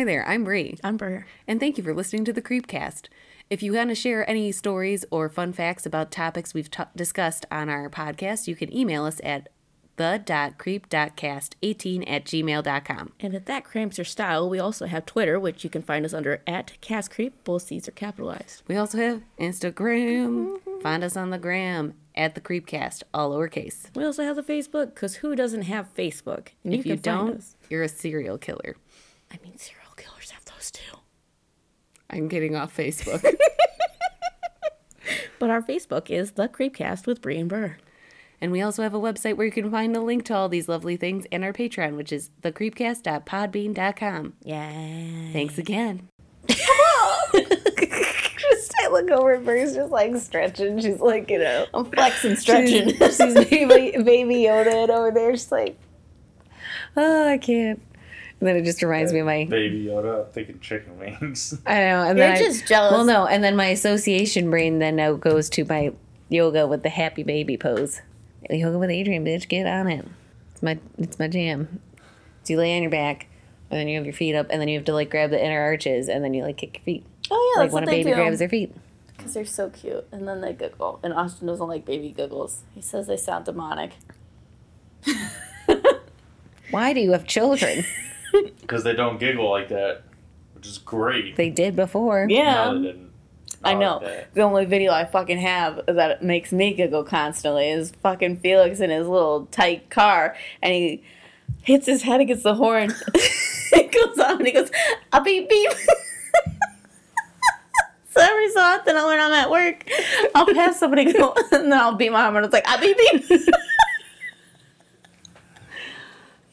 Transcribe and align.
Hi 0.00 0.04
there, 0.04 0.26
I'm 0.26 0.44
Bri. 0.44 0.78
I'm 0.82 0.96
Ber. 0.96 1.26
And 1.46 1.60
thank 1.60 1.76
you 1.76 1.84
for 1.84 1.92
listening 1.92 2.24
to 2.24 2.32
the 2.32 2.40
Creepcast. 2.40 3.08
If 3.50 3.62
you 3.62 3.74
want 3.74 3.90
to 3.90 3.94
share 3.94 4.26
any 4.26 4.50
stories 4.50 5.04
or 5.10 5.28
fun 5.28 5.52
facts 5.52 5.84
about 5.84 6.10
topics 6.10 6.54
we've 6.54 6.70
t- 6.70 6.84
discussed 6.96 7.44
on 7.50 7.68
our 7.68 7.90
podcast, 7.90 8.48
you 8.48 8.56
can 8.56 8.74
email 8.74 9.04
us 9.04 9.20
at 9.22 9.50
the.creep.cast18 9.96 12.10
at 12.10 12.24
gmail.com. 12.24 13.12
And 13.20 13.34
if 13.34 13.44
that 13.44 13.64
cramps 13.64 13.98
your 13.98 14.06
style, 14.06 14.48
we 14.48 14.58
also 14.58 14.86
have 14.86 15.04
Twitter, 15.04 15.38
which 15.38 15.64
you 15.64 15.68
can 15.68 15.82
find 15.82 16.06
us 16.06 16.14
under 16.14 16.42
at 16.46 16.72
CastCreep. 16.80 17.32
Both 17.44 17.64
C's 17.64 17.86
are 17.86 17.92
capitalized. 17.92 18.62
We 18.68 18.76
also 18.76 18.96
have 18.96 19.20
Instagram. 19.38 20.82
Find 20.82 21.04
us 21.04 21.14
on 21.14 21.28
the 21.28 21.36
gram 21.36 21.92
at 22.14 22.34
the 22.34 22.40
Creepcast, 22.40 23.02
all 23.12 23.32
lowercase. 23.32 23.94
We 23.94 24.04
also 24.04 24.24
have 24.24 24.36
the 24.36 24.42
Facebook, 24.42 24.94
because 24.94 25.16
who 25.16 25.36
doesn't 25.36 25.64
have 25.64 25.94
Facebook? 25.94 26.48
And 26.64 26.72
If 26.72 26.86
you, 26.86 26.94
find 26.94 27.02
don't, 27.02 27.44
you're 27.68 27.82
a 27.82 27.88
serial 27.88 28.38
killer. 28.38 28.76
I 29.32 29.38
mean, 29.44 29.56
serial 29.58 29.92
killers 29.96 30.30
have 30.30 30.44
those 30.46 30.70
too. 30.70 30.96
I'm 32.10 32.28
getting 32.28 32.56
off 32.56 32.76
Facebook. 32.76 33.24
But 35.38 35.48
our 35.48 35.62
Facebook 35.62 36.10
is 36.10 36.32
the 36.32 36.48
Creepcast 36.48 37.06
with 37.06 37.22
Bri 37.22 37.38
and 37.38 37.48
Ber. 37.48 37.78
and 38.42 38.52
we 38.52 38.60
also 38.60 38.82
have 38.82 38.92
a 38.92 39.00
website 39.00 39.38
where 39.38 39.46
you 39.46 39.52
can 39.52 39.70
find 39.70 39.96
a 39.96 40.00
link 40.00 40.26
to 40.26 40.34
all 40.34 40.50
these 40.50 40.68
lovely 40.68 40.98
things 40.98 41.24
and 41.32 41.42
our 41.42 41.54
Patreon, 41.54 41.96
which 41.96 42.12
is 42.12 42.28
thecreepcast.podbean.com. 42.42 44.34
Yeah. 44.44 45.32
Thanks 45.32 45.56
again. 45.56 46.08
Just 46.46 46.68
I 48.82 48.88
look 48.90 49.10
over 49.10 49.32
and 49.32 49.46
Ber's 49.46 49.74
just 49.74 49.90
like 49.90 50.14
stretching. 50.16 50.78
She's 50.80 51.00
like, 51.00 51.30
you 51.30 51.38
know, 51.38 51.64
I'm 51.72 51.86
flexing, 51.86 52.36
stretching. 52.36 52.90
she's, 52.90 53.16
she's 53.16 53.34
baby, 53.34 53.92
baby 54.02 54.34
Yoda 54.42 54.90
over 54.90 55.10
there. 55.10 55.32
She's 55.32 55.50
like, 55.50 55.78
Oh, 56.98 57.28
I 57.28 57.38
can't. 57.38 57.80
And 58.40 58.48
then 58.48 58.56
it 58.56 58.64
just 58.64 58.82
reminds 58.82 59.12
me 59.12 59.18
of 59.20 59.26
my. 59.26 59.44
Baby 59.44 59.84
Yoda, 59.84 60.24
I'm 60.26 60.32
thinking 60.32 60.60
chicken 60.60 60.98
wings. 60.98 61.58
I 61.66 61.74
know. 61.74 62.02
And 62.08 62.18
You're 62.18 62.26
then 62.28 62.36
I- 62.36 62.38
just 62.38 62.66
jealous. 62.66 62.92
Well, 62.92 63.04
no, 63.04 63.26
and 63.26 63.44
then 63.44 63.54
my 63.54 63.66
association 63.66 64.48
brain 64.50 64.78
then 64.78 64.96
now 64.96 65.12
goes 65.14 65.48
to 65.50 65.64
my 65.66 65.92
yoga 66.30 66.66
with 66.66 66.82
the 66.82 66.88
happy 66.88 67.22
baby 67.22 67.56
pose. 67.58 68.00
Yoga 68.48 68.78
with 68.78 68.88
Adriene, 68.90 69.22
bitch, 69.22 69.48
get 69.48 69.66
on 69.66 69.86
it. 69.88 70.06
It's 70.52 70.62
my 70.62 70.78
it's 70.98 71.18
my 71.18 71.28
jam. 71.28 71.80
So 72.44 72.54
you 72.54 72.58
lay 72.58 72.74
on 72.74 72.82
your 72.82 72.90
back, 72.90 73.26
and 73.70 73.78
then 73.78 73.86
you 73.88 73.96
have 73.98 74.06
your 74.06 74.14
feet 74.14 74.34
up, 74.34 74.46
and 74.48 74.58
then 74.60 74.68
you 74.68 74.78
have 74.78 74.86
to 74.86 74.94
like 74.94 75.10
grab 75.10 75.28
the 75.30 75.44
inner 75.44 75.60
arches, 75.60 76.08
and 76.08 76.24
then 76.24 76.32
you 76.32 76.42
like 76.42 76.56
kick 76.56 76.76
your 76.78 76.84
feet, 76.84 77.04
oh 77.30 77.52
yeah, 77.54 77.60
like 77.60 77.66
that's 77.68 77.74
when 77.74 77.82
what 77.84 77.88
a 77.92 77.96
they 77.96 78.02
baby 78.02 78.10
do. 78.10 78.16
grabs 78.16 78.38
their 78.38 78.48
feet. 78.48 78.74
Because 79.16 79.34
they're 79.34 79.44
so 79.44 79.68
cute, 79.68 80.06
and 80.10 80.26
then 80.26 80.40
they 80.40 80.54
giggle. 80.54 80.98
And 81.02 81.12
Austin 81.12 81.46
doesn't 81.48 81.68
like 81.68 81.84
baby 81.84 82.08
giggles. 82.16 82.62
He 82.74 82.80
says 82.80 83.06
they 83.06 83.18
sound 83.18 83.44
demonic. 83.44 83.92
Why 86.70 86.92
do 86.94 87.00
you 87.00 87.12
have 87.12 87.26
children? 87.26 87.84
Because 88.60 88.84
they 88.84 88.94
don't 88.94 89.18
giggle 89.18 89.50
like 89.50 89.68
that, 89.70 90.02
which 90.54 90.66
is 90.66 90.78
great. 90.78 91.36
they 91.36 91.50
did 91.50 91.74
before. 91.76 92.26
Yeah, 92.28 92.54
No, 92.54 92.78
they 92.78 92.86
didn't. 92.88 93.10
I 93.62 93.74
know. 93.74 93.98
like. 94.02 94.32
The 94.32 94.40
only 94.42 94.64
video 94.64 94.92
I 94.92 95.04
fucking 95.04 95.38
have 95.38 95.80
that 95.86 96.22
makes 96.22 96.50
me 96.52 96.72
giggle 96.72 97.04
constantly 97.04 97.68
is 97.68 97.90
fucking 98.02 98.38
Felix 98.38 98.80
in 98.80 98.88
his 98.90 99.06
little 99.06 99.46
tight 99.46 99.90
car, 99.90 100.34
and 100.62 100.72
he 100.72 101.02
hits 101.62 101.86
his 101.86 102.02
head 102.02 102.20
against 102.20 102.42
the 102.42 102.54
horn. 102.54 102.94
it 103.72 103.92
goes 103.92 104.18
on, 104.18 104.38
and 104.38 104.46
he 104.46 104.52
goes, 104.52 104.70
"A 105.12 105.20
beep 105.22 105.48
beep." 105.48 105.72
so 108.10 108.20
every 108.20 108.50
so 108.50 108.60
often, 108.60 108.94
when 108.94 109.20
I'm 109.20 109.32
at 109.32 109.50
work, 109.50 109.84
I'll 110.34 110.54
have 110.54 110.74
somebody 110.74 111.12
go, 111.12 111.34
and 111.52 111.70
then 111.70 111.78
I'll 111.78 111.94
beat 111.96 112.10
my 112.12 112.22
arm, 112.22 112.36
and 112.36 112.44
it's 112.46 112.54
like, 112.54 112.66
"A 112.66 112.80
beep 112.80 112.96
beep." 112.96 113.48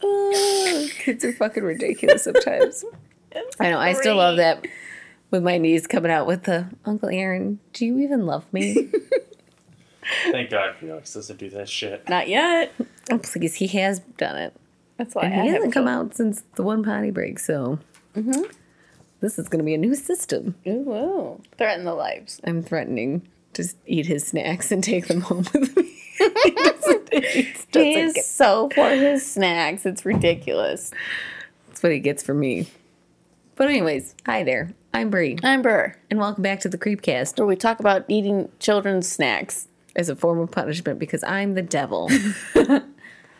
Oh, 0.01 0.87
kids 0.99 1.23
are 1.25 1.33
fucking 1.33 1.63
ridiculous 1.63 2.23
sometimes. 2.23 2.85
I 3.59 3.69
know. 3.69 3.79
I 3.79 3.93
still 3.93 4.15
love 4.17 4.37
that 4.37 4.65
with 5.31 5.43
my 5.43 5.57
niece 5.57 5.87
coming 5.87 6.11
out 6.11 6.27
with 6.27 6.43
the 6.43 6.69
Uncle 6.85 7.09
Aaron. 7.09 7.59
Do 7.73 7.85
you 7.85 7.99
even 7.99 8.25
love 8.25 8.51
me? 8.53 8.89
Thank 10.31 10.49
God 10.49 10.75
Felix 10.79 11.13
doesn't 11.13 11.37
do 11.37 11.49
that 11.49 11.67
shit. 11.67 12.07
Not 12.07 12.27
yet. 12.29 12.73
oh, 13.11 13.17
please, 13.17 13.55
he 13.55 13.67
has 13.67 13.99
done 13.99 14.37
it, 14.37 14.55
That's 14.97 15.13
why 15.13 15.23
and 15.23 15.33
I 15.33 15.43
he 15.43 15.49
hasn't 15.49 15.73
come 15.73 15.87
out 15.87 16.15
since 16.15 16.43
the 16.55 16.63
one 16.63 16.83
potty 16.83 17.11
break. 17.11 17.39
So 17.39 17.79
mm-hmm. 18.15 18.43
this 19.19 19.37
is 19.37 19.49
going 19.49 19.59
to 19.59 19.65
be 19.65 19.73
a 19.73 19.77
new 19.77 19.95
system. 19.95 20.55
Ooh, 20.65 20.93
ooh. 20.93 21.41
Threaten 21.57 21.83
the 21.83 21.93
lives. 21.93 22.39
I'm 22.45 22.63
threatening 22.63 23.27
to 23.53 23.67
eat 23.85 24.05
his 24.05 24.25
snacks 24.25 24.71
and 24.71 24.83
take 24.83 25.07
them 25.07 25.21
home 25.21 25.45
with 25.53 25.75
me. 25.75 25.93
He 26.17 26.51
doesn't- 26.51 27.13
he 27.13 27.93
is 27.95 28.13
get- 28.13 28.25
so 28.25 28.69
for 28.73 28.89
his 28.89 29.29
snacks. 29.29 29.85
It's 29.85 30.05
ridiculous. 30.05 30.91
That's 31.67 31.83
what 31.83 31.91
he 31.91 31.99
gets 31.99 32.23
for 32.23 32.33
me. 32.33 32.67
But 33.55 33.69
anyways, 33.69 34.15
hi 34.25 34.43
there. 34.43 34.71
I'm 34.93 35.09
Bri, 35.09 35.37
I'm 35.43 35.61
Ber. 35.61 35.95
and 36.09 36.19
welcome 36.19 36.41
back 36.43 36.59
to 36.61 36.69
the 36.69 36.77
Creepcast 36.77 37.37
where 37.37 37.45
we 37.47 37.55
talk 37.55 37.79
about 37.79 38.05
eating 38.07 38.49
children's 38.59 39.07
snacks. 39.07 39.67
as 39.95 40.09
a 40.09 40.15
form 40.15 40.39
of 40.39 40.51
punishment 40.51 40.99
because 40.99 41.23
I'm 41.23 41.53
the 41.55 41.61
devil. 41.63 42.09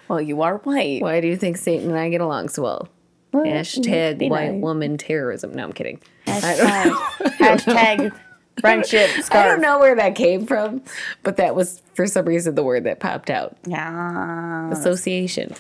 Well, 0.10 0.22
you 0.22 0.42
are 0.42 0.60
white. 0.60 1.02
Why 1.02 1.20
do 1.20 1.28
you 1.28 1.36
think 1.36 1.58
Satan 1.58 1.90
and 1.90 2.00
I 2.00 2.08
get 2.08 2.22
along 2.22 2.48
so 2.48 2.62
well? 2.64 2.88
Hashtag 3.34 4.30
white 4.30 4.54
nice. 4.54 4.62
woman 4.62 4.98
terrorism. 4.98 5.54
No, 5.54 5.66
I'm 5.66 5.74
kidding. 5.74 6.00
Hashtag, 6.26 6.92
hashtag 7.38 8.20
friendship 8.60 9.10
scarf. 9.10 9.32
I 9.32 9.48
don't 9.48 9.62
know 9.62 9.80
where 9.80 9.96
that 9.96 10.16
came 10.16 10.46
from, 10.46 10.82
but 11.24 11.38
that 11.38 11.56
was 11.56 11.82
for 11.94 12.06
some 12.08 12.26
reason 12.26 12.56
the 12.56 12.64
word 12.64 12.84
that 12.86 13.00
popped 13.00 13.30
out. 13.30 13.58
Yeah. 13.66 14.72
Association. 14.72 15.54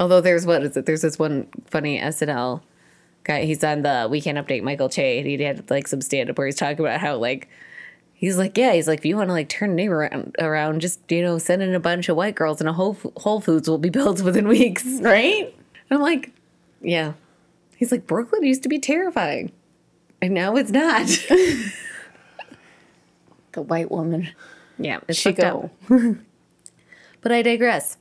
Although 0.00 0.20
there's 0.20 0.46
what 0.46 0.62
is 0.62 0.76
it? 0.76 0.86
There's 0.86 1.02
this 1.02 1.18
one 1.18 1.48
funny 1.66 1.98
SNL 1.98 2.60
guy. 3.24 3.44
He's 3.44 3.64
on 3.64 3.82
the 3.82 4.06
Weekend 4.10 4.38
Update. 4.38 4.62
Michael 4.62 4.88
Che. 4.88 5.18
And 5.18 5.26
he 5.26 5.42
had 5.42 5.68
like 5.70 5.88
some 5.88 6.00
stand 6.00 6.30
up 6.30 6.38
where 6.38 6.46
he's 6.46 6.56
talking 6.56 6.80
about 6.80 7.00
how 7.00 7.16
like 7.16 7.48
he's 8.14 8.36
like 8.36 8.56
yeah 8.58 8.72
he's 8.72 8.88
like 8.88 9.00
if 9.00 9.04
you 9.04 9.16
want 9.16 9.28
to 9.28 9.32
like 9.32 9.48
turn 9.48 9.70
a 9.70 9.74
neighbor 9.74 10.00
around, 10.02 10.34
around 10.38 10.80
just 10.80 11.00
you 11.10 11.22
know 11.22 11.38
send 11.38 11.62
in 11.62 11.74
a 11.74 11.80
bunch 11.80 12.08
of 12.08 12.16
white 12.16 12.34
girls 12.34 12.60
and 12.60 12.68
a 12.68 12.72
whole 12.72 12.96
Whole 13.18 13.40
Foods 13.40 13.68
will 13.68 13.78
be 13.78 13.90
built 13.90 14.22
within 14.22 14.46
weeks. 14.58 14.84
And 14.84 15.04
Right? 15.04 15.54
I'm 15.90 16.00
like 16.00 16.32
yeah. 16.80 17.12
He's 17.76 17.90
like 17.92 18.06
Brooklyn 18.06 18.44
used 18.44 18.62
to 18.64 18.68
be 18.68 18.78
terrifying, 18.78 19.52
and 20.20 20.34
now 20.34 20.56
it's 20.56 20.70
not. 20.70 21.08
The 23.52 23.62
white 23.62 23.90
woman. 23.90 24.28
yeah, 24.78 25.00
it's 25.08 25.18
She 25.18 25.30
fucked 25.30 25.40
up. 25.40 25.70
go. 25.88 26.16
But 27.20 27.32
I 27.32 27.42
digress. 27.42 27.96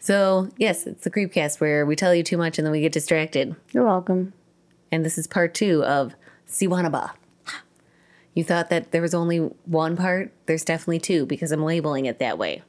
So, 0.00 0.48
yes, 0.56 0.86
it's 0.86 1.04
the 1.04 1.10
Creepcast 1.10 1.60
where 1.60 1.86
we 1.86 1.94
tell 1.94 2.14
you 2.14 2.22
too 2.24 2.36
much 2.36 2.58
and 2.58 2.66
then 2.66 2.72
we 2.72 2.80
get 2.80 2.90
distracted. 2.92 3.54
You're 3.72 3.84
welcome. 3.84 4.32
And 4.90 5.04
this 5.04 5.16
is 5.18 5.26
part 5.28 5.54
two 5.54 5.84
of 5.84 6.14
Sihuanaba. 6.48 7.12
You 8.34 8.42
thought 8.42 8.70
that 8.70 8.90
there 8.92 9.02
was 9.02 9.14
only 9.14 9.38
one 9.66 9.96
part? 9.96 10.32
There's 10.46 10.64
definitely 10.64 10.98
two 11.00 11.26
because 11.26 11.52
I'm 11.52 11.62
labeling 11.64 12.06
it 12.06 12.18
that 12.18 12.38
way. 12.38 12.62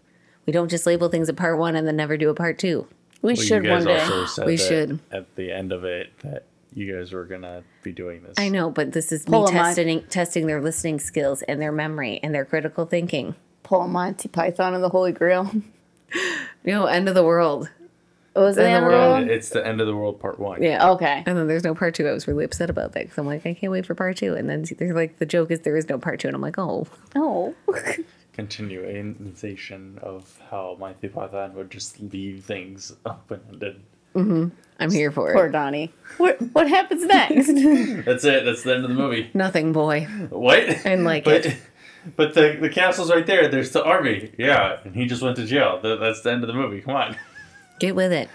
We 0.45 0.53
don't 0.53 0.69
just 0.69 0.85
label 0.85 1.09
things 1.09 1.29
at 1.29 1.35
part 1.35 1.57
one 1.57 1.75
and 1.75 1.87
then 1.87 1.95
never 1.95 2.17
do 2.17 2.29
a 2.29 2.35
part 2.35 2.59
two. 2.59 2.87
We 3.21 3.33
Well, 3.33 3.41
should 3.41 3.63
you 3.63 3.69
guys 3.69 3.85
one 3.85 3.95
day. 3.95 4.01
also 4.01 4.25
said 4.25 4.45
We 4.45 4.55
that 4.57 4.67
should. 4.67 4.99
at 5.11 5.35
the 5.35 5.51
end 5.51 5.71
of 5.71 5.83
it 5.83 6.11
that 6.23 6.45
you 6.73 6.95
guys 6.95 7.11
were 7.11 7.25
gonna 7.25 7.63
be 7.83 7.91
doing 7.91 8.23
this. 8.23 8.35
I 8.37 8.49
know, 8.49 8.69
but 8.69 8.91
this 8.93 9.11
is 9.11 9.25
Pull 9.25 9.43
me 9.45 9.51
a 9.51 9.53
Mon- 9.53 9.65
testing 9.65 10.03
testing 10.07 10.47
their 10.47 10.61
listening 10.61 10.99
skills 10.99 11.41
and 11.43 11.61
their 11.61 11.71
memory 11.71 12.19
and 12.23 12.33
their 12.33 12.45
critical 12.45 12.85
thinking. 12.85 13.35
Pull 13.63 13.81
a 13.81 13.87
Monty 13.87 14.27
Python 14.29 14.73
and 14.73 14.83
the 14.83 14.89
Holy 14.89 15.11
Grail. 15.11 15.51
You 16.63 16.73
know, 16.73 16.85
end 16.85 17.07
of 17.09 17.15
the 17.15 17.23
world. 17.23 17.69
Was 18.35 18.55
the 18.55 18.61
the 18.63 18.69
end 18.69 18.85
of 18.85 18.91
world. 18.91 19.19
world? 19.21 19.31
It's 19.31 19.49
the 19.49 19.65
end 19.65 19.81
of 19.81 19.87
the 19.87 19.95
world 19.95 20.19
part 20.19 20.39
one. 20.39 20.61
Yeah. 20.61 20.91
Okay. 20.91 21.23
And 21.25 21.37
then 21.37 21.47
there's 21.47 21.63
no 21.63 21.73
part 21.73 21.95
two. 21.95 22.07
I 22.07 22.11
was 22.11 22.27
really 22.27 22.43
upset 22.45 22.69
about 22.69 22.91
that 22.93 23.03
because 23.03 23.17
I'm 23.17 23.25
like, 23.25 23.45
I 23.45 23.53
can't 23.53 23.71
wait 23.71 23.85
for 23.85 23.95
part 23.95 24.17
two. 24.17 24.35
And 24.35 24.49
then 24.49 24.63
they're 24.77 24.93
like, 24.93 25.17
the 25.19 25.25
joke 25.25 25.51
is 25.51 25.61
there 25.61 25.75
is 25.75 25.89
no 25.89 25.97
part 25.97 26.19
two. 26.19 26.27
And 26.27 26.35
I'm 26.35 26.41
like, 26.41 26.57
oh, 26.59 26.85
Oh. 27.15 27.55
Continuation 28.33 29.99
of 30.01 30.39
how 30.49 30.77
Monty 30.79 31.07
Python 31.07 31.53
would 31.55 31.69
just 31.71 31.99
leave 31.99 32.43
things 32.45 32.93
open 33.05 33.41
ended. 33.51 33.81
Mm-hmm. 34.15 34.49
I'm 34.79 34.91
here 34.91 35.11
for 35.11 35.31
it. 35.31 35.35
Poor 35.35 35.45
it. 35.45 35.51
Donnie. 35.51 35.93
What, 36.17 36.41
what 36.53 36.67
happens 36.67 37.05
next? 37.05 37.47
That's 38.05 38.23
it. 38.23 38.45
That's 38.45 38.63
the 38.63 38.75
end 38.75 38.83
of 38.83 38.89
the 38.89 38.95
movie. 38.95 39.29
Nothing, 39.33 39.73
boy. 39.73 40.05
What? 40.29 40.63
And 40.85 41.03
like 41.03 41.23
but, 41.23 41.45
it. 41.45 41.57
But 42.15 42.33
the 42.33 42.57
the 42.59 42.69
castle's 42.69 43.11
right 43.11 43.27
there. 43.27 43.47
There's 43.47 43.69
the 43.69 43.83
army. 43.83 44.31
Yeah, 44.35 44.79
and 44.83 44.95
he 44.95 45.05
just 45.05 45.21
went 45.21 45.35
to 45.35 45.45
jail. 45.45 45.79
Th- 45.79 45.99
That's 45.99 46.21
the 46.21 46.31
end 46.31 46.43
of 46.43 46.47
the 46.47 46.53
movie. 46.55 46.81
Come 46.81 46.95
on. 46.95 47.15
Get 47.79 47.95
with 47.95 48.11
it. 48.11 48.27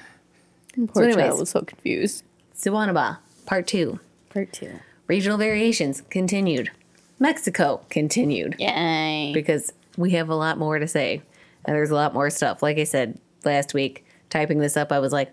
Poor 0.95 1.03
anyways. 1.03 1.25
child 1.25 1.41
was 1.41 1.51
so 1.51 1.63
confused. 1.63 2.23
Sihuanaba, 2.55 3.19
part 3.45 3.67
two. 3.67 3.99
Part 4.31 4.53
two. 4.53 4.79
Regional 5.09 5.37
variations 5.37 6.03
continued. 6.11 6.71
Mexico 7.19 7.81
continued. 7.89 8.55
Yay. 8.61 9.33
Because 9.35 9.73
we 9.97 10.11
have 10.11 10.29
a 10.29 10.37
lot 10.37 10.59
more 10.59 10.79
to 10.79 10.87
say. 10.87 11.23
And 11.65 11.75
there's 11.75 11.91
a 11.91 11.95
lot 11.97 12.15
more 12.15 12.31
stuff. 12.31 12.63
Like 12.63 12.79
I 12.79 12.85
said 12.85 13.19
last 13.45 13.75
week, 13.75 14.05
typing 14.31 14.59
this 14.59 14.77
up, 14.77 14.93
I 14.93 15.01
was 15.01 15.13
like, 15.13 15.33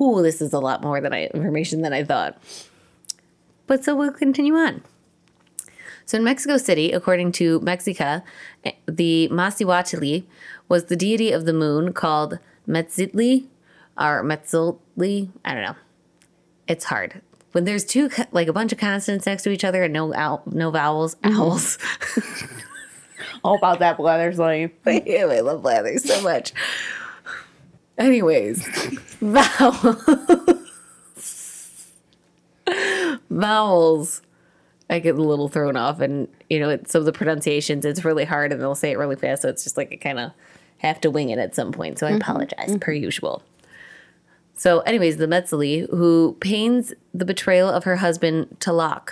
"Ooh, 0.00 0.22
this 0.22 0.40
is 0.40 0.52
a 0.52 0.60
lot 0.60 0.82
more 0.82 1.00
than 1.00 1.12
I 1.12 1.26
information 1.26 1.82
than 1.82 1.92
I 1.92 2.04
thought." 2.04 2.38
But 3.66 3.84
so 3.84 3.94
we'll 3.94 4.12
continue 4.12 4.54
on. 4.54 4.82
So 6.06 6.16
in 6.16 6.24
Mexico 6.24 6.56
City, 6.56 6.92
according 6.92 7.32
to 7.32 7.60
Mexica, 7.60 8.22
eh, 8.64 8.72
the 8.86 9.28
Masihuatli 9.30 10.24
was 10.66 10.84
the 10.84 10.96
deity 10.96 11.32
of 11.32 11.44
the 11.44 11.52
moon 11.52 11.92
called 11.92 12.38
Metzitli 12.66 13.44
or 13.98 14.22
Metziltli. 14.24 15.28
I 15.44 15.52
don't 15.54 15.64
know. 15.64 15.76
It's 16.66 16.84
hard. 16.84 17.20
when 17.52 17.64
there's 17.64 17.84
two 17.84 18.10
like 18.30 18.48
a 18.48 18.52
bunch 18.52 18.72
of 18.72 18.78
consonants 18.78 19.26
next 19.26 19.42
to 19.42 19.50
each 19.50 19.64
other 19.64 19.82
and 19.82 19.92
no 19.92 20.14
owl, 20.14 20.42
no 20.46 20.70
vowels, 20.70 21.16
owls. 21.24 21.78
All 23.44 23.56
about 23.56 23.78
that 23.80 23.96
Blather's 23.96 24.38
lane. 24.38 24.70
yeah, 24.86 25.26
I 25.26 25.40
love 25.40 25.62
Blather 25.62 25.98
so 25.98 26.22
much. 26.22 26.52
Anyways, 27.98 28.66
vowels. 29.20 30.02
vowels. 33.30 34.22
I 34.90 35.00
get 35.00 35.16
a 35.16 35.22
little 35.22 35.48
thrown 35.48 35.76
off, 35.76 36.00
and 36.00 36.28
you 36.48 36.60
know, 36.60 36.70
it, 36.70 36.88
some 36.88 37.00
of 37.00 37.06
the 37.06 37.12
pronunciations, 37.12 37.84
it's 37.84 38.04
really 38.04 38.24
hard, 38.24 38.52
and 38.52 38.60
they'll 38.60 38.74
say 38.74 38.92
it 38.92 38.98
really 38.98 39.16
fast, 39.16 39.42
so 39.42 39.48
it's 39.48 39.64
just 39.64 39.76
like 39.76 39.92
I 39.92 39.96
kind 39.96 40.18
of 40.18 40.32
have 40.78 41.00
to 41.02 41.10
wing 41.10 41.30
it 41.30 41.38
at 41.38 41.54
some 41.54 41.72
point. 41.72 41.98
So 41.98 42.06
I 42.06 42.12
mm-hmm, 42.12 42.20
apologize, 42.20 42.70
mm-hmm. 42.70 42.78
per 42.78 42.92
usual. 42.92 43.42
So, 44.54 44.80
anyways, 44.80 45.18
the 45.18 45.26
Metzli, 45.26 45.88
who 45.90 46.36
pains 46.40 46.92
the 47.12 47.24
betrayal 47.24 47.68
of 47.68 47.84
her 47.84 47.96
husband 47.96 48.56
Talak. 48.60 49.10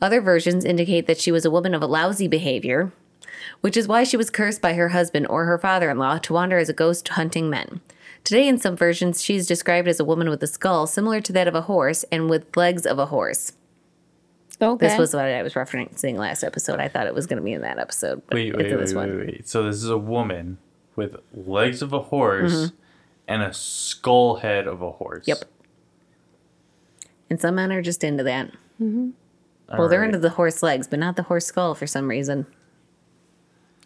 Other 0.00 0.20
versions 0.20 0.64
indicate 0.64 1.06
that 1.06 1.18
she 1.18 1.32
was 1.32 1.44
a 1.44 1.50
woman 1.50 1.74
of 1.74 1.82
a 1.82 1.86
lousy 1.86 2.28
behavior, 2.28 2.92
which 3.62 3.76
is 3.76 3.88
why 3.88 4.04
she 4.04 4.16
was 4.16 4.30
cursed 4.30 4.60
by 4.60 4.74
her 4.74 4.90
husband 4.90 5.26
or 5.28 5.46
her 5.46 5.58
father 5.58 5.90
in 5.90 5.98
law 5.98 6.18
to 6.18 6.32
wander 6.34 6.58
as 6.58 6.68
a 6.68 6.74
ghost 6.74 7.08
hunting 7.08 7.48
men. 7.48 7.80
Today, 8.26 8.48
in 8.48 8.58
some 8.58 8.76
versions, 8.76 9.22
she 9.22 9.36
is 9.36 9.46
described 9.46 9.86
as 9.86 10.00
a 10.00 10.04
woman 10.04 10.28
with 10.28 10.42
a 10.42 10.48
skull 10.48 10.88
similar 10.88 11.20
to 11.20 11.32
that 11.32 11.46
of 11.46 11.54
a 11.54 11.60
horse 11.60 12.04
and 12.10 12.28
with 12.28 12.56
legs 12.56 12.84
of 12.84 12.98
a 12.98 13.06
horse. 13.06 13.52
Okay. 14.60 14.84
This 14.84 14.98
was 14.98 15.14
what 15.14 15.26
I 15.26 15.44
was 15.44 15.54
referencing 15.54 16.16
last 16.16 16.42
episode. 16.42 16.80
I 16.80 16.88
thought 16.88 17.06
it 17.06 17.14
was 17.14 17.28
going 17.28 17.36
to 17.36 17.44
be 17.44 17.52
in 17.52 17.60
that 17.60 17.78
episode. 17.78 18.22
But 18.26 18.34
Wait, 18.34 18.56
wait, 18.56 18.66
wait, 18.66 18.78
this 18.80 18.92
wait, 18.92 18.96
one. 18.96 19.18
wait. 19.18 19.48
So 19.48 19.62
this 19.62 19.76
is 19.76 19.88
a 19.88 19.96
woman 19.96 20.58
with 20.96 21.14
legs 21.32 21.82
of 21.82 21.92
a 21.92 22.00
horse 22.00 22.52
Mm-hmm. 22.52 22.74
and 23.28 23.42
a 23.44 23.54
skull 23.54 24.38
head 24.38 24.66
of 24.66 24.82
a 24.82 24.90
horse. 24.90 25.28
Yep. 25.28 25.44
And 27.30 27.40
some 27.40 27.54
men 27.54 27.70
are 27.70 27.80
just 27.80 28.02
into 28.02 28.24
that. 28.24 28.48
Mm-hmm. 28.82 29.10
All 29.68 29.78
Well, 29.78 29.88
they're 29.88 30.02
into 30.02 30.18
the 30.18 30.30
horse 30.30 30.64
legs, 30.64 30.88
but 30.88 30.98
not 30.98 31.14
the 31.14 31.22
horse 31.22 31.46
skull 31.46 31.76
for 31.76 31.86
some 31.86 32.08
reason. 32.08 32.46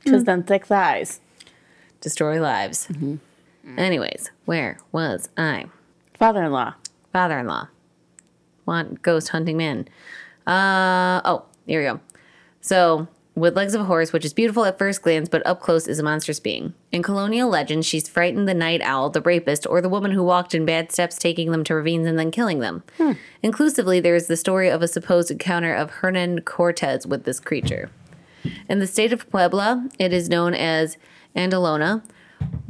Because 0.02 0.22
hmm. 0.22 0.24
then 0.24 0.42
thick 0.44 0.64
thighs. 0.64 1.20
Destroy 2.00 2.40
lives. 2.40 2.86
Mm-hmm. 2.86 3.16
Anyways, 3.76 4.30
where 4.46 4.78
was 4.92 5.28
I? 5.36 5.66
Father-in-law. 6.14 6.74
father-in-law. 7.12 7.68
Want 8.66 9.02
ghost 9.02 9.28
hunting 9.30 9.56
man. 9.56 9.88
Uh 10.46 11.20
oh 11.24 11.44
here 11.66 11.80
we 11.80 11.86
go. 11.86 12.00
So 12.60 13.08
with 13.36 13.56
legs 13.56 13.74
of 13.74 13.80
a 13.80 13.84
horse 13.84 14.12
which 14.12 14.24
is 14.24 14.32
beautiful 14.34 14.64
at 14.64 14.78
first 14.78 15.02
glance 15.02 15.28
but 15.28 15.46
up 15.46 15.60
close 15.60 15.86
is 15.86 15.98
a 15.98 16.02
monstrous 16.02 16.40
being. 16.40 16.74
In 16.92 17.02
colonial 17.02 17.48
legends 17.48 17.86
she's 17.86 18.08
frightened 18.08 18.48
the 18.48 18.54
night 18.54 18.80
owl 18.82 19.08
the 19.10 19.20
rapist 19.22 19.66
or 19.66 19.80
the 19.80 19.88
woman 19.88 20.10
who 20.10 20.22
walked 20.22 20.54
in 20.54 20.64
bad 20.64 20.90
steps 20.92 21.16
taking 21.16 21.50
them 21.50 21.64
to 21.64 21.74
ravines 21.74 22.06
and 22.06 22.18
then 22.18 22.30
killing 22.30 22.58
them. 22.60 22.82
Inclusively 23.42 24.00
there 24.00 24.14
is 24.16 24.26
the 24.26 24.36
story 24.36 24.68
of 24.68 24.82
a 24.82 24.88
supposed 24.88 25.30
encounter 25.30 25.74
of 25.74 25.90
hernan 25.90 26.40
cortez 26.42 27.06
with 27.06 27.24
this 27.24 27.40
creature. 27.40 27.90
In 28.68 28.78
the 28.78 28.86
state 28.86 29.12
of 29.12 29.28
puebla 29.30 29.88
it 29.98 30.12
is 30.12 30.28
known 30.28 30.54
as 30.54 30.96
andalona 31.36 32.02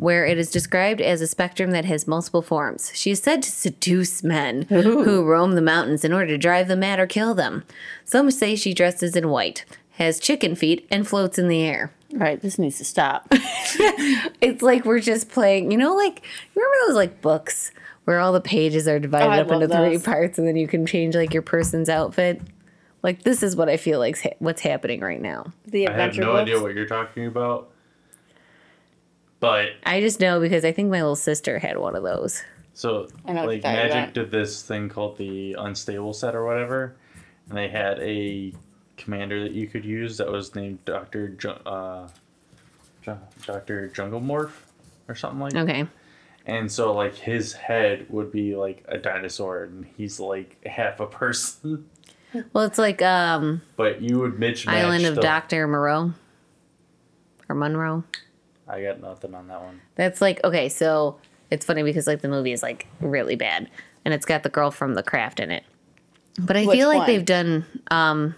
where 0.00 0.24
it 0.24 0.38
is 0.38 0.50
described 0.50 1.00
as 1.02 1.20
a 1.20 1.26
spectrum 1.26 1.72
that 1.72 1.84
has 1.84 2.08
multiple 2.08 2.40
forms. 2.40 2.90
She 2.94 3.10
is 3.10 3.20
said 3.22 3.42
to 3.42 3.50
seduce 3.50 4.22
men 4.22 4.62
who 4.62 5.22
roam 5.24 5.54
the 5.54 5.60
mountains 5.60 6.04
in 6.06 6.12
order 6.14 6.28
to 6.28 6.38
drive 6.38 6.68
them 6.68 6.80
mad 6.80 6.98
or 6.98 7.06
kill 7.06 7.34
them. 7.34 7.64
Some 8.04 8.30
say 8.30 8.56
she 8.56 8.72
dresses 8.72 9.14
in 9.14 9.28
white, 9.28 9.66
has 9.98 10.18
chicken 10.18 10.54
feet, 10.54 10.86
and 10.90 11.06
floats 11.06 11.38
in 11.38 11.48
the 11.48 11.60
air. 11.62 11.92
Right, 12.14 12.40
this 12.40 12.58
needs 12.58 12.78
to 12.78 12.84
stop. 12.84 13.30
It's 14.40 14.62
like 14.62 14.84
we're 14.84 15.00
just 15.00 15.28
playing, 15.30 15.70
you 15.70 15.76
know, 15.76 15.94
like, 15.94 16.22
you 16.54 16.62
remember 16.62 16.86
those 16.88 16.96
like 16.96 17.20
books 17.20 17.70
where 18.04 18.18
all 18.18 18.32
the 18.32 18.40
pages 18.40 18.88
are 18.88 18.98
divided 18.98 19.26
Oh, 19.28 19.42
up 19.42 19.50
into 19.52 19.66
love 19.68 19.86
three 19.86 19.98
parts 19.98 20.38
and 20.38 20.48
then 20.48 20.56
you 20.56 20.66
can 20.66 20.86
change 20.86 21.14
like 21.14 21.32
your 21.34 21.42
person's 21.42 21.88
outfit? 21.88 22.40
Like, 23.02 23.22
this 23.22 23.42
is 23.42 23.54
what 23.54 23.68
I 23.68 23.76
feel 23.76 23.98
like 23.98 24.36
what's 24.40 24.62
happening 24.62 25.00
right 25.00 25.20
now. 25.20 25.52
The 25.66 25.88
I 25.88 25.92
have 25.92 26.16
no 26.16 26.32
books. 26.32 26.42
idea 26.42 26.60
what 26.60 26.74
you're 26.74 26.86
talking 26.86 27.26
about. 27.26 27.70
But 29.40 29.70
I 29.84 30.00
just 30.00 30.20
know 30.20 30.38
because 30.40 30.64
I 30.64 30.72
think 30.72 30.90
my 30.90 31.00
little 31.00 31.16
sister 31.16 31.58
had 31.58 31.78
one 31.78 31.96
of 31.96 32.02
those. 32.02 32.42
so 32.74 33.08
I 33.26 33.32
know 33.32 33.46
like 33.46 33.62
Magic 33.62 34.12
did 34.14 34.30
this 34.30 34.62
thing 34.62 34.88
called 34.88 35.16
the 35.18 35.54
unstable 35.58 36.12
set 36.12 36.34
or 36.34 36.44
whatever, 36.44 36.94
and 37.48 37.56
they 37.58 37.68
had 37.68 37.98
a 38.00 38.52
commander 38.98 39.42
that 39.42 39.52
you 39.52 39.66
could 39.66 39.84
use 39.84 40.18
that 40.18 40.30
was 40.30 40.54
named 40.54 40.84
Doctor 40.84 41.28
Ju- 41.30 41.48
uh, 41.50 42.08
Ju- 43.02 43.18
Doctor 43.46 43.90
Jumblemorph 43.94 44.52
or 45.08 45.14
something 45.14 45.40
like. 45.40 45.54
Okay. 45.54 45.86
And 46.46 46.70
so 46.70 46.92
like 46.94 47.14
his 47.14 47.52
head 47.54 48.06
would 48.10 48.30
be 48.32 48.56
like 48.56 48.84
a 48.88 48.98
dinosaur, 48.98 49.64
and 49.64 49.86
he's 49.96 50.20
like 50.20 50.62
half 50.66 51.00
a 51.00 51.06
person. 51.06 51.88
Well, 52.52 52.62
it's 52.62 52.78
like 52.78 53.02
um 53.02 53.60
But 53.76 54.02
you 54.02 54.20
would 54.20 54.34
mismatch 54.34 54.68
Island 54.68 55.04
of 55.04 55.16
the- 55.16 55.20
Dr. 55.20 55.66
Moreau 55.66 56.12
or 57.48 57.54
Monroe. 57.56 58.04
I 58.70 58.82
got 58.82 59.00
nothing 59.00 59.34
on 59.34 59.48
that 59.48 59.60
one. 59.60 59.80
That's 59.96 60.20
like 60.20 60.42
okay, 60.44 60.68
so 60.68 61.18
it's 61.50 61.66
funny 61.66 61.82
because 61.82 62.06
like 62.06 62.20
the 62.20 62.28
movie 62.28 62.52
is 62.52 62.62
like 62.62 62.86
really 63.00 63.36
bad 63.36 63.68
and 64.04 64.14
it's 64.14 64.24
got 64.24 64.42
the 64.44 64.48
girl 64.48 64.70
from 64.70 64.94
The 64.94 65.02
Craft 65.02 65.40
in 65.40 65.50
it. 65.50 65.64
But 66.38 66.56
I 66.56 66.64
Which 66.64 66.78
feel 66.78 66.88
like 66.88 66.98
one? 66.98 67.06
they've 67.06 67.24
done 67.24 67.64
um 67.90 68.34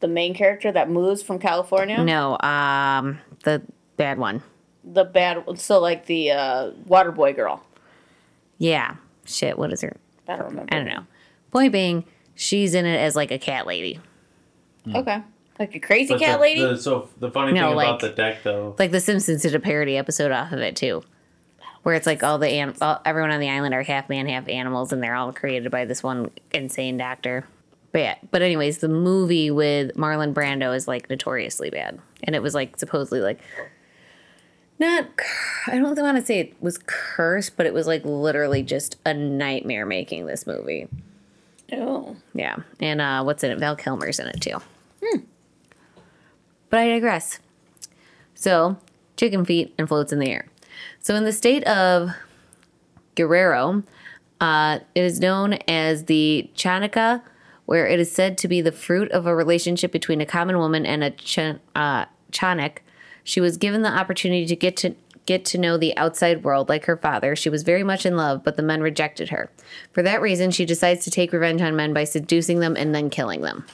The 0.00 0.08
main 0.08 0.34
character 0.34 0.70
that 0.72 0.88
moves 0.88 1.22
from 1.22 1.38
California. 1.38 2.02
no, 2.02 2.38
um 2.40 3.18
the 3.44 3.62
bad 3.96 4.18
one. 4.18 4.42
The 4.84 5.04
bad. 5.04 5.46
One 5.46 5.56
so 5.56 5.80
like 5.80 6.06
the 6.06 6.30
uh, 6.32 6.70
water 6.86 7.12
boy 7.12 7.32
girl. 7.34 7.64
Yeah. 8.58 8.96
Shit, 9.24 9.58
what 9.58 9.72
is 9.72 9.80
her? 9.82 9.96
I 10.28 10.36
don't 10.36 10.46
remember. 10.46 10.74
I 10.74 10.76
don't 10.78 10.88
know. 10.88 11.06
Point 11.50 11.72
being, 11.72 12.04
she's 12.34 12.74
in 12.74 12.86
it 12.86 12.96
as 12.96 13.14
like 13.16 13.30
a 13.30 13.38
cat 13.38 13.66
lady. 13.66 14.00
Okay. 14.94 15.22
Like 15.62 15.76
a 15.76 15.80
crazy 15.80 16.14
But 16.14 16.20
cat 16.20 16.38
the, 16.38 16.42
lady. 16.42 16.60
the- 16.60 16.76
so 16.76 17.08
the 17.20 17.30
funny 17.30 17.52
No, 17.52 17.68
thing 17.68 17.76
like- 17.76 17.86
about 17.88 18.00
the 18.00 18.08
deck 18.10 18.42
though, 18.42 18.74
Like 18.78 18.90
The 18.90 19.00
Simpsons 19.00 19.42
did 19.42 19.54
a 19.54 19.60
parody 19.60 19.96
episode 19.96 20.32
off 20.32 20.50
of 20.52 20.58
it 20.58 20.74
too. 20.76 21.02
Where 21.84 21.94
it's 21.94 22.06
like 22.06 22.22
all 22.24 22.38
the 22.38 22.48
an- 22.48 22.74
all, 22.80 23.00
everyone 23.04 23.30
on 23.30 23.38
the 23.40 23.48
island 23.48 23.72
are 23.74 23.82
half 23.82 24.08
man, 24.08 24.26
half 24.28 24.48
animals, 24.48 24.92
and 24.92 25.02
they're 25.02 25.14
all 25.14 25.32
created 25.32 25.70
by 25.70 25.84
this 25.84 26.02
one 26.02 26.30
insane 26.52 26.96
doctor. 26.96 27.46
But 27.92 27.98
yeah, 28.00 28.14
but 28.30 28.40
anyways, 28.42 28.78
the 28.78 28.88
movie 28.88 29.50
with 29.50 29.94
Marlon 29.96 30.32
Brando 30.34 30.74
is 30.74 30.88
like 30.88 31.08
notoriously 31.10 31.70
bad, 31.70 31.98
and 32.24 32.34
it 32.34 32.42
was 32.42 32.54
like 32.54 32.76
supposedly 32.78 33.20
like 33.20 33.38
not. 34.78 35.06
I 35.66 35.78
don't 35.78 35.96
want 35.98 36.16
to 36.18 36.24
say 36.24 36.38
it 36.40 36.54
was 36.60 36.78
cursed, 36.86 37.56
but 37.56 37.66
it 37.66 37.74
was 37.74 37.86
like 37.86 38.04
literally 38.04 38.62
just 38.62 38.96
a 39.06 39.12
nightmare 39.14 39.86
making 39.86 40.26
this 40.26 40.46
movie. 40.46 40.88
oh. 41.72 42.16
Yeah, 42.34 42.56
and 42.80 43.00
uh, 43.00 43.22
what's 43.24 43.44
in 43.44 43.50
it? 43.50 43.58
Val 43.58 43.76
Kilmer's 43.76 44.18
in 44.18 44.26
it 44.28 44.40
too. 44.40 44.58
But 46.72 46.80
I 46.80 46.88
digress. 46.88 47.38
So, 48.34 48.78
chicken 49.18 49.44
feet 49.44 49.74
and 49.76 49.86
floats 49.86 50.10
in 50.10 50.20
the 50.20 50.30
air. 50.30 50.46
So, 51.00 51.14
in 51.14 51.24
the 51.24 51.32
state 51.32 51.62
of 51.64 52.12
Guerrero, 53.14 53.82
uh, 54.40 54.78
it 54.94 55.04
is 55.04 55.20
known 55.20 55.58
as 55.68 56.06
the 56.06 56.48
Chanica, 56.56 57.20
where 57.66 57.86
it 57.86 58.00
is 58.00 58.10
said 58.10 58.38
to 58.38 58.48
be 58.48 58.62
the 58.62 58.72
fruit 58.72 59.12
of 59.12 59.26
a 59.26 59.36
relationship 59.36 59.92
between 59.92 60.22
a 60.22 60.26
common 60.26 60.56
woman 60.56 60.86
and 60.86 61.04
a 61.04 61.10
ch- 61.10 61.60
uh, 61.76 62.06
Chanak. 62.30 62.78
She 63.22 63.38
was 63.38 63.58
given 63.58 63.82
the 63.82 63.92
opportunity 63.92 64.46
to 64.46 64.56
get 64.56 64.74
to 64.78 64.94
get 65.26 65.44
to 65.44 65.58
know 65.58 65.76
the 65.76 65.94
outside 65.98 66.42
world 66.42 66.70
like 66.70 66.86
her 66.86 66.96
father. 66.96 67.36
She 67.36 67.50
was 67.50 67.64
very 67.64 67.82
much 67.82 68.06
in 68.06 68.16
love, 68.16 68.42
but 68.42 68.56
the 68.56 68.62
men 68.62 68.80
rejected 68.80 69.28
her. 69.28 69.50
For 69.92 70.02
that 70.02 70.22
reason, 70.22 70.50
she 70.50 70.64
decides 70.64 71.04
to 71.04 71.10
take 71.10 71.34
revenge 71.34 71.60
on 71.60 71.76
men 71.76 71.92
by 71.92 72.04
seducing 72.04 72.60
them 72.60 72.76
and 72.78 72.94
then 72.94 73.10
killing 73.10 73.42
them. 73.42 73.66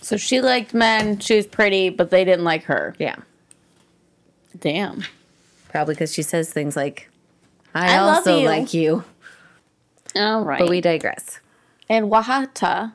So 0.00 0.16
she 0.16 0.40
liked 0.40 0.74
men. 0.74 1.18
She 1.20 1.36
was 1.36 1.46
pretty, 1.46 1.90
but 1.90 2.10
they 2.10 2.24
didn't 2.24 2.44
like 2.44 2.64
her. 2.64 2.94
Yeah. 2.98 3.16
Damn. 4.58 5.04
Probably 5.68 5.94
because 5.94 6.12
she 6.12 6.22
says 6.22 6.52
things 6.52 6.76
like, 6.76 7.08
I, 7.74 7.94
I 7.94 7.98
also 7.98 8.38
you." 8.38 8.46
like 8.46 8.74
you. 8.74 9.04
All 10.16 10.44
right. 10.44 10.58
But 10.58 10.68
we 10.68 10.80
digress. 10.80 11.38
and 11.88 12.12
Oaxaca, 12.12 12.94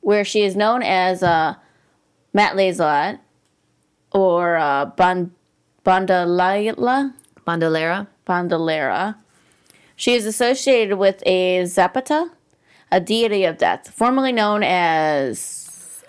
where 0.00 0.24
she 0.24 0.42
is 0.42 0.54
known 0.54 0.82
as 0.82 1.22
uh, 1.22 1.54
Matt 2.32 2.54
Lazelot 2.54 3.18
or 4.12 4.56
uh, 4.56 4.90
Bandolera. 4.96 7.14
Bandolera. 8.26 9.16
She 9.96 10.14
is 10.14 10.26
associated 10.26 10.98
with 10.98 11.22
a 11.26 11.64
Zapata, 11.64 12.30
a 12.92 13.00
deity 13.00 13.44
of 13.44 13.58
death, 13.58 13.90
formerly 13.90 14.32
known 14.32 14.62
as 14.62 15.61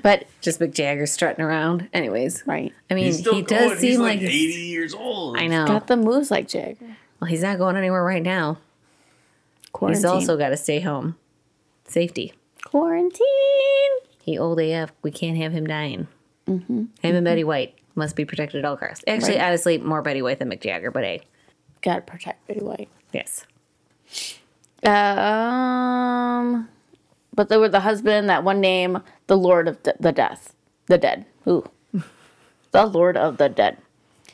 But 0.00 0.26
Just 0.40 0.60
Mick 0.60 0.74
Jagger 0.74 1.06
strutting 1.06 1.44
around. 1.44 1.88
Anyways. 1.92 2.44
right, 2.46 2.72
I 2.88 2.94
mean, 2.94 3.06
He's 3.06 3.18
still 3.18 3.34
he 3.34 3.42
does 3.42 3.70
going. 3.70 3.78
seem 3.78 3.90
He's 3.90 3.98
like, 3.98 4.20
like 4.20 4.28
he's- 4.30 4.54
80 4.54 4.62
years 4.62 4.94
old. 4.94 5.36
I 5.36 5.48
know. 5.48 5.66
got 5.66 5.88
the 5.88 5.96
moves 5.96 6.30
like 6.30 6.46
Jagger. 6.46 6.96
Well, 7.20 7.28
he's 7.28 7.42
not 7.42 7.58
going 7.58 7.76
anywhere 7.76 8.04
right 8.04 8.22
now. 8.22 8.58
Quarantine. 9.72 9.98
He's 9.98 10.04
also 10.04 10.36
got 10.38 10.50
to 10.50 10.56
stay 10.56 10.78
home. 10.80 11.16
Safety. 11.84 12.32
quarantine. 12.64 13.26
He 14.28 14.38
old 14.38 14.60
AF. 14.60 14.92
We 15.02 15.10
can't 15.10 15.38
have 15.38 15.52
him 15.52 15.66
dying. 15.66 16.06
Mm-hmm. 16.46 16.84
Him 17.00 17.16
and 17.16 17.24
Betty 17.24 17.44
White 17.44 17.74
must 17.94 18.14
be 18.14 18.26
protected 18.26 18.58
at 18.58 18.64
all 18.66 18.76
costs. 18.76 19.02
Actually, 19.06 19.36
Right. 19.36 19.46
honestly, 19.46 19.78
more 19.78 20.02
Betty 20.02 20.20
White 20.20 20.38
than 20.38 20.50
Mick 20.50 20.60
Jagger, 20.60 20.90
but 20.90 21.02
hey, 21.02 21.22
Gotta 21.80 22.02
protect 22.02 22.46
Betty 22.46 22.60
White. 22.60 22.88
yes. 23.12 23.46
Um, 25.38 26.68
but 27.34 27.48
there 27.48 27.58
were 27.58 27.68
the 27.70 27.80
husband 27.80 28.28
that 28.28 28.44
one 28.44 28.60
name, 28.60 28.98
the 29.28 29.36
Lord 29.36 29.66
of 29.68 29.82
the, 29.82 29.94
the 29.98 30.12
Death, 30.12 30.54
the 30.86 30.98
Dead. 30.98 31.24
Ooh, 31.46 31.68
the 32.72 32.84
Lord 32.86 33.16
of 33.16 33.38
the 33.38 33.48
Dead. 33.48 33.78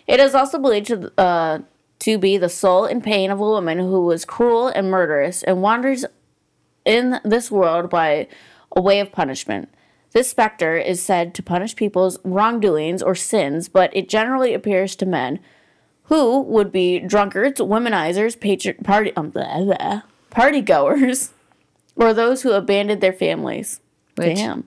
It 0.06 0.18
is 0.20 0.34
also 0.34 0.58
believed 0.58 0.86
to 0.88 1.12
uh 1.18 1.58
to 2.00 2.18
be 2.18 2.36
the 2.36 2.48
soul 2.48 2.84
in 2.84 3.00
pain 3.00 3.30
of 3.30 3.38
a 3.40 3.44
woman 3.44 3.78
who 3.78 4.04
was 4.04 4.24
cruel 4.24 4.66
and 4.68 4.90
murderous 4.90 5.42
and 5.44 5.62
wanders 5.62 6.04
in 6.84 7.20
this 7.24 7.50
world 7.50 7.88
by 7.88 8.26
a 8.76 8.80
way 8.82 9.00
of 9.00 9.12
punishment. 9.12 9.68
This 10.14 10.30
specter 10.30 10.76
is 10.76 11.02
said 11.02 11.34
to 11.34 11.42
punish 11.42 11.74
people's 11.74 12.18
wrongdoings 12.24 13.02
or 13.02 13.16
sins, 13.16 13.68
but 13.68 13.94
it 13.94 14.08
generally 14.08 14.54
appears 14.54 14.94
to 14.96 15.06
men 15.06 15.40
who 16.04 16.40
would 16.40 16.70
be 16.70 17.00
drunkards, 17.00 17.60
womanizers, 17.60 18.38
patri- 18.38 18.74
party 18.74 19.14
um, 19.16 19.32
party 20.30 20.60
goers, 20.60 21.32
or 21.96 22.14
those 22.14 22.42
who 22.42 22.52
abandoned 22.52 23.00
their 23.00 23.12
families. 23.12 23.80
Which- 24.14 24.36
Damn. 24.36 24.64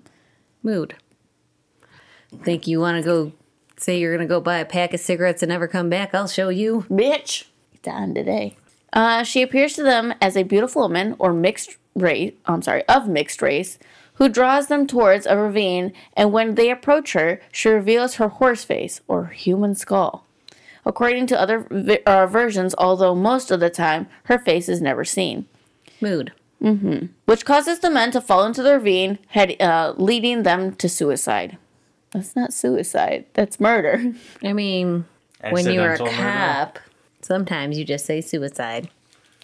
Mood. 0.62 0.96
Think 2.44 2.68
you 2.68 2.82
want 2.82 2.98
to 2.98 3.04
go 3.04 3.32
say 3.78 4.00
you're 4.00 4.16
going 4.16 4.28
to 4.28 4.32
go 4.32 4.42
buy 4.42 4.58
a 4.58 4.66
pack 4.66 4.94
of 4.94 5.00
cigarettes 5.00 5.42
and 5.42 5.50
never 5.50 5.68
come 5.68 5.90
back? 5.90 6.14
I'll 6.14 6.28
show 6.28 6.50
you. 6.50 6.86
Bitch. 6.90 7.46
Done 7.84 8.14
today. 8.14 8.58
Uh, 8.92 9.24
she 9.24 9.42
appears 9.42 9.76
to 9.76 9.84
them 9.84 10.14
as 10.20 10.36
a 10.36 10.44
beautiful 10.44 10.82
woman 10.82 11.16
or 11.20 11.32
mixed 11.32 11.78
race, 11.96 12.34
I'm 12.46 12.62
sorry, 12.62 12.84
of 12.90 13.08
mixed 13.08 13.42
race, 13.42 13.80
who 14.18 14.30
draws 14.30 14.68
them 14.68 14.86
towards 14.88 15.26
a 15.26 15.38
ravine, 15.38 15.94
and 16.16 16.32
when 16.32 16.56
they 16.56 16.70
approach 16.70 17.14
her, 17.14 17.40
she 17.52 17.70
reveals 17.70 18.16
her 18.16 18.28
horse 18.28 18.64
face 18.64 19.02
or 19.08 19.28
human 19.28 19.74
skull. 19.76 20.26
According 20.86 21.28
to 21.28 21.40
other 21.40 21.68
vi- 21.70 22.00
uh, 22.06 22.28
versions, 22.28 22.74
although 22.78 23.14
most 23.16 23.52
of 23.52 23.60
the 23.60 23.70
time 23.70 24.08
her 24.26 24.40
face 24.40 24.70
is 24.70 24.82
never 24.82 25.04
seen. 25.06 25.46
Mood. 26.02 26.32
which 27.26 27.46
causes 27.46 27.80
the 27.80 27.90
men 27.90 28.10
to 28.12 28.20
fall 28.22 28.44
into 28.46 28.64
the 28.64 28.74
ravine, 28.74 29.20
head, 29.28 29.56
uh, 29.62 29.94
leading 29.98 30.44
them 30.44 30.74
to 30.76 30.90
suicide. 30.90 31.58
That's 32.12 32.36
not 32.36 32.54
suicide. 32.54 33.26
That's 33.34 33.60
murder. 33.60 34.14
I 34.44 34.54
mean, 34.54 35.06
when 35.52 35.66
you're 35.72 35.90
a 35.90 35.92
Accidental 35.92 36.06
murder. 36.18 36.18
cop, 36.40 36.80
sometimes 37.22 37.78
you 37.78 37.86
just 37.86 38.06
say 38.06 38.22
suicide. 38.22 38.90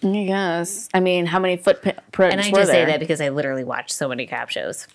I 0.02 0.24
guess. 0.24 0.88
I 0.92 1.00
mean, 1.00 1.26
how 1.26 1.38
many 1.38 1.56
footprints 1.56 2.00
were 2.18 2.28
there? 2.28 2.30
And 2.30 2.40
I 2.40 2.50
just 2.50 2.70
say 2.70 2.84
that 2.84 3.00
because 3.00 3.20
I 3.20 3.28
literally 3.30 3.64
watch 3.64 3.92
so 3.92 4.08
many 4.08 4.26
cop 4.26 4.50
shows. 4.50 4.86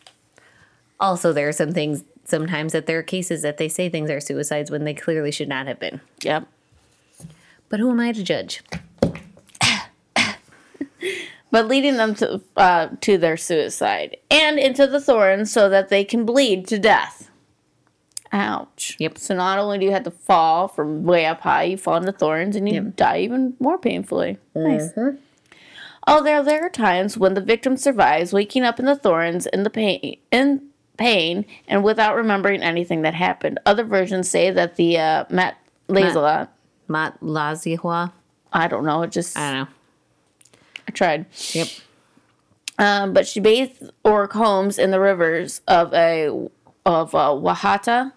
Also, 0.99 1.33
there 1.33 1.47
are 1.47 1.53
some 1.53 1.71
things 1.71 2.03
sometimes 2.25 2.73
that 2.73 2.85
there 2.85 2.99
are 2.99 3.03
cases 3.03 3.41
that 3.41 3.57
they 3.57 3.69
say 3.69 3.89
things 3.89 4.09
are 4.09 4.19
suicides 4.19 4.69
when 4.69 4.83
they 4.83 4.93
clearly 4.93 5.31
should 5.31 5.47
not 5.47 5.65
have 5.67 5.79
been. 5.79 6.01
Yep. 6.21 6.47
But 7.69 7.79
who 7.79 7.89
am 7.89 7.99
I 7.99 8.11
to 8.11 8.23
judge? 8.23 8.61
But 11.51 11.67
leading 11.67 11.97
them 11.97 12.13
to 12.15 12.41
uh, 12.55 12.89
to 13.01 13.17
their 13.17 13.37
suicide 13.37 14.17
and 14.29 14.59
into 14.59 14.85
the 14.85 15.01
thorns 15.01 15.51
so 15.51 15.67
that 15.69 15.89
they 15.89 16.03
can 16.03 16.25
bleed 16.25 16.67
to 16.67 16.77
death. 16.77 17.28
Ouch. 18.31 18.95
Yep. 18.99 19.17
So 19.17 19.35
not 19.35 19.57
only 19.57 19.79
do 19.79 19.85
you 19.85 19.91
have 19.91 20.03
to 20.03 20.11
fall 20.11 20.67
from 20.67 21.03
way 21.03 21.25
up 21.25 21.41
high, 21.41 21.63
you 21.63 21.77
fall 21.77 21.95
into 21.95 22.11
thorns 22.11 22.55
and 22.55 22.67
you 22.69 22.75
Yep. 22.83 22.95
die 22.95 23.19
even 23.21 23.55
more 23.59 23.77
painfully. 23.77 24.37
Nice. 24.55 24.91
Oh, 26.07 26.23
there 26.23 26.41
there 26.43 26.65
are 26.65 26.69
times 26.69 27.17
when 27.17 27.33
the 27.33 27.41
victim 27.41 27.75
survives, 27.77 28.31
waking 28.33 28.63
up 28.63 28.79
in 28.79 28.85
the 28.85 28.95
thorns 28.95 29.45
in 29.47 29.63
the 29.63 29.69
pain 29.69 30.17
in 30.31 30.61
pain 30.97 31.45
and 31.67 31.83
without 31.83 32.15
remembering 32.15 32.61
anything 32.61 33.01
that 33.03 33.13
happened. 33.13 33.59
Other 33.65 33.83
versions 33.83 34.29
say 34.29 34.51
that 34.51 34.75
the 34.75 34.97
uh, 34.97 35.25
Matt 35.29 35.57
Lazela, 35.87 36.49
Mat 36.87 37.17
Lazihua? 37.21 38.11
I 38.53 38.67
don't 38.67 38.85
know, 38.85 39.01
it 39.03 39.11
just 39.11 39.37
I 39.37 39.51
don't 39.51 39.59
know. 39.61 39.67
I 40.87 40.91
tried. 40.91 41.25
Yep. 41.53 41.67
Um, 42.79 43.13
but 43.13 43.27
she 43.27 43.39
bathes 43.39 43.89
or 44.03 44.27
combs 44.27 44.79
in 44.79 44.91
the 44.91 44.99
rivers 44.99 45.61
of 45.67 45.93
a 45.93 46.29
of 46.85 47.13
uh, 47.13 47.29
Wahata, 47.29 48.13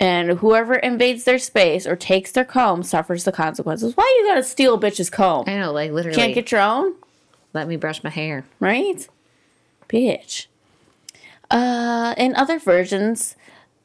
and 0.00 0.38
whoever 0.38 0.74
invades 0.74 1.24
their 1.24 1.38
space 1.38 1.86
or 1.86 1.96
takes 1.96 2.32
their 2.32 2.44
comb 2.44 2.82
suffers 2.82 3.24
the 3.24 3.32
consequences. 3.32 3.96
Why 3.96 4.18
you 4.20 4.28
gotta 4.28 4.42
steal 4.42 4.74
a 4.74 4.78
bitch's 4.80 5.10
comb? 5.10 5.44
I 5.46 5.56
know, 5.58 5.72
like 5.72 5.92
literally. 5.92 6.16
Can't 6.16 6.34
get 6.34 6.50
your 6.52 6.60
own, 6.60 6.94
let 7.52 7.68
me 7.68 7.76
brush 7.76 8.02
my 8.04 8.10
hair. 8.10 8.44
right? 8.60 9.08
Bitch. 9.88 10.46
Uh, 11.50 12.14
in 12.16 12.34
other 12.34 12.58
versions, 12.58 13.36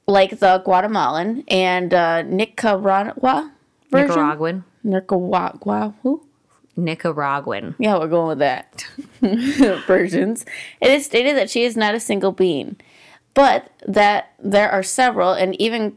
like 0.07 0.39
the 0.39 0.59
Guatemalan 0.65 1.43
and 1.47 1.93
uh, 1.93 2.21
Nicaragua 2.23 3.51
version, 3.91 4.07
Nicaraguan. 4.09 4.63
Nicaragua, 4.83 5.93
who? 6.01 6.25
Nicaraguan. 6.75 7.75
Yeah, 7.77 7.97
we're 7.99 8.07
going 8.07 8.29
with 8.29 8.39
that. 8.39 8.85
Versions. 9.85 10.45
It 10.79 10.89
is 10.91 11.05
stated 11.05 11.35
that 11.35 11.49
she 11.49 11.63
is 11.63 11.75
not 11.75 11.93
a 11.93 11.99
single 11.99 12.31
being, 12.31 12.77
but 13.39 13.71
that 13.87 14.33
there 14.37 14.69
are 14.69 14.83
several 14.83 15.31
and 15.31 15.55
even 15.61 15.95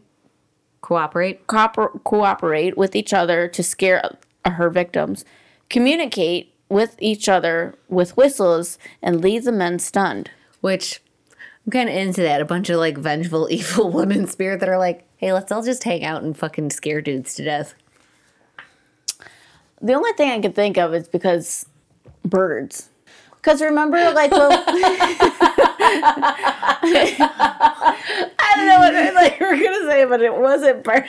Cooperate. 0.81 1.45
cooper- 1.49 1.99
cooperate 2.05 2.77
with 2.77 2.95
each 2.95 3.13
other 3.13 3.49
to 3.49 3.65
scare 3.65 4.17
her 4.45 4.71
victims, 4.71 5.25
communicate 5.69 6.55
with 6.69 6.95
each 7.01 7.29
other 7.29 7.75
with 7.89 8.17
whistles, 8.17 8.79
and 9.03 9.21
leave 9.21 9.43
the 9.43 9.51
men 9.51 9.81
stunned. 9.81 10.31
Which 10.61 11.03
I'm 11.67 11.73
kind 11.73 11.89
of 11.89 11.97
into 11.97 12.23
that. 12.23 12.41
A 12.41 12.45
bunch 12.45 12.71
of 12.71 12.79
like 12.79 12.97
vengeful, 12.97 13.49
evil 13.51 13.91
women 13.91 14.29
spirit 14.29 14.61
that 14.61 14.69
are 14.69 14.79
like, 14.79 15.05
hey, 15.17 15.33
let's 15.33 15.51
all 15.51 15.65
just 15.65 15.83
hang 15.83 16.05
out 16.05 16.23
and 16.23 16.39
fucking 16.39 16.71
scare 16.71 17.01
dudes 17.01 17.35
to 17.35 17.45
death. 17.45 17.75
The 19.81 19.95
only 19.95 20.13
thing 20.13 20.31
I 20.31 20.39
can 20.39 20.53
think 20.53 20.79
of 20.79 20.95
is 20.95 21.09
because 21.09 21.67
birds. 22.25 22.89
Because 23.35 23.61
remember, 23.61 23.99
like, 24.13 24.31
well, 24.31 24.51
I 28.45 28.55
don't 28.57 28.67
know 28.67 28.79
what 28.79 28.95
I 28.95 29.11
like 29.11 29.41
were 29.41 29.57
gonna 29.57 29.91
say, 29.91 30.05
but 30.05 30.23
it 30.23 30.35
wasn't 30.35 30.85
bird. 30.85 31.05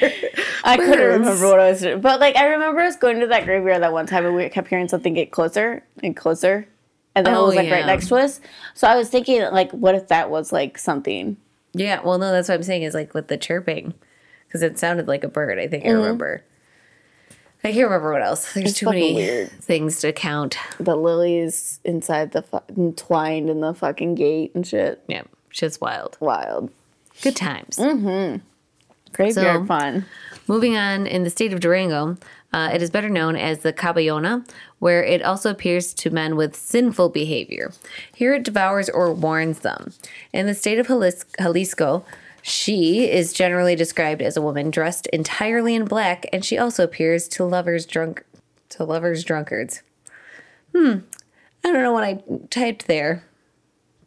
I 0.63 0.77
couldn't 0.77 0.99
remember 0.99 1.47
what 1.47 1.59
I 1.59 1.71
was 1.71 1.81
doing. 1.81 2.01
But 2.01 2.19
like 2.19 2.35
I 2.35 2.45
remember 2.47 2.81
us 2.81 2.95
going 2.95 3.19
to 3.19 3.27
that 3.27 3.45
graveyard 3.45 3.83
that 3.83 3.93
one 3.93 4.05
time 4.05 4.25
and 4.25 4.35
we 4.35 4.47
kept 4.49 4.67
hearing 4.67 4.87
something 4.87 5.13
get 5.13 5.31
closer 5.31 5.83
and 6.01 6.15
closer. 6.15 6.67
And 7.15 7.25
then 7.25 7.35
Oh, 7.35 7.43
it 7.43 7.47
was 7.47 7.55
like 7.55 7.67
yeah. 7.67 7.75
right 7.75 7.85
next 7.85 8.07
to 8.07 8.15
us. 8.15 8.41
So 8.73 8.87
I 8.87 8.95
was 8.95 9.09
thinking 9.09 9.41
like 9.41 9.71
what 9.71 9.95
if 9.95 10.07
that 10.07 10.29
was 10.29 10.51
like 10.51 10.77
something? 10.77 11.37
Yeah, 11.73 12.01
well, 12.01 12.17
no, 12.19 12.31
that's 12.31 12.49
what 12.49 12.55
I'm 12.55 12.63
saying 12.63 12.83
is 12.83 12.93
like 12.93 13.13
with 13.13 13.27
the 13.27 13.37
chirping, 13.37 13.93
because 14.47 14.61
it 14.61 14.77
sounded 14.77 15.07
like 15.07 15.23
a 15.23 15.27
bird. 15.27 15.57
I 15.59 15.67
think 15.67 15.85
I 15.85 15.87
mm-hmm. 15.87 15.97
remember. 15.97 16.43
I 17.63 17.71
can't 17.71 17.85
remember 17.85 18.11
what 18.11 18.21
else. 18.21 18.53
There's 18.53 18.71
It's 18.71 18.79
too 18.79 18.87
many 18.87 19.15
weird. 19.15 19.51
things 19.51 19.99
to 20.01 20.11
count. 20.11 20.57
The 20.79 20.95
lilies 20.95 21.79
inside 21.83 22.31
the 22.31 22.41
fu- 22.41 22.59
entwined 22.77 23.49
in 23.49 23.61
the 23.61 23.73
fucking 23.73 24.15
gate 24.15 24.51
and 24.53 24.65
shit. 24.67 25.01
Yeah, 25.07 25.23
shit's 25.49 25.79
wild. 25.79 26.17
Wild. 26.19 26.71
Good 27.21 27.35
times. 27.35 27.77
Mm-hmm. 27.77 28.43
Graveyard 29.13 29.61
So- 29.61 29.65
fun. 29.65 30.05
Moving 30.45 30.75
on, 30.75 31.07
in 31.07 31.23
the 31.23 31.29
state 31.29 31.53
of 31.53 31.61
Durango, 31.61 32.17
uh, 32.51 32.69
it 32.73 32.81
is 32.81 32.89
better 32.89 33.07
known 33.07 33.37
as 33.37 33.59
the 33.59 33.71
Caballona, 33.71 34.45
where 34.79 35.01
it 35.01 35.21
also 35.23 35.49
appears 35.49 35.93
to 35.93 36.09
men 36.09 36.35
with 36.35 36.53
sinful 36.53 37.09
behavior. 37.09 37.71
Here 38.13 38.33
it 38.33 38.43
devours 38.43 38.89
or 38.89 39.13
warns 39.13 39.59
them. 39.59 39.93
In 40.33 40.47
the 40.47 40.53
state 40.53 40.79
of 40.79 40.87
Jalis- 40.87 41.23
Jalisco, 41.39 42.03
she 42.45 43.09
is 43.09 43.31
generally 43.33 43.73
described 43.75 44.21
as 44.21 44.35
a 44.35 44.41
woman 44.41 44.69
dressed 44.69 45.07
entirely 45.07 45.73
in 45.73 45.85
black, 45.85 46.25
and 46.33 46.43
she 46.43 46.57
also 46.57 46.83
appears 46.83 47.27
to 47.29 47.45
lovers 47.45 47.85
drunk 47.85 48.23
to 48.69 48.83
lovers 48.83 49.23
drunkards. 49.23 49.81
Hmm. 50.75 50.99
I 51.63 51.71
don't 51.71 51.83
know 51.83 51.93
what 51.93 52.03
I 52.03 52.21
typed 52.49 52.87
there, 52.87 53.23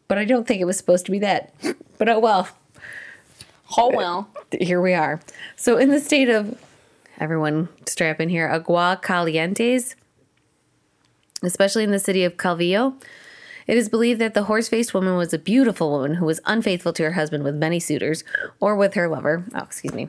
but 0.06 0.18
I 0.18 0.24
don't 0.26 0.46
think 0.46 0.60
it 0.60 0.66
was 0.66 0.76
supposed 0.76 1.06
to 1.06 1.12
be 1.12 1.18
that. 1.20 1.54
But 1.98 2.08
oh 2.10 2.18
well 2.18 2.48
Oh 3.78 3.90
well. 3.94 4.28
here 4.60 4.80
we 4.82 4.92
are. 4.92 5.18
So 5.56 5.78
in 5.78 5.88
the 5.90 5.98
state 5.98 6.28
of 6.28 6.60
everyone 7.18 7.68
strap 7.86 8.20
in 8.20 8.28
here, 8.28 8.48
Agua 8.48 9.00
Calientes, 9.02 9.94
especially 11.42 11.84
in 11.84 11.90
the 11.90 11.98
city 11.98 12.22
of 12.24 12.36
Calvillo, 12.36 12.94
It 13.66 13.76
is 13.76 13.88
believed 13.88 14.20
that 14.20 14.34
the 14.34 14.44
horse 14.44 14.68
faced 14.68 14.94
woman 14.94 15.16
was 15.16 15.34
a 15.34 15.38
beautiful 15.38 15.90
woman 15.90 16.14
who 16.14 16.24
was 16.24 16.40
unfaithful 16.44 16.92
to 16.94 17.02
her 17.04 17.12
husband 17.12 17.44
with 17.44 17.54
many 17.54 17.80
suitors 17.80 18.24
or 18.60 18.76
with 18.76 18.94
her 18.94 19.08
lover. 19.08 19.44
Oh, 19.54 19.62
excuse 19.62 19.94
me. 19.94 20.08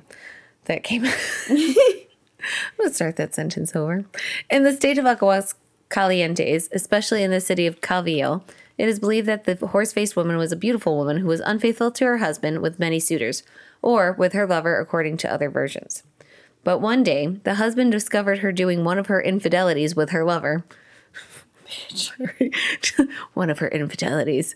That 0.65 0.83
came. 0.83 1.05
I'm 1.49 2.77
going 2.77 2.89
to 2.89 2.93
start 2.93 3.15
that 3.15 3.33
sentence 3.33 3.75
over. 3.75 4.05
In 4.49 4.63
the 4.63 4.73
state 4.73 4.97
of 4.97 5.05
Aguas 5.05 5.55
Calientes, 5.89 6.69
especially 6.71 7.23
in 7.23 7.31
the 7.31 7.41
city 7.41 7.65
of 7.65 7.81
Calvillo, 7.81 8.43
it 8.77 8.87
is 8.87 8.99
believed 8.99 9.27
that 9.27 9.45
the 9.45 9.67
horse 9.67 9.91
faced 9.91 10.15
woman 10.15 10.37
was 10.37 10.51
a 10.51 10.57
beautiful 10.57 10.97
woman 10.97 11.17
who 11.17 11.27
was 11.27 11.39
unfaithful 11.41 11.91
to 11.91 12.05
her 12.05 12.17
husband 12.17 12.61
with 12.61 12.79
many 12.79 12.99
suitors 12.99 13.43
or 13.81 14.11
with 14.11 14.33
her 14.33 14.45
lover, 14.45 14.79
according 14.79 15.17
to 15.17 15.33
other 15.33 15.49
versions. 15.49 16.03
But 16.63 16.79
one 16.79 17.01
day, 17.01 17.27
the 17.43 17.55
husband 17.55 17.91
discovered 17.91 18.39
her 18.39 18.51
doing 18.51 18.83
one 18.83 18.99
of 18.99 19.07
her 19.07 19.21
infidelities 19.21 19.95
with 19.95 20.09
her 20.11 20.23
lover. 20.23 20.63
Sorry. 21.89 22.51
one 23.33 23.49
of 23.49 23.59
her 23.59 23.67
infidelities, 23.67 24.55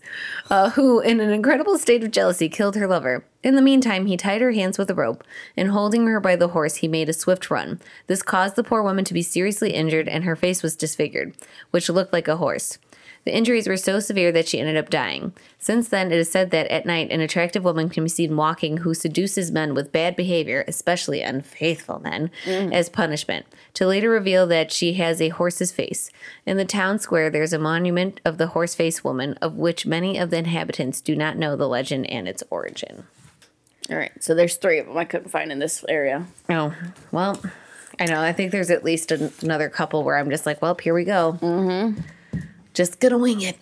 uh, 0.50 0.70
who, 0.70 1.00
in 1.00 1.20
an 1.20 1.30
incredible 1.30 1.78
state 1.78 2.02
of 2.04 2.10
jealousy, 2.10 2.48
killed 2.48 2.76
her 2.76 2.86
lover. 2.86 3.24
In 3.42 3.56
the 3.56 3.62
meantime, 3.62 4.06
he 4.06 4.16
tied 4.16 4.40
her 4.40 4.52
hands 4.52 4.78
with 4.78 4.90
a 4.90 4.94
rope, 4.94 5.24
and 5.56 5.70
holding 5.70 6.06
her 6.06 6.20
by 6.20 6.36
the 6.36 6.48
horse, 6.48 6.76
he 6.76 6.88
made 6.88 7.08
a 7.08 7.12
swift 7.12 7.50
run. 7.50 7.80
This 8.06 8.22
caused 8.22 8.56
the 8.56 8.64
poor 8.64 8.82
woman 8.82 9.04
to 9.04 9.14
be 9.14 9.22
seriously 9.22 9.72
injured, 9.72 10.08
and 10.08 10.24
her 10.24 10.36
face 10.36 10.62
was 10.62 10.76
disfigured, 10.76 11.34
which 11.70 11.88
looked 11.88 12.12
like 12.12 12.28
a 12.28 12.36
horse. 12.36 12.78
The 13.24 13.34
injuries 13.34 13.68
were 13.68 13.76
so 13.76 14.00
severe 14.00 14.32
that 14.32 14.48
she 14.48 14.58
ended 14.58 14.76
up 14.76 14.90
dying. 14.90 15.32
Since 15.58 15.88
then, 15.88 16.10
it 16.10 16.18
is 16.18 16.30
said 16.30 16.50
that 16.50 16.66
at 16.68 16.84
night, 16.86 17.12
an 17.12 17.20
attractive 17.20 17.62
woman 17.62 17.88
can 17.88 18.02
be 18.02 18.08
seen 18.08 18.36
walking 18.36 18.78
who 18.78 18.94
seduces 18.94 19.52
men 19.52 19.74
with 19.74 19.92
bad 19.92 20.16
behavior, 20.16 20.64
especially 20.66 21.22
unfaithful 21.22 22.00
men, 22.00 22.30
as 22.46 22.88
punishment, 22.88 23.46
to 23.74 23.86
later 23.86 24.10
reveal 24.10 24.46
that 24.48 24.72
she 24.72 24.94
has 24.94 25.20
a 25.20 25.28
horse's 25.28 25.70
face. 25.70 26.10
In 26.46 26.56
the 26.56 26.64
town 26.64 26.98
square, 26.98 27.30
there's 27.30 27.52
a 27.52 27.58
monument 27.60 28.20
of 28.24 28.38
the 28.38 28.48
horse 28.48 28.74
faced 28.74 29.04
woman, 29.04 29.34
of 29.34 29.54
which 29.54 29.86
many 29.86 30.18
of 30.18 30.30
the 30.30 30.38
inhabitants 30.38 31.00
do 31.00 31.14
not 31.14 31.36
know 31.36 31.54
the 31.54 31.68
legend 31.68 32.10
and 32.10 32.26
its 32.26 32.42
origin. 32.50 33.04
All 33.88 33.96
right, 33.96 34.12
so 34.20 34.34
there's 34.34 34.56
three 34.56 34.78
of 34.80 34.86
them 34.86 34.96
I 34.96 35.04
couldn't 35.04 35.30
find 35.30 35.52
in 35.52 35.60
this 35.60 35.84
area. 35.88 36.26
Oh, 36.48 36.74
well, 37.12 37.40
I 38.00 38.06
know. 38.06 38.20
I 38.20 38.32
think 38.32 38.50
there's 38.50 38.70
at 38.70 38.84
least 38.84 39.12
an- 39.12 39.32
another 39.42 39.68
couple 39.68 40.02
where 40.02 40.16
I'm 40.16 40.30
just 40.30 40.46
like, 40.46 40.60
well, 40.60 40.76
here 40.82 40.94
we 40.94 41.04
go. 41.04 41.38
Mm-hmm. 41.40 42.00
Just 42.74 43.00
gonna 43.00 43.18
wing 43.18 43.40
it. 43.42 43.58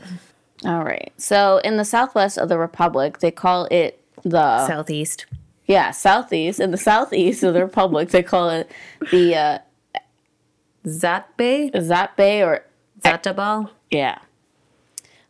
All 0.64 0.84
right, 0.84 1.12
so 1.16 1.58
in 1.64 1.76
the 1.78 1.84
southwest 1.84 2.36
of 2.38 2.48
the 2.48 2.58
republic, 2.58 3.18
they 3.20 3.30
call 3.30 3.64
it 3.70 4.02
the 4.22 4.66
Southeast. 4.66 5.24
yeah 5.66 5.90
southeast. 5.90 6.60
In 6.60 6.70
the 6.70 6.76
southeast 6.76 7.42
of 7.42 7.54
the 7.54 7.62
republic, 7.64 8.10
they 8.10 8.22
call 8.22 8.50
it 8.50 8.70
the 9.10 9.34
uh, 9.34 9.58
Zatbe? 10.86 11.72
Zatbe 11.72 12.44
or 12.46 12.64
Zatabal? 13.00 13.70
Yeah. 13.90 14.18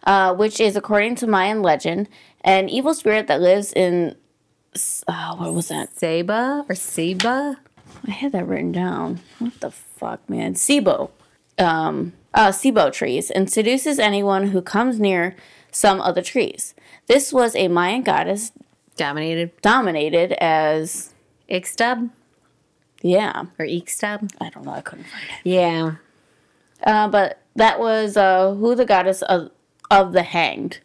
Uh, 0.05 0.35
which 0.35 0.61
is, 0.61 0.77
according 0.77 1.15
to 1.17 1.27
Mayan 1.27 1.63
legend, 1.63 2.09
an 2.43 2.69
evil 2.69 2.95
spirit 2.95 3.27
that 3.27 3.41
lives 3.41 3.73
in. 3.73 4.17
Uh, 5.07 5.37
what 5.37 5.53
was 5.55 5.69
that? 5.69 5.97
Seba 5.97 6.65
or 6.69 6.75
Seba? 6.75 7.59
I 8.07 8.11
had 8.11 8.33
that 8.33 8.47
written 8.47 8.73
down. 8.73 9.21
What 9.39 9.61
the 9.61 9.71
fuck, 9.71 10.29
man? 10.29 10.55
Sibo. 10.55 11.11
Um, 11.61 12.15
uh, 12.33 12.49
Sibo 12.49 12.93
trees 12.93 13.31
and 13.31 13.51
seduces 13.51 13.99
anyone 13.99 14.49
who 14.49 14.63
comes 14.63 14.99
near 14.99 15.37
some 15.71 16.01
of 16.01 16.15
the 16.15 16.23
trees. 16.23 16.75
This 17.07 17.33
was 17.33 17.55
a 17.55 17.69
Mayan 17.69 18.03
goddess 18.03 18.53
Dominated. 18.97 19.51
dominated 19.63 20.33
as. 20.43 21.13
Ixtab 21.51 22.11
Yeah. 23.03 23.45
or 23.59 23.65
Ixtab? 23.67 24.31
I 24.41 24.51
don't 24.51 24.65
know. 24.65 24.73
I 24.73 24.81
couldn't 24.81 25.07
find 25.07 25.25
it. 25.25 25.49
Yeah. 25.51 25.95
Uh, 26.85 27.09
but 27.09 27.41
that 27.57 27.81
was 27.81 28.17
uh, 28.17 28.55
who 28.55 28.75
the 28.75 28.85
goddess 28.87 29.23
of, 29.23 29.51
of 29.91 30.13
the 30.13 30.23
hanged. 30.23 30.79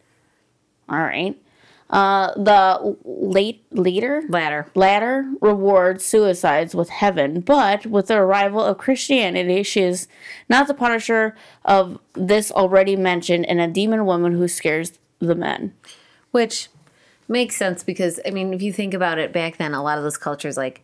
All 0.90 0.98
right. 1.00 1.40
Uh, 1.88 2.34
the 2.34 2.98
late 3.06 3.64
leader 3.72 4.24
Ladder. 4.28 4.66
ladder 4.74 5.32
rewards 5.40 6.04
suicides 6.04 6.74
with 6.74 6.90
heaven, 6.90 7.42
but 7.42 7.86
with 7.86 8.08
the 8.08 8.16
arrival 8.16 8.60
of 8.60 8.80
Christianity, 8.80 9.62
she 9.62 9.82
is 9.84 10.08
not 10.50 10.68
the 10.68 10.74
punisher 10.74 11.36
of 11.64 12.00
this 12.14 12.52
already 12.52 12.96
mentioned 12.96 13.46
and 13.46 13.62
a 13.62 13.68
demon 13.68 14.06
woman 14.08 14.32
who 14.34 14.48
scares 14.48 14.94
the 15.20 15.36
men. 15.36 15.74
Which 16.32 16.70
makes 17.28 17.56
sense 17.56 17.84
because, 17.84 18.20
I 18.26 18.32
mean, 18.32 18.52
if 18.54 18.64
you 18.64 18.74
think 18.74 18.96
about 18.96 19.20
it 19.20 19.32
back 19.32 19.58
then, 19.58 19.76
a 19.76 19.84
lot 19.84 20.00
of 20.00 20.04
those 20.04 20.18
cultures, 20.18 20.58
like 20.58 20.82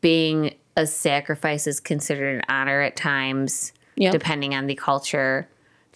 being 0.00 0.54
a 0.76 0.86
sacrifice 0.86 1.66
is 1.66 1.80
considered 1.80 2.36
an 2.36 2.42
honor 2.48 2.80
at 2.80 2.96
times, 2.96 3.72
Yep. 3.96 4.12
depending 4.12 4.54
on 4.54 4.66
the 4.68 4.74
culture, 4.74 5.48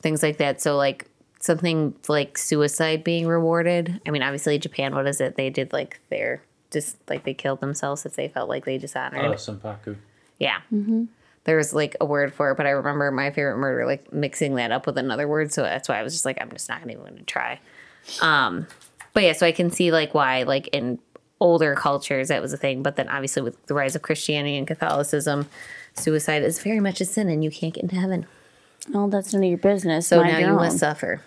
things 0.03 0.23
like 0.23 0.37
that. 0.37 0.61
So, 0.61 0.77
like, 0.77 1.07
something 1.41 1.95
like 2.09 2.39
suicide 2.39 3.05
being 3.05 3.27
rewarded. 3.27 4.01
I 4.07 4.11
mean, 4.11 4.23
obviously, 4.23 4.59
Japan, 4.59 4.95
what 4.95 5.07
is 5.07 5.21
it? 5.21 5.37
They 5.37 5.51
did 5.51 5.73
like 5.73 6.01
their 6.09 6.43
just 6.71 6.97
like 7.09 7.25
they 7.25 7.35
killed 7.35 7.61
themselves 7.61 8.05
if 8.05 8.15
they 8.15 8.29
felt 8.29 8.49
like 8.49 8.65
they 8.65 8.79
dishonored. 8.79 9.25
Oh, 9.25 9.33
Senpaku. 9.33 9.97
Yeah. 10.39 10.61
There 11.45 11.57
was 11.57 11.73
like 11.73 11.97
a 12.01 12.05
word 12.05 12.35
for 12.35 12.51
it, 12.51 12.57
but 12.57 12.67
I 12.67 12.71
remember 12.71 13.11
my 13.11 13.31
favorite 13.31 13.57
murder 13.57 13.87
like 13.87 14.13
mixing 14.13 14.57
that 14.57 14.73
up 14.73 14.87
with 14.87 14.99
another 14.99 15.29
word. 15.29 15.53
So 15.53 15.63
that's 15.63 15.89
why 15.89 15.99
I 15.99 16.03
was 16.03 16.13
just 16.13 16.25
like, 16.25 16.39
I'm 16.41 16.51
just 16.51 16.69
not 16.69 16.83
even 16.83 16.99
going 16.99 17.17
to 17.17 17.23
try. 17.23 17.61
Um, 18.21 18.67
but 19.13 19.23
yeah, 19.23 19.33
so 19.33 19.47
I 19.47 19.53
can 19.53 19.71
see 19.71 19.93
like 19.93 20.13
why 20.13 20.43
like 20.43 20.69
in 20.69 20.99
older 21.41 21.75
cultures 21.75 22.29
that 22.29 22.43
was 22.43 22.53
a 22.53 22.57
thing, 22.57 22.83
but 22.83 22.97
then 22.97 23.09
obviously 23.09 23.43
with 23.43 23.65
the 23.67 23.75
rise 23.75 23.95
of 23.95 24.03
Christianity 24.03 24.57
and 24.57 24.67
Catholicism, 24.67 25.49
suicide 25.95 26.43
is 26.43 26.59
very 26.63 26.81
much 26.81 27.01
a 27.01 27.05
sin, 27.05 27.29
and 27.29 27.45
you 27.45 27.51
can't 27.51 27.75
get 27.75 27.83
into 27.83 27.97
heaven. 27.97 28.27
Oh, 28.95 29.09
that's 29.09 29.33
none 29.33 29.43
of 29.43 29.49
your 29.49 29.59
business. 29.59 30.07
So 30.07 30.19
Mind 30.21 30.33
now 30.33 30.39
your 30.39 30.49
you 30.49 30.55
own. 30.55 30.61
must 30.61 30.79
suffer. 30.79 31.23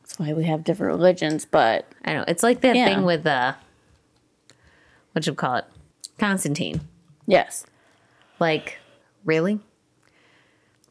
That's 0.00 0.18
why 0.18 0.32
we 0.32 0.44
have 0.44 0.64
different 0.64 0.92
religions, 0.96 1.44
but 1.44 1.86
I 2.04 2.14
know 2.14 2.24
it's 2.26 2.42
like 2.42 2.62
that 2.62 2.74
Yeah. 2.76 2.86
thing 2.86 3.04
with 3.04 3.26
uh, 3.26 3.54
what 5.12 5.26
you 5.26 5.34
call 5.34 5.56
it, 5.56 5.64
Constantine. 6.18 6.80
yes. 7.26 7.66
Like, 8.40 8.78
really? 9.24 9.58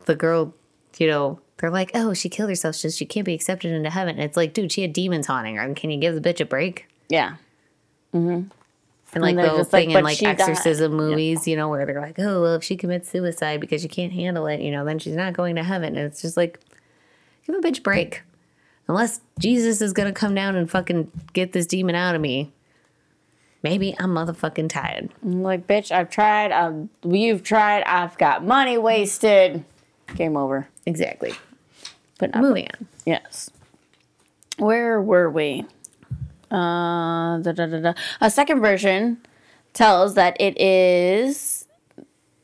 The 0.05 0.15
girl, 0.15 0.53
you 0.97 1.07
know, 1.07 1.39
they're 1.57 1.71
like, 1.71 1.91
oh, 1.95 2.13
she 2.13 2.27
killed 2.29 2.49
herself, 2.49 2.75
so 2.75 2.89
she 2.89 3.05
can't 3.05 3.25
be 3.25 3.33
accepted 3.33 3.71
into 3.71 3.89
heaven. 3.89 4.15
And 4.15 4.23
it's 4.23 4.35
like, 4.37 4.53
dude, 4.53 4.71
she 4.71 4.81
had 4.81 4.91
demons 4.93 5.27
haunting 5.27 5.55
her. 5.55 5.63
And 5.63 5.75
can 5.75 5.89
you 5.89 5.97
give 5.99 6.13
the 6.13 6.21
bitch 6.21 6.39
a 6.41 6.45
break? 6.45 6.87
Yeah. 7.09 7.37
And 9.13 9.23
like 9.23 9.35
they're 9.35 9.45
the 9.45 9.49
whole 9.49 9.59
just 9.59 9.73
like, 9.73 9.87
thing 9.87 9.91
in 9.91 10.03
like 10.03 10.17
she 10.17 10.25
died." 10.25 10.39
exorcism 10.39 10.93
movies, 10.93 11.47
you 11.47 11.55
know, 11.55 11.69
where 11.69 11.85
they're 11.85 12.01
like, 12.01 12.19
oh, 12.19 12.41
well, 12.41 12.55
if 12.55 12.63
she 12.63 12.75
commits 12.75 13.09
suicide 13.09 13.61
because 13.61 13.81
she 13.81 13.87
can't 13.87 14.13
handle 14.13 14.47
it, 14.47 14.59
you 14.59 14.71
know, 14.71 14.83
then 14.85 14.99
she's 14.99 15.15
not 15.15 15.33
going 15.33 15.55
to 15.55 15.63
heaven. 15.63 15.95
And 15.95 16.05
it's 16.05 16.21
just 16.21 16.37
like, 16.37 16.59
give 17.45 17.55
a 17.55 17.59
bitch 17.59 17.83
break. 17.83 18.23
Unless 18.87 19.21
Jesus 19.39 19.81
is 19.81 19.93
going 19.93 20.07
to 20.07 20.17
come 20.17 20.35
down 20.35 20.55
and 20.55 20.69
fucking 20.69 21.11
get 21.33 21.53
this 21.53 21.65
demon 21.65 21.95
out 21.95 22.15
of 22.15 22.21
me. 22.21 22.51
Maybe 23.63 23.95
I'm 23.99 24.11
motherfucking 24.11 24.69
tired. 24.69 25.09
I'm 25.23 25.41
like, 25.41 25.67
bitch, 25.67 25.91
I've 25.91 26.09
tried. 26.09 26.51
Um, 26.51 26.89
you've 27.03 27.43
tried. 27.43 27.83
I've 27.83 28.17
got 28.17 28.45
money 28.45 28.77
wasted. 28.77 29.65
Game 30.15 30.37
over. 30.37 30.67
Exactly. 30.85 31.33
But 32.19 32.35
Moving 32.35 32.67
on. 32.67 32.87
Yes. 33.05 33.49
Where 34.57 35.01
were 35.01 35.29
we? 35.29 35.65
Uh, 36.51 37.37
da, 37.39 37.51
da, 37.51 37.65
da, 37.65 37.79
da. 37.79 37.93
A 38.21 38.29
second 38.29 38.61
version 38.61 39.17
tells 39.73 40.15
that 40.15 40.35
it 40.39 40.59
is. 40.59 41.67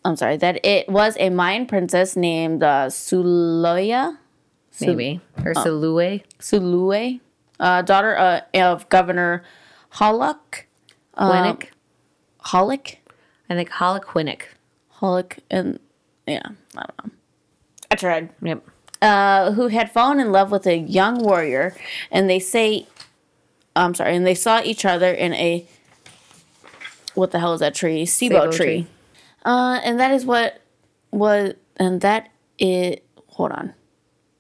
I'm 0.06 0.16
sorry, 0.18 0.36
that 0.38 0.63
it 0.66 0.89
was 0.89 1.16
a 1.20 1.30
Mayan 1.30 1.66
princess 1.66 2.16
named 2.16 2.62
uh, 2.63 2.88
Suloya. 2.88 4.18
Maybe. 4.82 5.22
Or 5.46 5.54
Oh. 5.56 5.63
Salue. 5.63 6.20
Sulue, 6.39 7.20
uh, 7.60 7.82
daughter 7.84 8.18
uh, 8.18 8.42
of 8.56 8.89
Governor 8.89 9.44
Hollock. 9.94 10.66
Winnick. 11.18 11.68
Hollick? 12.48 12.98
I 13.50 13.56
think 13.56 13.70
Hollick 13.70 14.06
Winnick. 14.16 14.42
Hollick, 15.00 15.39
and 15.52 15.80
yeah, 16.28 16.42
I 16.76 16.82
don't 16.86 17.06
know. 17.06 17.12
I 17.92 17.96
tried. 17.96 18.30
Yep. 18.42 18.63
uh, 19.04 19.52
who 19.52 19.68
had 19.68 19.92
fallen 19.92 20.20
in 20.20 20.32
love 20.32 20.50
with 20.50 20.66
a 20.66 20.78
young 20.78 21.20
warrior, 21.24 21.76
and 22.12 22.30
they 22.30 22.39
say, 22.39 22.88
I'm 23.75 23.93
sorry, 23.95 24.15
and 24.15 24.25
they 24.25 24.36
saw 24.36 24.62
each 24.63 24.86
other 24.86 25.12
in 25.12 25.33
a 25.33 25.65
what 27.15 27.31
the 27.31 27.39
hell 27.39 27.53
is 27.53 27.59
that 27.59 27.75
tree? 27.75 28.05
Sibo, 28.05 28.45
tree. 28.51 28.57
tree. 28.57 28.88
Uh, 29.45 29.79
and 29.83 29.99
that 29.99 30.12
is 30.12 30.25
what 30.25 30.62
was, 31.12 31.53
and 31.77 32.01
that 32.01 32.29
it. 32.57 33.05
Hold 33.29 33.51
on, 33.51 33.73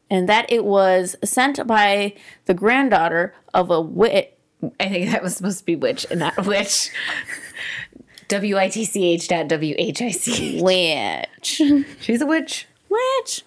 and 0.09 0.29
that 0.29 0.51
it 0.51 0.65
was 0.65 1.15
sent 1.23 1.65
by 1.65 2.13
the 2.45 2.53
granddaughter 2.53 3.33
of 3.53 3.71
a 3.71 3.81
wit. 3.81 4.37
I 4.79 4.87
think 4.87 5.11
that 5.11 5.23
was 5.23 5.35
supposed 5.35 5.59
to 5.59 5.65
be 5.65 5.75
witch 5.75 6.05
and 6.09 6.19
not 6.19 6.45
witch. 6.45 6.89
W 8.29 8.57
I 8.57 8.69
T 8.69 8.85
C 8.85 9.05
H 9.13 9.27
dot 9.27 9.47
W 9.47 9.75
H 9.77 10.01
I 10.01 10.11
C. 10.11 10.61
Witch. 10.61 11.61
She's 11.99 12.21
a 12.21 12.25
witch. 12.25 12.67
Witch. 12.89 13.43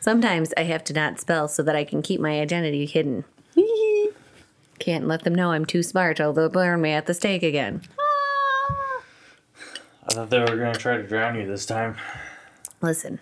Sometimes 0.00 0.54
I 0.56 0.62
have 0.62 0.82
to 0.84 0.94
not 0.94 1.20
spell 1.20 1.46
so 1.46 1.62
that 1.62 1.76
I 1.76 1.84
can 1.84 2.00
keep 2.00 2.20
my 2.20 2.40
identity 2.40 2.86
hidden. 2.86 3.24
Can't 4.80 5.06
let 5.06 5.22
them 5.22 5.34
know 5.34 5.52
I'm 5.52 5.66
too 5.66 5.82
smart, 5.84 6.18
or 6.18 6.32
they'll 6.32 6.48
burn 6.48 6.80
me 6.80 6.90
at 6.90 7.06
the 7.06 7.14
stake 7.14 7.42
again. 7.44 7.82
I 10.08 10.14
thought 10.14 10.30
they 10.30 10.40
were 10.40 10.56
gonna 10.56 10.74
try 10.74 10.96
to 10.96 11.06
drown 11.06 11.36
you 11.36 11.46
this 11.46 11.66
time. 11.66 11.96
Listen, 12.80 13.20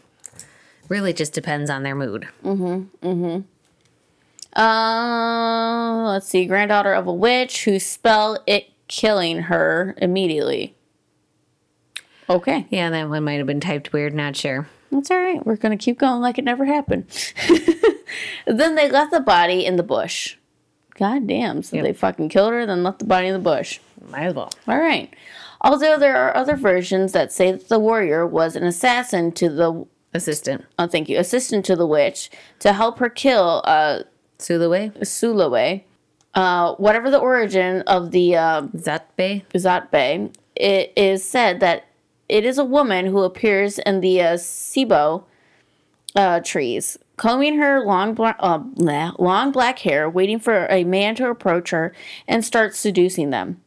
really 0.88 1.12
just 1.12 1.34
depends 1.34 1.68
on 1.68 1.82
their 1.82 1.96
mood. 1.96 2.28
Mm-hmm. 2.44 3.06
Mm-hmm. 3.06 4.58
Uh, 4.58 6.12
let's 6.12 6.28
see. 6.28 6.46
Granddaughter 6.46 6.94
of 6.94 7.06
a 7.06 7.12
witch 7.12 7.64
who 7.64 7.78
spell 7.78 8.42
it 8.46 8.70
killing 8.86 9.42
her 9.42 9.94
immediately. 9.98 10.74
Okay. 12.30 12.66
Yeah, 12.70 12.88
that 12.90 13.08
one 13.08 13.24
might 13.24 13.34
have 13.34 13.46
been 13.46 13.60
typed 13.60 13.92
weird, 13.92 14.14
not 14.14 14.36
sure. 14.36 14.68
That's 14.90 15.10
all 15.10 15.18
right. 15.18 15.44
We're 15.44 15.56
going 15.56 15.76
to 15.76 15.82
keep 15.82 15.98
going 15.98 16.22
like 16.22 16.38
it 16.38 16.44
never 16.44 16.64
happened. 16.64 17.06
then 18.46 18.74
they 18.74 18.90
left 18.90 19.10
the 19.10 19.20
body 19.20 19.66
in 19.66 19.76
the 19.76 19.82
bush. 19.82 20.36
God 20.98 21.26
damn. 21.26 21.62
So 21.62 21.76
Yep. 21.76 21.84
they 21.84 21.92
fucking 21.92 22.28
killed 22.28 22.52
her, 22.52 22.66
then 22.66 22.82
left 22.82 22.98
the 22.98 23.04
body 23.04 23.28
in 23.28 23.32
the 23.32 23.38
bush. 23.38 23.78
Might 24.10 24.26
as 24.26 24.34
well. 24.34 24.50
All 24.66 24.78
right. 24.78 25.12
Although 25.60 25.98
there 25.98 26.16
are 26.16 26.36
other 26.36 26.56
versions 26.56 27.12
that 27.12 27.32
say 27.32 27.52
that 27.52 27.68
the 27.68 27.78
warrior 27.78 28.26
was 28.26 28.56
an 28.56 28.64
assassin 28.64 29.32
to 29.32 29.48
the, 29.48 29.86
Assistant. 30.14 30.64
oh, 30.78 30.86
thank 30.86 31.08
you, 31.08 31.18
assistant 31.18 31.64
to 31.66 31.76
the 31.76 31.86
witch 31.86 32.30
to 32.60 32.72
help 32.72 32.98
her 32.98 33.10
kill 33.10 33.60
uh, 33.64 34.00
Sulaway. 34.38 34.96
Sulawe. 35.00 35.82
Uh, 36.34 36.74
whatever 36.76 37.10
the 37.10 37.18
origin 37.18 37.82
of 37.82 38.10
the 38.12 38.36
uh, 38.36 38.62
Zatbe. 38.76 39.44
Zatbe, 39.54 40.32
it 40.56 40.92
is 40.96 41.24
said 41.24 41.60
that 41.60 41.86
it 42.28 42.44
is 42.44 42.58
a 42.58 42.64
woman 42.64 43.06
who 43.06 43.22
appears 43.22 43.78
in 43.80 44.00
the 44.00 44.22
uh, 44.22 44.34
Sibo 44.34 45.24
uh, 46.14 46.40
trees, 46.40 46.98
combing 47.18 47.58
her 47.58 47.84
long, 47.84 48.18
uh, 48.18 49.12
long 49.18 49.52
black 49.52 49.80
hair, 49.80 50.08
waiting 50.08 50.38
for 50.38 50.66
a 50.70 50.84
man 50.84 51.14
to 51.16 51.28
approach 51.28 51.70
her 51.70 51.94
and 52.26 52.44
start 52.44 52.74
seducing 52.74 53.30
them. 53.30 53.60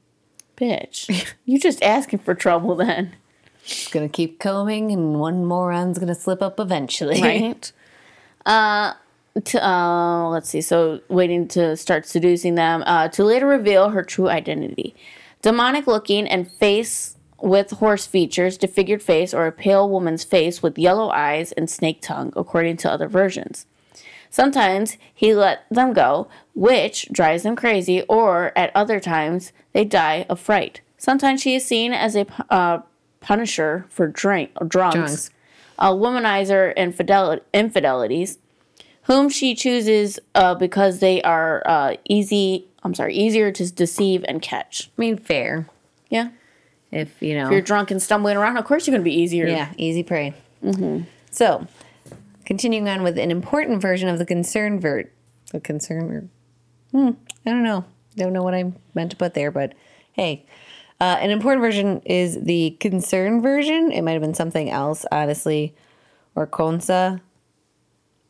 Bitch, 0.57 1.33
you 1.45 1.59
just 1.59 1.81
asking 1.83 2.19
for 2.19 2.33
trouble 2.33 2.75
then, 2.75 3.15
She's 3.63 3.89
Gonna 3.89 4.09
keep 4.09 4.39
combing, 4.39 4.91
and 4.91 5.19
one 5.19 5.45
moron's 5.45 5.99
gonna 5.99 6.15
slip 6.15 6.41
up 6.41 6.59
eventually. 6.59 7.21
right? 7.21 7.71
uh, 8.45 8.93
to, 9.43 9.65
uh, 9.65 10.29
let's 10.29 10.49
see. 10.49 10.61
So 10.61 11.01
waiting 11.07 11.47
to 11.49 11.77
start 11.77 12.05
seducing 12.05 12.55
them 12.55 12.83
uh, 12.85 13.07
to 13.09 13.23
later 13.23 13.47
reveal 13.47 13.89
her 13.89 14.03
true 14.03 14.29
identity, 14.29 14.95
demonic 15.41 15.87
looking 15.87 16.27
and 16.27 16.51
face 16.51 17.17
with 17.41 17.71
horse 17.71 18.05
features, 18.05 18.57
disfigured 18.57 19.01
face, 19.03 19.33
or 19.33 19.47
a 19.47 19.51
pale 19.51 19.89
woman's 19.89 20.23
face 20.23 20.61
with 20.61 20.77
yellow 20.77 21.09
eyes 21.09 21.51
and 21.53 21.69
snake 21.69 22.01
tongue, 22.01 22.31
according 22.35 22.77
to 22.77 22.91
other 22.91 23.07
versions. 23.07 23.65
Sometimes 24.29 24.97
he 25.13 25.33
let 25.33 25.65
them 25.69 25.93
go, 25.93 26.27
which 26.55 27.07
drives 27.11 27.43
them 27.43 27.55
crazy, 27.55 28.01
or 28.03 28.51
at 28.57 28.71
other 28.75 28.99
times 28.99 29.51
they 29.73 29.83
die 29.83 30.25
of 30.29 30.39
fright. 30.39 30.81
Sometimes 30.97 31.41
she 31.41 31.55
is 31.55 31.65
seen 31.65 31.91
as 31.93 32.15
a 32.15 32.25
uh, 32.49 32.81
punisher 33.19 33.85
for 33.89 34.07
drink 34.07 34.51
drunks, 34.67 34.95
Drunks. 34.95 35.29
a 35.79 35.87
womanizer 35.87 36.71
and 36.77 36.95
fidel- 36.95 37.39
infidelities, 37.53 38.37
whom 39.03 39.27
she 39.29 39.53
chooses 39.55 40.19
uh, 40.35 40.55
because 40.55 40.99
they 40.99 41.21
are 41.23 41.63
uh, 41.65 41.95
easy. 42.07 42.67
I'm 42.83 42.93
sorry, 42.93 43.15
easier 43.15 43.51
to 43.51 43.71
deceive 43.71 44.23
and 44.27 44.41
catch. 44.41 44.89
I 44.97 45.01
mean, 45.01 45.17
fair. 45.17 45.67
Yeah, 46.09 46.29
If 46.91 47.21
you 47.21 47.35
know. 47.35 47.45
if 47.45 47.51
you're 47.51 47.61
drunk 47.61 47.91
and 47.91 48.01
stumbling 48.01 48.37
around, 48.37 48.57
of 48.57 48.65
course 48.65 48.85
you're 48.85 48.93
going 48.93 49.03
to 49.03 49.09
be 49.09 49.15
easier. 49.19 49.47
Yeah, 49.47 49.71
easy 49.77 50.03
prey. 50.03 50.33
So, 51.31 51.65
continuing 52.45 52.87
on 52.89 53.03
with 53.03 53.17
an 53.17 53.31
important 53.31 53.81
version 53.81 54.09
of 54.09 54.19
the 54.19 54.25
concern 54.25 54.79
ver 54.79 55.05
the 55.51 55.59
concern 55.59 56.07
ver- 56.07 56.29
hmm, 56.91 57.11
I 57.45 57.51
don't 57.51 57.63
know. 57.63 57.85
Don't 58.15 58.33
know 58.33 58.43
what 58.43 58.53
I 58.53 58.71
meant 58.93 59.11
to 59.11 59.17
put 59.17 59.33
there, 59.33 59.51
but 59.51 59.73
hey. 60.13 60.45
Uh, 60.99 61.17
an 61.19 61.31
important 61.31 61.63
version 61.63 61.99
is 62.05 62.39
the 62.43 62.77
concern 62.79 63.41
version. 63.41 63.91
It 63.91 64.03
might 64.03 64.11
have 64.11 64.21
been 64.21 64.35
something 64.35 64.69
else, 64.69 65.03
honestly. 65.11 65.73
Or 66.35 66.45
Konsa. 66.45 67.19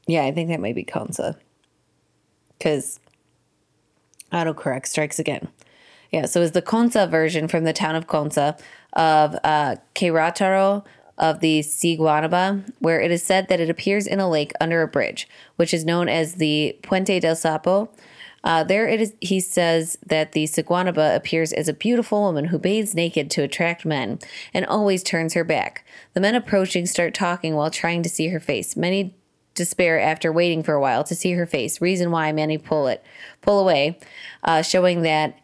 Yeah, 0.07 0.23
I 0.23 0.31
think 0.31 0.47
that 0.47 0.61
might 0.61 0.75
be 0.75 0.85
Konsa. 0.85 1.35
Because 2.57 3.01
autocorrect 4.31 4.85
strikes 4.85 5.19
again. 5.19 5.49
Yeah, 6.11 6.25
so 6.25 6.41
it's 6.41 6.51
the 6.51 6.61
Konsa 6.61 7.09
version 7.09 7.47
from 7.47 7.63
the 7.63 7.73
town 7.73 7.95
of 7.95 8.07
Konsa 8.07 8.59
of 8.93 9.35
uh, 9.43 9.75
of 11.17 11.39
the 11.39 11.59
Siguanaba, 11.59 12.73
where 12.79 12.99
it 12.99 13.11
is 13.11 13.23
said 13.23 13.47
that 13.47 13.59
it 13.59 13.69
appears 13.69 14.07
in 14.07 14.19
a 14.19 14.29
lake 14.29 14.51
under 14.59 14.81
a 14.81 14.87
bridge, 14.87 15.27
which 15.55 15.73
is 15.73 15.85
known 15.85 16.09
as 16.09 16.35
the 16.35 16.77
Puente 16.81 17.19
del 17.19 17.35
Sapo. 17.35 17.89
Uh, 18.43 18.63
there 18.63 18.87
it 18.87 18.99
is. 18.99 19.13
He 19.21 19.39
says 19.39 19.97
that 20.05 20.31
the 20.31 20.45
Siguanaba 20.45 21.15
appears 21.15 21.53
as 21.53 21.67
a 21.67 21.73
beautiful 21.73 22.21
woman 22.21 22.45
who 22.45 22.57
bathes 22.57 22.95
naked 22.95 23.29
to 23.31 23.43
attract 23.43 23.85
men 23.85 24.19
and 24.53 24.65
always 24.65 25.03
turns 25.03 25.35
her 25.35 25.43
back. 25.43 25.85
The 26.13 26.21
men 26.21 26.33
approaching 26.33 26.87
start 26.87 27.13
talking 27.13 27.53
while 27.53 27.69
trying 27.69 28.01
to 28.01 28.09
see 28.09 28.29
her 28.29 28.39
face. 28.39 28.75
Many 28.75 29.15
despair 29.53 29.99
after 29.99 30.31
waiting 30.31 30.63
for 30.63 30.73
a 30.73 30.81
while 30.81 31.03
to 31.03 31.13
see 31.13 31.33
her 31.33 31.45
face. 31.45 31.81
Reason 31.81 32.09
why 32.09 32.31
many 32.31 32.57
pull 32.57 32.87
it, 32.87 33.03
pull 33.41 33.59
away, 33.59 33.99
uh, 34.43 34.61
showing 34.61 35.03
that 35.03 35.37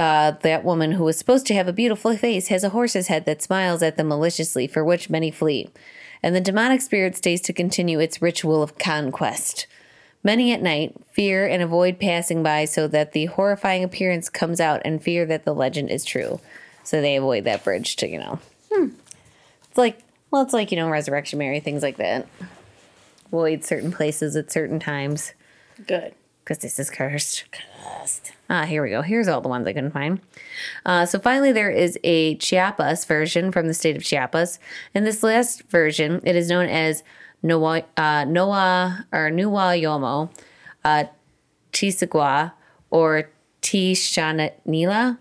uh, 0.00 0.32
that 0.42 0.64
woman 0.64 0.92
who 0.92 1.04
was 1.04 1.18
supposed 1.18 1.46
to 1.46 1.54
have 1.54 1.68
a 1.68 1.72
beautiful 1.72 2.16
face 2.16 2.48
has 2.48 2.64
a 2.64 2.70
horse's 2.70 3.08
head 3.08 3.26
that 3.26 3.42
smiles 3.42 3.82
at 3.82 3.96
them 3.96 4.08
maliciously, 4.08 4.66
for 4.66 4.82
which 4.82 5.10
many 5.10 5.30
flee. 5.30 5.68
And 6.22 6.34
the 6.34 6.40
demonic 6.40 6.80
spirit 6.80 7.16
stays 7.16 7.40
to 7.42 7.52
continue 7.52 8.00
its 8.00 8.22
ritual 8.22 8.62
of 8.62 8.78
conquest. 8.78 9.66
Many 10.24 10.52
at 10.52 10.62
night 10.62 10.94
fear 11.12 11.46
and 11.46 11.62
avoid 11.62 12.00
passing 12.00 12.42
by 12.42 12.64
so 12.64 12.88
that 12.88 13.12
the 13.12 13.26
horrifying 13.26 13.84
appearance 13.84 14.28
comes 14.28 14.58
out 14.58 14.80
and 14.84 15.02
fear 15.02 15.26
that 15.26 15.44
the 15.44 15.54
legend 15.54 15.90
is 15.90 16.04
true. 16.04 16.40
So 16.82 17.00
they 17.00 17.16
avoid 17.16 17.44
that 17.44 17.62
bridge 17.62 17.96
to, 17.96 18.08
you 18.08 18.18
know. 18.18 18.38
Hmm. 18.72 18.88
It's 19.68 19.78
like, 19.78 20.02
well, 20.30 20.42
it's 20.42 20.54
like, 20.54 20.70
you 20.70 20.76
know, 20.76 20.88
Resurrection 20.88 21.38
Mary, 21.38 21.60
things 21.60 21.82
like 21.82 21.98
that. 21.98 22.26
Avoid 23.26 23.64
certain 23.64 23.92
places 23.92 24.34
at 24.34 24.50
certain 24.50 24.80
times 24.80 25.34
Good. 25.86 26.14
Because 26.50 26.62
this 26.62 26.80
is 26.80 26.90
cursed. 26.90 27.44
Ah, 28.48 28.64
here 28.64 28.82
we 28.82 28.90
go. 28.90 29.02
Here's 29.02 29.28
all 29.28 29.40
the 29.40 29.48
ones 29.48 29.68
I 29.68 29.72
couldn't 29.72 29.92
find. 29.92 30.20
Uh, 30.84 31.06
so 31.06 31.20
finally, 31.20 31.52
there 31.52 31.70
is 31.70 31.96
a 32.02 32.34
Chiapas 32.38 33.04
version 33.04 33.52
from 33.52 33.68
the 33.68 33.74
state 33.74 33.96
of 33.96 34.02
Chiapas. 34.02 34.58
In 34.92 35.04
this 35.04 35.22
last 35.22 35.62
version, 35.70 36.20
it 36.24 36.34
is 36.34 36.48
known 36.48 36.66
as 36.66 37.04
Noa, 37.40 37.84
uh, 37.96 38.24
Noa 38.24 39.06
or 39.12 39.30
Nuwa 39.30 39.80
Yomo, 39.80 40.28
uh, 40.84 41.04
Tisagua, 41.72 42.50
or 42.90 43.30
Tishanila. 43.62 45.18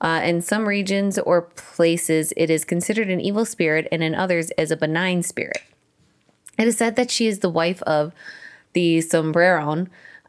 Uh, 0.00 0.20
in 0.22 0.40
some 0.40 0.68
regions 0.68 1.18
or 1.18 1.42
places, 1.42 2.32
it 2.36 2.50
is 2.50 2.64
considered 2.64 3.10
an 3.10 3.20
evil 3.20 3.44
spirit, 3.44 3.88
and 3.90 4.04
in 4.04 4.14
others, 4.14 4.52
as 4.52 4.70
a 4.70 4.76
benign 4.76 5.24
spirit. 5.24 5.60
It 6.56 6.68
is 6.68 6.76
said 6.76 6.94
that 6.94 7.10
she 7.10 7.26
is 7.26 7.40
the 7.40 7.50
wife 7.50 7.82
of 7.82 8.12
the 8.74 8.98
sombreron. 8.98 9.88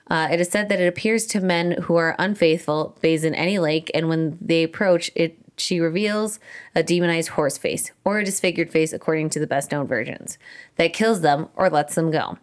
Uh, 0.10 0.28
it 0.32 0.42
is 0.42 0.50
said 0.50 0.70
that 0.70 0.82
it 0.82 0.88
appears 0.88 1.26
to 1.28 1.40
men 1.40 1.74
who 1.84 1.96
are 1.96 2.16
unfaithful, 2.18 2.98
bathes 3.02 3.24
in 3.24 3.36
any 3.36 3.60
lake, 3.60 3.92
and 3.94 4.10
when 4.10 4.38
they 4.42 4.64
approach 4.64 5.12
it, 5.16 5.38
she 5.56 5.80
reveals 5.80 6.40
a 6.74 6.82
demonized 6.82 7.30
horse 7.30 7.58
face 7.58 7.92
or 8.04 8.20
a 8.20 8.26
disfigured 8.26 8.72
face, 8.72 8.94
according 8.94 9.30
to 9.30 9.40
the 9.40 9.48
best 9.48 9.72
known 9.72 9.86
versions, 9.86 10.38
that 10.78 10.94
kills 10.94 11.22
them 11.22 11.50
or 11.56 11.70
lets 11.70 11.96
them 11.96 12.12
go. 12.12 12.38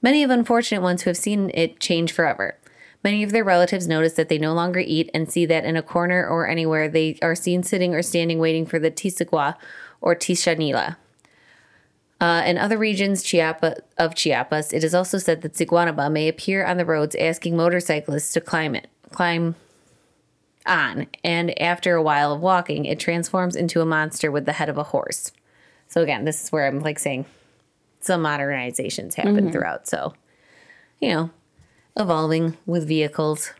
Many 0.00 0.22
of 0.22 0.30
unfortunate 0.30 0.82
ones 0.82 1.02
who 1.02 1.10
have 1.10 1.16
seen 1.16 1.50
it 1.54 1.80
change 1.80 2.12
forever. 2.12 2.56
Many 3.02 3.22
of 3.22 3.32
their 3.32 3.44
relatives 3.44 3.88
notice 3.88 4.14
that 4.14 4.28
they 4.28 4.38
no 4.38 4.52
longer 4.52 4.80
eat 4.80 5.10
and 5.14 5.30
see 5.30 5.46
that 5.46 5.64
in 5.64 5.76
a 5.76 5.82
corner 5.82 6.26
or 6.26 6.48
anywhere 6.48 6.88
they 6.88 7.18
are 7.22 7.34
seen 7.34 7.62
sitting 7.62 7.94
or 7.94 8.02
standing 8.02 8.38
waiting 8.38 8.66
for 8.66 8.78
the 8.78 8.90
tisagua 8.90 9.56
or 10.00 10.14
tishanila. 10.14 10.96
Uh, 12.20 12.42
in 12.44 12.58
other 12.58 12.76
regions 12.76 13.22
Chiapa, 13.22 13.80
of 13.96 14.14
Chiapas, 14.14 14.72
it 14.72 14.82
is 14.82 14.94
also 14.94 15.18
said 15.18 15.42
that 15.42 15.54
Siguanaba 15.54 16.10
may 16.10 16.26
appear 16.26 16.64
on 16.64 16.76
the 16.76 16.84
roads 16.84 17.14
asking 17.14 17.56
motorcyclists 17.56 18.32
to 18.32 18.40
climb 18.40 18.74
it, 18.74 18.88
climb 19.12 19.54
on, 20.66 21.06
and 21.22 21.58
after 21.60 21.94
a 21.94 22.02
while 22.02 22.32
of 22.32 22.40
walking, 22.40 22.86
it 22.86 22.98
transforms 22.98 23.54
into 23.54 23.80
a 23.80 23.86
monster 23.86 24.32
with 24.32 24.46
the 24.46 24.52
head 24.52 24.68
of 24.68 24.76
a 24.76 24.84
horse. 24.84 25.30
So 25.86 26.02
again, 26.02 26.24
this 26.24 26.42
is 26.42 26.50
where 26.50 26.66
I'm 26.66 26.80
like 26.80 26.98
saying 26.98 27.24
some 28.00 28.22
modernizations 28.22 29.14
happen 29.14 29.50
throughout. 29.52 29.86
So, 29.86 30.14
you 31.00 31.10
know, 31.10 31.30
evolving 31.96 32.56
with 32.66 32.86
vehicles. 32.86 33.52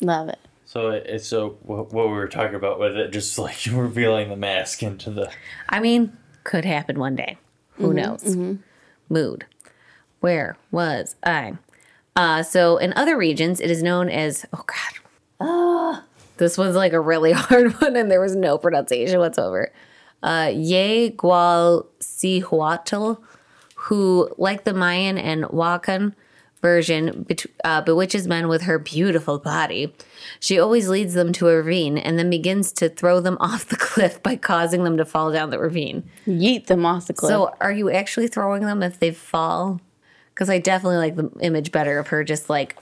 Love 0.00 0.28
it. 0.28 0.38
So 0.64 0.90
it's 0.90 1.26
so 1.26 1.58
what 1.62 1.92
what 1.92 2.06
we 2.06 2.14
were 2.14 2.28
talking 2.28 2.54
about 2.54 2.78
with 2.78 2.96
it, 2.96 3.10
just 3.10 3.38
like 3.38 3.58
revealing 3.70 4.28
the 4.28 4.36
mask 4.36 4.82
into 4.82 5.10
the. 5.10 5.30
I 5.68 5.80
mean, 5.80 6.16
could 6.44 6.64
happen 6.64 6.98
one 6.98 7.16
day. 7.16 7.38
Who 7.80 7.92
knows? 7.92 8.36
Mood. 9.08 9.46
Where 10.20 10.56
was 10.70 11.16
I? 11.24 11.54
Uh, 12.14 12.42
so 12.42 12.76
in 12.76 12.92
other 12.94 13.16
regions, 13.16 13.60
it 13.60 13.70
is 13.70 13.82
known 13.82 14.08
as 14.08 14.44
oh 14.52 14.64
god. 14.66 15.00
Ah, 15.40 16.04
this 16.36 16.58
was 16.58 16.74
like 16.76 16.92
a 16.92 17.00
really 17.00 17.32
hard 17.42 17.72
one, 17.80 17.96
and 17.96 18.10
there 18.10 18.20
was 18.20 18.36
no 18.36 18.58
pronunciation 18.58 19.18
whatsoever. 19.18 19.72
Uh, 20.22 20.50
Ye 20.54 21.10
Gual 21.16 21.86
Sihuatl, 22.00 23.18
who, 23.74 24.28
like 24.36 24.64
the 24.64 24.74
Mayan 24.74 25.16
and 25.16 25.44
Wakan 25.44 26.14
version, 26.62 27.22
bet- 27.24 27.46
uh, 27.64 27.80
bewitches 27.82 28.26
men 28.28 28.48
with 28.48 28.62
her 28.62 28.78
beautiful 28.78 29.38
body. 29.38 29.94
She 30.40 30.58
always 30.58 30.88
leads 30.88 31.14
them 31.14 31.32
to 31.34 31.48
a 31.48 31.56
ravine 31.56 31.96
and 31.98 32.18
then 32.18 32.28
begins 32.30 32.72
to 32.72 32.88
throw 32.88 33.20
them 33.20 33.36
off 33.40 33.66
the 33.66 33.76
cliff 33.76 34.22
by 34.22 34.36
causing 34.36 34.84
them 34.84 34.96
to 34.96 35.04
fall 35.04 35.32
down 35.32 35.50
the 35.50 35.58
ravine. 35.58 36.04
Yeet 36.26 36.66
them 36.66 36.84
off 36.84 37.06
the 37.06 37.14
cliff. 37.14 37.30
So, 37.30 37.54
are 37.60 37.72
you 37.72 37.90
actually 37.90 38.28
throwing 38.28 38.64
them 38.64 38.82
if 38.82 38.98
they 38.98 39.10
fall? 39.10 39.80
Because 40.34 40.48
I 40.50 40.58
definitely 40.58 40.98
like 40.98 41.16
the 41.16 41.30
image 41.40 41.72
better 41.72 41.98
of 41.98 42.08
her 42.08 42.24
just 42.24 42.48
like 42.50 42.76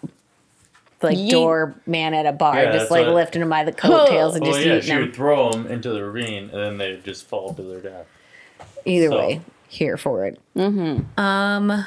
like 1.01 1.17
Yeet. 1.17 1.31
doorman 1.31 2.13
at 2.15 2.27
a 2.27 2.33
bar, 2.33 2.57
Yeah, 2.61 2.73
just 2.73 2.91
like 2.91 3.07
what- 3.07 3.15
lifting 3.15 3.41
them 3.41 3.49
by 3.51 3.63
the 3.65 3.73
coattails 3.73 4.35
and 4.35 4.43
Oh 4.45 4.51
just 4.53 4.61
yeah, 4.61 4.73
eating 4.73 4.81
she 4.83 4.89
them. 4.89 5.01
would 5.03 5.15
throw 5.15 5.51
them 5.53 5.67
into 5.69 5.91
the 5.91 6.05
ravine, 6.05 6.51
and 6.51 6.53
then 6.53 6.79
they 6.79 6.97
just 7.05 7.27
fall 7.29 7.55
to 7.55 7.63
their 7.63 7.81
death. 7.81 8.07
Either 8.85 9.09
So- 9.11 9.17
way, 9.19 9.41
here 9.69 9.97
for 9.97 10.25
it. 10.27 10.41
Mm-hmm. 10.57 11.21
Um, 11.21 11.87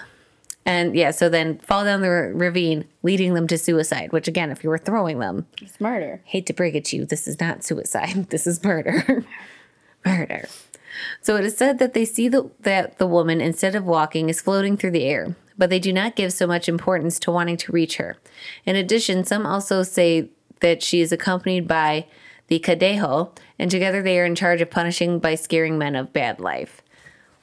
and 0.66 0.96
yeah, 0.96 1.12
so 1.12 1.28
then 1.30 1.58
fall 1.60 1.84
down 1.84 2.02
the 2.02 2.10
ra- 2.10 2.32
ravine, 2.34 2.86
leading 3.04 3.34
them 3.34 3.48
to 3.48 3.58
suicide. 3.58 4.12
Which 4.12 4.28
again, 4.28 4.52
if 4.52 4.64
you 4.64 4.70
were 4.70 4.78
throwing 4.78 5.20
them, 5.20 5.48
It's 5.62 5.80
murder. 5.82 6.22
hate 6.26 6.46
to 6.48 6.54
break 6.54 6.76
it 6.76 6.86
to 6.86 6.98
you, 6.98 7.06
this 7.06 7.28
is 7.28 7.40
not 7.40 7.64
suicide. 7.64 8.28
This 8.30 8.46
is 8.48 8.64
murder. 8.64 9.26
murder. 10.06 10.48
So 11.22 11.36
it 11.38 11.46
is 11.46 11.58
said 11.58 11.80
that 11.80 11.94
they 11.94 12.06
see 12.06 12.28
the, 12.28 12.50
that 12.62 12.98
the 12.98 13.08
woman, 13.08 13.42
instead 13.42 13.76
of 13.76 13.86
walking, 13.86 14.30
is 14.30 14.42
floating 14.42 14.76
through 14.78 14.92
the 14.92 15.06
air, 15.06 15.36
but 15.58 15.70
they 15.70 15.80
do 15.80 15.94
not 15.94 16.16
give 16.16 16.34
so 16.34 16.46
much 16.46 16.68
importance 16.68 17.18
to 17.20 17.32
wanting 17.32 17.58
to 17.58 17.72
reach 17.72 17.98
her. 17.98 18.18
In 18.66 18.76
addition, 18.76 19.24
some 19.24 19.46
also 19.46 19.84
say 19.84 20.30
that 20.60 20.84
she 20.84 21.02
is 21.02 21.12
accompanied 21.12 21.68
by 21.68 22.06
the 22.48 22.60
Cadejo, 22.60 23.36
and 23.58 23.72
together 23.72 24.02
they 24.02 24.20
are 24.20 24.26
in 24.26 24.36
charge 24.36 24.60
of 24.62 24.70
punishing 24.70 25.18
by 25.20 25.36
scaring 25.36 25.78
men 25.78 25.96
of 25.96 26.12
bad 26.14 26.40
life. 26.40 26.82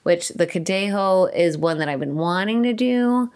Which 0.02 0.28
the 0.30 0.46
Cadejo 0.46 1.34
is 1.34 1.58
one 1.58 1.78
that 1.78 1.88
I've 1.88 2.00
been 2.00 2.16
wanting 2.16 2.62
to 2.62 2.72
do, 2.72 3.30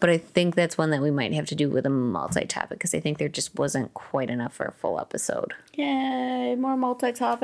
but 0.00 0.10
I 0.10 0.18
think 0.18 0.54
that's 0.54 0.76
one 0.76 0.90
that 0.90 1.00
we 1.00 1.10
might 1.10 1.32
have 1.32 1.46
to 1.46 1.54
do 1.54 1.70
with 1.70 1.86
a 1.86 1.90
multi 1.90 2.44
topic 2.44 2.78
because 2.78 2.94
I 2.94 3.00
think 3.00 3.18
there 3.18 3.28
just 3.28 3.56
wasn't 3.58 3.94
quite 3.94 4.30
enough 4.30 4.52
for 4.54 4.66
a 4.66 4.72
full 4.72 5.00
episode. 5.00 5.54
Yay, 5.74 6.54
more 6.56 6.76
multi 6.76 7.12
topics. 7.12 7.42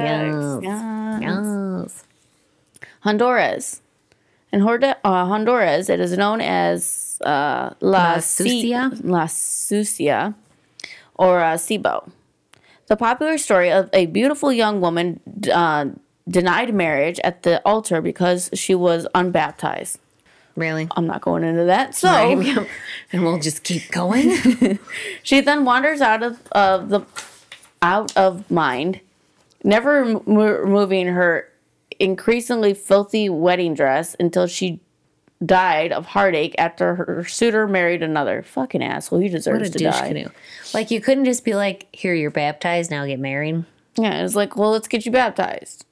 Yes. 0.00 0.60
Yes. 1.22 2.04
Honduras. 3.00 3.80
In 4.52 4.60
Horda- 4.60 4.96
uh, 5.04 5.26
Honduras, 5.26 5.88
it 5.90 6.00
is 6.00 6.16
known 6.16 6.40
as 6.40 7.18
uh, 7.24 7.70
La, 7.80 8.14
La 8.14 8.18
Sucia? 8.18 8.90
La 9.02 9.26
Sucia 9.26 10.34
or 11.16 11.40
uh, 11.40 11.56
Cibo. 11.56 12.10
The 12.86 12.96
popular 12.96 13.36
story 13.36 13.70
of 13.70 13.90
a 13.92 14.06
beautiful 14.06 14.50
young 14.50 14.80
woman 14.80 15.20
uh, 15.52 15.86
denied 16.28 16.74
marriage 16.74 17.18
at 17.24 17.42
the 17.42 17.60
altar 17.64 18.00
because 18.00 18.50
she 18.54 18.74
was 18.74 19.06
unbaptized. 19.14 19.98
Really? 20.56 20.88
I'm 20.96 21.06
not 21.06 21.20
going 21.20 21.44
into 21.44 21.64
that. 21.64 21.94
So 21.94 22.08
Right. 22.08 22.68
and 23.12 23.22
we'll 23.22 23.38
just 23.38 23.62
keep 23.62 23.90
going. 23.90 24.78
she 25.22 25.40
then 25.40 25.64
wanders 25.64 26.00
out 26.00 26.22
of, 26.22 26.40
of 26.52 26.88
the 26.88 27.02
out 27.80 28.16
of 28.16 28.50
mind, 28.50 29.00
never 29.62 30.02
remo- 30.02 30.22
removing 30.60 31.06
her 31.06 31.48
increasingly 32.00 32.74
filthy 32.74 33.28
wedding 33.28 33.74
dress 33.74 34.16
until 34.18 34.46
she 34.48 34.80
died 35.44 35.92
of 35.92 36.06
heartache 36.06 36.56
after 36.58 36.96
her 36.96 37.24
suitor 37.24 37.68
married 37.68 38.02
another. 38.02 38.42
Fucking 38.42 38.82
asshole. 38.82 39.20
He 39.20 39.28
deserves 39.28 39.70
to 39.70 39.78
die. 39.78 40.08
canoe. 40.08 40.28
Like 40.74 40.90
you 40.90 41.00
couldn't 41.00 41.24
just 41.24 41.44
be 41.44 41.54
like, 41.54 41.86
here 41.92 42.14
you're 42.14 42.32
baptized, 42.32 42.90
now 42.90 43.06
get 43.06 43.20
married. 43.20 43.64
Yeah, 43.96 44.24
it's 44.24 44.34
like, 44.34 44.56
well, 44.56 44.70
let's 44.70 44.88
get 44.88 45.06
you 45.06 45.12
baptized. 45.12 45.84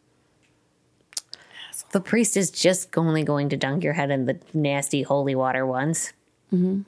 The 1.97 2.03
priest 2.03 2.37
is 2.37 2.51
just 2.51 2.99
only 2.99 3.25
going 3.25 3.49
to 3.49 3.57
dunk 3.57 3.83
your 3.83 3.95
head 3.95 4.11
in 4.11 4.27
the 4.27 4.39
nasty 4.53 5.01
holy 5.01 5.35
water 5.35 5.65
once. 5.65 6.13
Mm-hmm. 6.53 6.83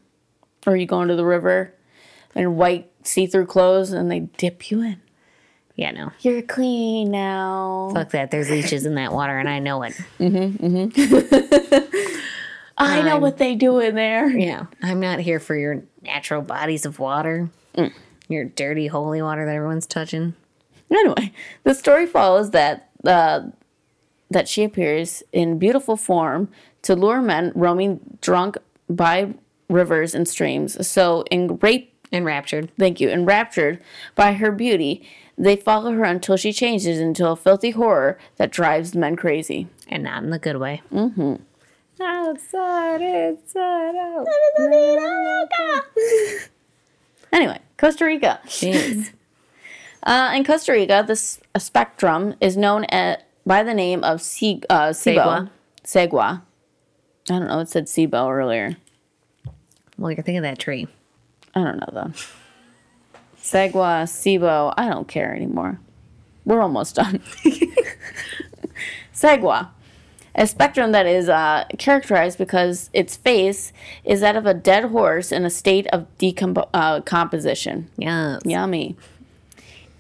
Or 0.67 0.77
you 0.77 0.85
go 0.85 1.01
into 1.01 1.17
the 1.17 1.25
river 1.25 1.73
in 2.35 2.57
white 2.57 2.91
see-through 3.05 3.47
clothes 3.47 3.91
and 3.91 4.11
they 4.11 4.21
dip 4.21 4.71
you 4.71 4.83
in. 4.83 5.01
Yeah, 5.77 5.93
no. 5.93 6.13
You're 6.21 6.43
clean 6.43 7.11
now. 7.11 7.91
Fuck 7.95 8.11
that. 8.11 8.31
There's 8.31 8.51
leeches 8.51 8.85
in 8.85 8.97
that 8.97 9.15
water 9.15 9.39
and 9.39 9.49
I 9.49 9.61
know 9.61 9.83
it. 9.83 9.95
Mm-hmm, 10.19 10.67
mm-hmm. 10.77 12.21
I 12.77 13.01
know 13.01 13.13
I'm- 13.13 13.23
what 13.23 13.39
they 13.39 13.55
do 13.55 13.79
in 13.79 13.95
there. 13.95 14.29
Yeah. 14.29 14.67
I'm 14.83 15.01
not 15.01 15.21
here 15.21 15.41
for 15.41 15.57
your 15.57 15.85
natural 16.03 16.43
bodies 16.43 16.85
of 16.85 16.99
water. 16.99 17.49
Mm. 17.79 17.95
Your 18.29 18.45
dirty 18.45 18.89
holy 18.89 19.23
water 19.23 19.47
that 19.47 19.55
everyone's 19.55 19.87
touching. 19.87 20.35
Anyway, 20.91 21.33
the 21.65 21.75
story 21.75 22.05
follows 22.05 22.51
that 22.51 22.91
uh, 23.07 23.41
that 24.31 24.49
she 24.49 24.65
appears 24.65 25.23
in 25.33 25.59
beautiful 25.59 25.97
form 25.97 26.49
to 26.83 26.95
lure 26.95 27.21
men 27.23 27.53
roaming 27.55 28.19
drunk 28.21 28.57
by 28.89 29.35
rivers 29.69 30.15
and 30.15 30.27
streams. 30.29 30.87
So, 30.87 31.23
in 31.31 31.59
rape, 31.59 31.95
Enraptured. 32.11 32.71
thank 32.79 33.01
you, 33.01 33.11
enraptured 33.11 33.83
by 34.15 34.33
her 34.33 34.51
beauty, 34.51 35.07
they 35.37 35.57
follow 35.57 35.93
her 35.93 36.05
until 36.05 36.37
she 36.39 36.53
changes 36.53 36.99
into 36.99 37.29
a 37.29 37.37
filthy 37.37 37.71
horror 37.71 38.19
that 38.37 38.51
drives 38.51 38.95
men 38.95 39.15
crazy. 39.15 39.69
And 39.87 40.05
not 40.05 40.23
in 40.23 40.31
the 40.31 40.39
good 40.39 40.57
way. 40.57 40.81
Mm-hmm. 40.93 41.35
Outside, 42.03 43.03
inside 43.03 43.95
out. 43.97 44.27
anyway, 47.33 47.59
Costa 47.77 48.05
Rica. 48.05 48.41
Jeez. 48.47 49.11
Uh, 50.05 50.33
in 50.33 50.45
Costa 50.45 50.71
Rica, 50.73 51.05
this 51.07 51.41
spectrum 51.59 52.33
is 52.41 52.57
known 52.57 52.85
at, 52.85 53.27
by 53.49 53.63
the 53.63 53.73
name 53.73 54.05
of 54.05 54.21
C, 54.21 54.63
uh, 54.69 54.93
Cibo. 54.93 55.49
Segua. 55.83 56.43
I 57.31 57.39
don't 57.39 57.49
know. 57.49 57.61
It 57.61 57.71
said 57.71 57.89
Cibo 57.89 58.29
earlier. 58.29 58.77
well, 59.97 60.11
you're 60.13 60.17
thinking 60.17 60.37
of 60.37 60.43
that 60.43 60.59
tree. 60.59 60.87
I 61.55 61.65
don't 61.65 61.79
know 61.79 61.89
though. 61.93 62.13
Segua, 63.43 64.07
Cibo. 64.07 64.75
I 64.77 64.89
don't 64.89 65.09
care 65.09 65.35
anymore. 65.35 65.81
We're 66.45 66.61
almost 66.61 66.97
done. 66.97 67.23
Segua. 69.15 69.71
A 70.35 70.47
spectrum 70.47 70.93
that 70.93 71.07
is 71.07 71.31
uh, 71.31 71.65
characterized 71.79 72.37
because 72.39 72.91
its 72.93 73.17
face 73.17 73.73
is 74.05 74.21
that 74.21 74.37
of 74.37 74.45
a 74.45 74.55
dead 74.55 74.85
horse 74.85 75.33
in 75.33 75.45
a 75.45 75.51
state 75.51 75.87
of 75.89 76.07
decomposition. 76.19 77.89
Uh. 77.95 77.97
Yes. 77.97 78.41
Yummy. 78.45 78.95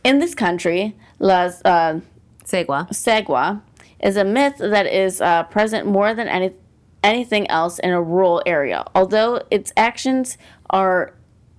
In 0.04 0.18
this 0.18 0.34
country, 0.34 0.94
Las 1.18 1.62
uh, 1.64 2.00
Segua. 2.48 2.88
Segua 2.90 3.60
is 4.00 4.16
a 4.16 4.24
myth 4.24 4.56
that 4.58 4.86
is 4.86 5.20
uh, 5.20 5.42
present 5.44 5.86
more 5.86 6.14
than 6.14 6.28
any, 6.28 6.52
anything 7.02 7.48
else 7.50 7.78
in 7.78 7.90
a 7.90 8.00
rural 8.00 8.42
area, 8.46 8.84
although 8.94 9.42
its 9.50 9.72
actions 9.76 10.38
are 10.70 11.12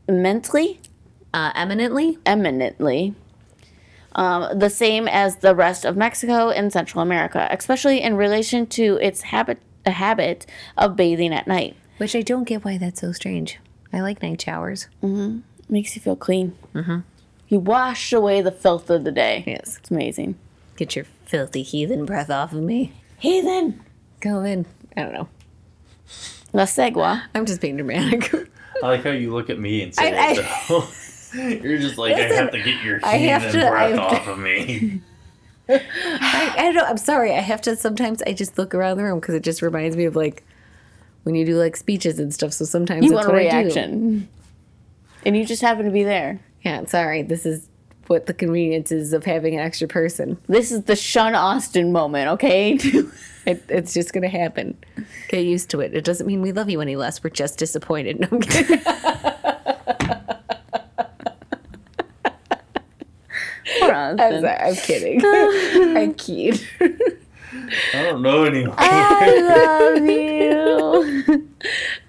mentally, 0.08 0.80
Uh, 1.34 1.52
eminently. 1.56 2.18
eminently 2.26 3.14
um, 4.16 4.58
the 4.58 4.70
same 4.70 5.08
as 5.08 5.38
the 5.38 5.54
rest 5.54 5.86
of 5.86 5.96
Mexico 5.96 6.50
and 6.50 6.74
Central 6.74 7.02
America, 7.04 7.48
especially 7.52 8.02
in 8.02 8.16
relation 8.16 8.66
to 8.66 8.98
its 9.02 9.22
habit, 9.22 9.60
a 9.86 9.92
habit 9.92 10.48
of 10.76 10.96
bathing 10.96 11.32
at 11.34 11.46
night. 11.48 11.76
Which 12.00 12.16
I 12.16 12.22
don't 12.24 12.46
get 12.46 12.66
why 12.66 12.78
that's 12.80 13.02
so 13.02 13.12
strange. 13.12 13.60
I 13.94 14.02
like 14.02 14.24
night 14.24 14.42
showers. 14.42 14.88
Mhm 15.04 15.44
makes 15.72 15.96
you 15.96 16.02
feel 16.02 16.16
clean. 16.16 16.56
Mm-hmm. 16.74 17.00
You 17.48 17.60
wash 17.60 18.12
away 18.12 18.42
the 18.42 18.52
filth 18.52 18.90
of 18.90 19.04
the 19.04 19.12
day. 19.12 19.44
Yes. 19.46 19.78
It's 19.78 19.92
amazing. 19.92 20.34
Get 20.80 20.96
your 20.96 21.04
filthy 21.26 21.62
heathen 21.62 22.06
breath 22.06 22.30
off 22.30 22.54
of 22.54 22.62
me. 22.64 22.94
Heathen. 23.18 23.84
Go 24.22 24.44
in. 24.44 24.66
I 24.96 25.04
don't 25.04 25.12
know. 25.12 25.28
La 26.54 26.64
Segua. 26.64 27.24
I'm 27.36 27.46
just 27.46 27.60
being 27.60 27.76
dramatic. 27.76 28.34
I 28.82 28.88
like 28.88 29.04
how 29.04 29.10
you 29.10 29.34
look 29.34 29.50
at 29.50 29.60
me 29.60 29.84
and 29.84 29.94
say 29.94 30.18
I- 30.18 30.32
it. 30.40 30.46
though. 30.70 30.88
You're 31.68 31.80
just 31.80 31.98
like, 31.98 32.16
I 32.16 32.22
have 32.22 32.52
to 32.52 32.60
get 32.64 32.82
your 32.82 33.02
I 33.04 33.18
have 33.18 33.44
heathen 33.44 33.60
to- 33.60 33.68
I 33.68 33.70
breath 33.72 34.00
have 34.00 34.10
to- 34.10 34.16
off 34.22 34.28
of 34.30 34.40
me. 34.40 35.02
I, 35.70 36.54
I 36.58 36.62
don't 36.64 36.76
know. 36.76 36.86
I'm 36.86 36.98
sorry. 36.98 37.34
I 37.36 37.42
have 37.42 37.62
to 37.64 37.76
sometimes 37.76 38.22
I 38.24 38.32
just 38.32 38.58
look 38.58 38.74
around 38.74 38.96
the 38.98 39.04
room 39.04 39.20
because 39.20 39.36
it 39.36 39.44
just 39.44 39.62
reminds 39.62 39.98
me 39.98 40.06
of 40.06 40.16
like 40.16 40.44
when 41.24 41.36
you 41.36 41.46
do 41.46 41.58
like 41.58 41.76
speeches 41.76 42.20
and 42.20 42.34
stuff. 42.34 42.54
So 42.54 42.64
sometimes 42.64 43.04
You 43.04 43.12
that's 43.12 43.28
want 43.28 43.38
a 43.38 43.44
what 43.44 43.54
I 43.54 43.64
do. 43.64 43.66
reaction. 43.66 44.30
And 45.26 45.36
you 45.38 45.46
just 45.46 45.62
happen 45.62 45.84
to 45.86 45.92
be 45.92 46.04
there. 46.06 46.40
Yeah, 46.64 46.86
sorry. 46.86 47.22
This 47.22 47.46
is 47.46 47.69
what 48.10 48.26
the 48.26 48.34
convenience 48.34 48.92
is 48.92 49.14
of 49.14 49.24
having 49.24 49.54
an 49.54 49.60
extra 49.60 49.88
person. 49.88 50.38
This 50.48 50.72
is 50.72 50.84
the 50.84 50.96
Sean 50.96 51.36
Austin 51.36 51.92
moment, 51.92 52.30
okay? 52.30 52.78
It, 53.46 53.64
it's 53.70 53.94
just 53.96 54.14
gonna 54.14 54.28
happen. 54.28 54.78
Get 55.30 55.44
used 55.44 55.72
to 55.72 55.80
it. 55.80 55.96
It 55.96 56.04
doesn't 56.04 56.28
mean 56.28 56.42
we 56.42 56.52
love 56.52 56.70
you 56.70 56.82
any 56.82 56.96
less. 56.96 57.24
We're 57.24 57.32
just 57.32 57.58
disappointed. 57.58 58.20
No, 58.20 58.28
I'm 58.32 58.42
kidding. 58.42 58.82
I'm, 63.82 64.20
Austin. 64.20 64.42
sorry. 64.42 64.58
I'm 64.58 64.76
kidding. 64.76 65.22
I'm 65.98 66.14
kid. 66.14 66.62
I 66.82 68.04
don't 68.04 68.22
know 68.22 68.44
anymore. 68.44 68.76
I 68.78 69.96
love 69.96 70.06
you. 70.06 71.50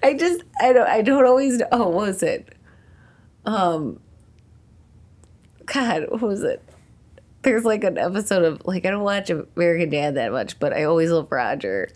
I 0.03 0.13
just 0.13 0.43
I 0.61 0.73
don't 0.73 0.87
I 0.87 1.01
don't 1.01 1.25
always 1.25 1.57
know. 1.57 1.67
Oh, 1.71 1.87
what 1.89 2.07
was 2.07 2.21
it? 2.21 2.53
Um. 3.45 3.99
God, 5.73 6.05
what 6.09 6.21
was 6.21 6.43
it? 6.43 6.61
There's 7.43 7.65
like 7.65 7.83
an 7.83 7.97
episode 7.97 8.43
of 8.43 8.65
like 8.65 8.85
I 8.85 8.91
don't 8.91 9.03
watch 9.03 9.29
American 9.29 9.89
Dad 9.89 10.15
that 10.15 10.31
much, 10.31 10.59
but 10.59 10.73
I 10.73 10.83
always 10.83 11.09
love 11.09 11.31
Roger. 11.31 11.89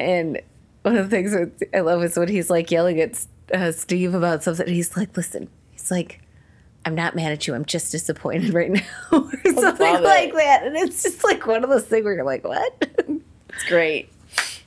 And 0.00 0.40
one 0.82 0.96
of 0.96 1.08
the 1.08 1.16
things 1.16 1.32
that 1.32 1.68
I 1.74 1.80
love 1.80 2.02
is 2.02 2.16
when 2.16 2.28
he's 2.28 2.50
like 2.50 2.70
yelling 2.70 3.00
at 3.00 3.24
uh, 3.52 3.72
Steve 3.72 4.14
about 4.14 4.42
something. 4.42 4.66
He's 4.66 4.96
like, 4.96 5.16
"Listen," 5.16 5.48
he's 5.70 5.90
like, 5.90 6.20
"I'm 6.84 6.94
not 6.94 7.14
mad 7.14 7.32
at 7.32 7.46
you. 7.46 7.54
I'm 7.54 7.64
just 7.64 7.92
disappointed 7.92 8.52
right 8.52 8.70
now," 8.72 8.82
or 9.12 9.30
something 9.54 10.02
like 10.02 10.30
it. 10.30 10.34
that. 10.36 10.62
And 10.66 10.76
it's 10.76 11.02
just 11.02 11.22
like 11.24 11.46
one 11.46 11.62
of 11.62 11.70
those 11.70 11.84
things 11.84 12.04
where 12.04 12.14
you're 12.14 12.24
like, 12.24 12.44
"What?" 12.44 12.88
It's 13.50 13.64
great. 13.68 14.10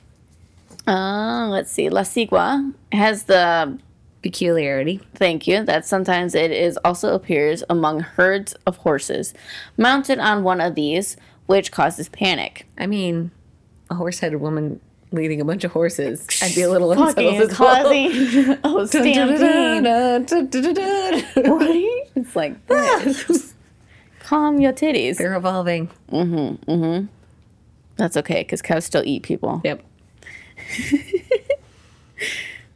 Uh, 0.86 1.46
let's 1.48 1.70
see. 1.70 1.88
La 1.88 2.00
Sigua 2.00 2.72
has 2.90 3.24
the 3.24 3.78
Peculiarity. 4.22 5.00
Thank 5.14 5.46
you. 5.46 5.64
That 5.64 5.86
sometimes 5.86 6.34
it 6.34 6.50
is 6.50 6.78
also 6.84 7.14
appears 7.14 7.62
among 7.70 8.00
herds 8.00 8.54
of 8.66 8.76
horses, 8.78 9.32
mounted 9.76 10.18
on 10.18 10.42
one 10.42 10.60
of 10.60 10.74
these, 10.74 11.16
which 11.46 11.72
causes 11.72 12.08
panic. 12.10 12.66
I 12.78 12.86
mean, 12.86 13.30
a 13.88 13.94
horse-headed 13.94 14.40
woman 14.40 14.80
leading 15.12 15.40
a 15.40 15.44
bunch 15.44 15.64
of 15.64 15.72
horses. 15.72 16.26
I'd 16.42 16.54
be 16.54 16.62
a 16.62 16.70
little 16.70 16.92
unsettled 16.92 17.34
as 17.50 17.58
well. 17.58 17.82
oh 18.64 18.84
stampede. 18.86 19.82
Right? 21.36 22.02
It's 22.14 22.36
like 22.36 22.66
that. 22.66 23.52
Calm 24.20 24.60
your 24.60 24.72
titties. 24.72 25.16
They're 25.16 25.34
evolving. 25.34 25.88
Mm-hmm. 26.12 26.70
Mm-hmm. 26.70 27.06
That's 27.96 28.16
okay, 28.18 28.42
because 28.42 28.62
cows 28.62 28.84
still 28.84 29.02
eat 29.04 29.22
people. 29.24 29.60
Yep. 29.64 29.82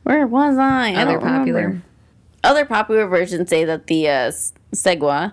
Where 0.05 0.27
was 0.27 0.57
I? 0.57 0.93
I 0.93 1.03
Other 1.03 1.13
don't 1.13 1.25
remember. 1.25 1.39
popular. 1.39 1.83
Other 2.45 2.65
popular 2.65 3.07
versions 3.07 3.49
say 3.49 3.65
that 3.65 3.87
the 3.87 4.09
uh, 4.09 4.33
Segua 4.73 5.33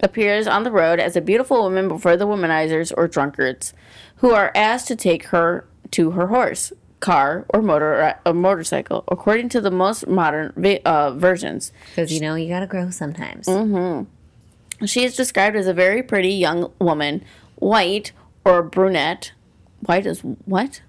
appears 0.00 0.46
on 0.46 0.62
the 0.62 0.70
road 0.70 1.00
as 1.00 1.16
a 1.16 1.20
beautiful 1.20 1.62
woman 1.62 1.88
before 1.88 2.16
the 2.16 2.26
womanizers 2.26 2.92
or 2.96 3.08
drunkards, 3.08 3.74
who 4.16 4.30
are 4.30 4.52
asked 4.54 4.86
to 4.88 4.96
take 4.96 5.26
her 5.26 5.66
to 5.90 6.12
her 6.12 6.28
horse, 6.28 6.72
car, 7.00 7.46
or 7.48 7.62
motor 7.62 8.14
or 8.24 8.32
motorcycle, 8.32 9.04
according 9.08 9.48
to 9.50 9.60
the 9.60 9.70
most 9.70 10.06
modern 10.06 10.52
vi- 10.56 10.80
uh, 10.84 11.10
versions. 11.12 11.72
Because 11.90 12.12
you 12.12 12.20
know 12.20 12.34
you 12.34 12.48
gotta 12.48 12.66
grow 12.66 12.90
sometimes. 12.90 13.46
Mm-hmm. 13.46 14.84
She 14.86 15.04
is 15.04 15.16
described 15.16 15.56
as 15.56 15.66
a 15.66 15.74
very 15.74 16.02
pretty 16.02 16.34
young 16.34 16.70
woman, 16.78 17.24
white 17.56 18.12
or 18.44 18.62
brunette. 18.62 19.32
White 19.80 20.06
is 20.06 20.20
what? 20.20 20.82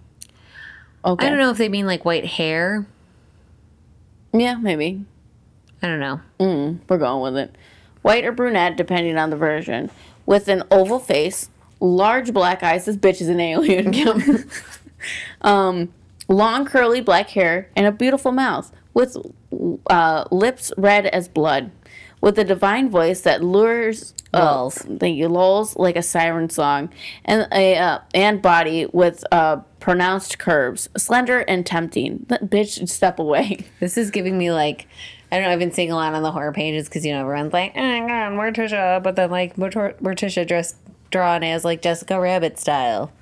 Okay. 1.06 1.26
I 1.26 1.30
don't 1.30 1.40
know 1.40 1.52
if 1.52 1.58
they 1.58 1.70
mean 1.70 1.88
like 1.88 2.04
white 2.06 2.26
hair. 2.26 2.86
Yeah, 4.34 4.56
maybe. 4.56 5.06
I 5.82 5.88
don't 5.88 6.00
know. 6.00 6.22
We're 6.88 6.98
going 6.98 7.22
with 7.22 7.38
it. 7.38 7.56
White 8.02 8.26
or 8.26 8.32
brunette, 8.32 8.78
depending 8.78 9.18
on 9.18 9.30
the 9.30 9.38
version, 9.38 9.92
with 10.26 10.48
an 10.48 10.64
oval 10.72 11.00
face, 11.00 11.50
large 11.80 12.34
black 12.34 12.64
eyes. 12.64 12.86
This 12.86 12.98
bitch 12.98 13.22
is 13.22 13.30
an 13.30 13.40
alien. 13.40 13.94
um, 15.42 15.94
long 16.28 16.66
curly 16.66 17.02
black 17.02 17.30
hair 17.30 17.70
and 17.76 17.86
a 17.86 17.92
beautiful 17.92 18.32
mouth 18.32 18.72
with 18.94 19.18
uh, 19.90 20.26
lips 20.32 20.72
red 20.78 21.06
as 21.08 21.28
blood, 21.28 21.72
with 22.22 22.40
a 22.40 22.44
divine 22.44 22.90
voice 22.90 23.22
that 23.22 23.44
lures. 23.44 24.14
Uh, 24.34 24.40
Lulls. 24.40 24.78
Thank 25.00 25.18
you, 25.18 25.30
lulls 25.30 25.78
like 25.78 25.96
a 25.96 26.02
siren 26.02 26.50
song, 26.50 26.90
and 27.24 27.48
a 27.52 27.78
uh, 27.78 28.00
and 28.14 28.42
body 28.42 28.88
with 28.92 29.24
uh, 29.32 29.62
pronounced 29.92 30.38
curves, 30.38 30.90
slender 30.98 31.40
and 31.48 31.66
tempting. 31.66 32.26
That 32.28 32.50
bitch, 32.50 32.90
step 32.90 33.20
away. 33.20 33.60
This 33.80 33.98
is 33.98 34.12
giving 34.12 34.38
me 34.38 34.52
like, 34.52 34.86
I 35.32 35.38
don't 35.38 35.46
know. 35.46 35.52
I've 35.54 35.60
been 35.60 35.72
seeing 35.72 35.94
a 35.94 35.96
lot 35.96 36.14
on 36.14 36.24
the 36.24 36.32
horror 36.34 36.52
pages 36.52 36.90
because 36.90 37.06
you 37.06 37.14
know 37.14 37.22
everyone's 37.22 37.54
like, 37.54 37.72
"Oh 37.74 37.80
my 37.82 38.00
god, 38.02 38.34
Morticia," 38.34 39.02
but 39.02 39.16
then 39.16 39.32
like 39.32 39.56
Mortor- 39.56 39.96
Morticia 40.02 40.46
dressed 40.46 40.76
drawn 41.10 41.42
as 41.42 41.64
like 41.64 41.82
Jessica 41.82 42.20
Rabbit 42.20 42.60
style, 42.60 43.14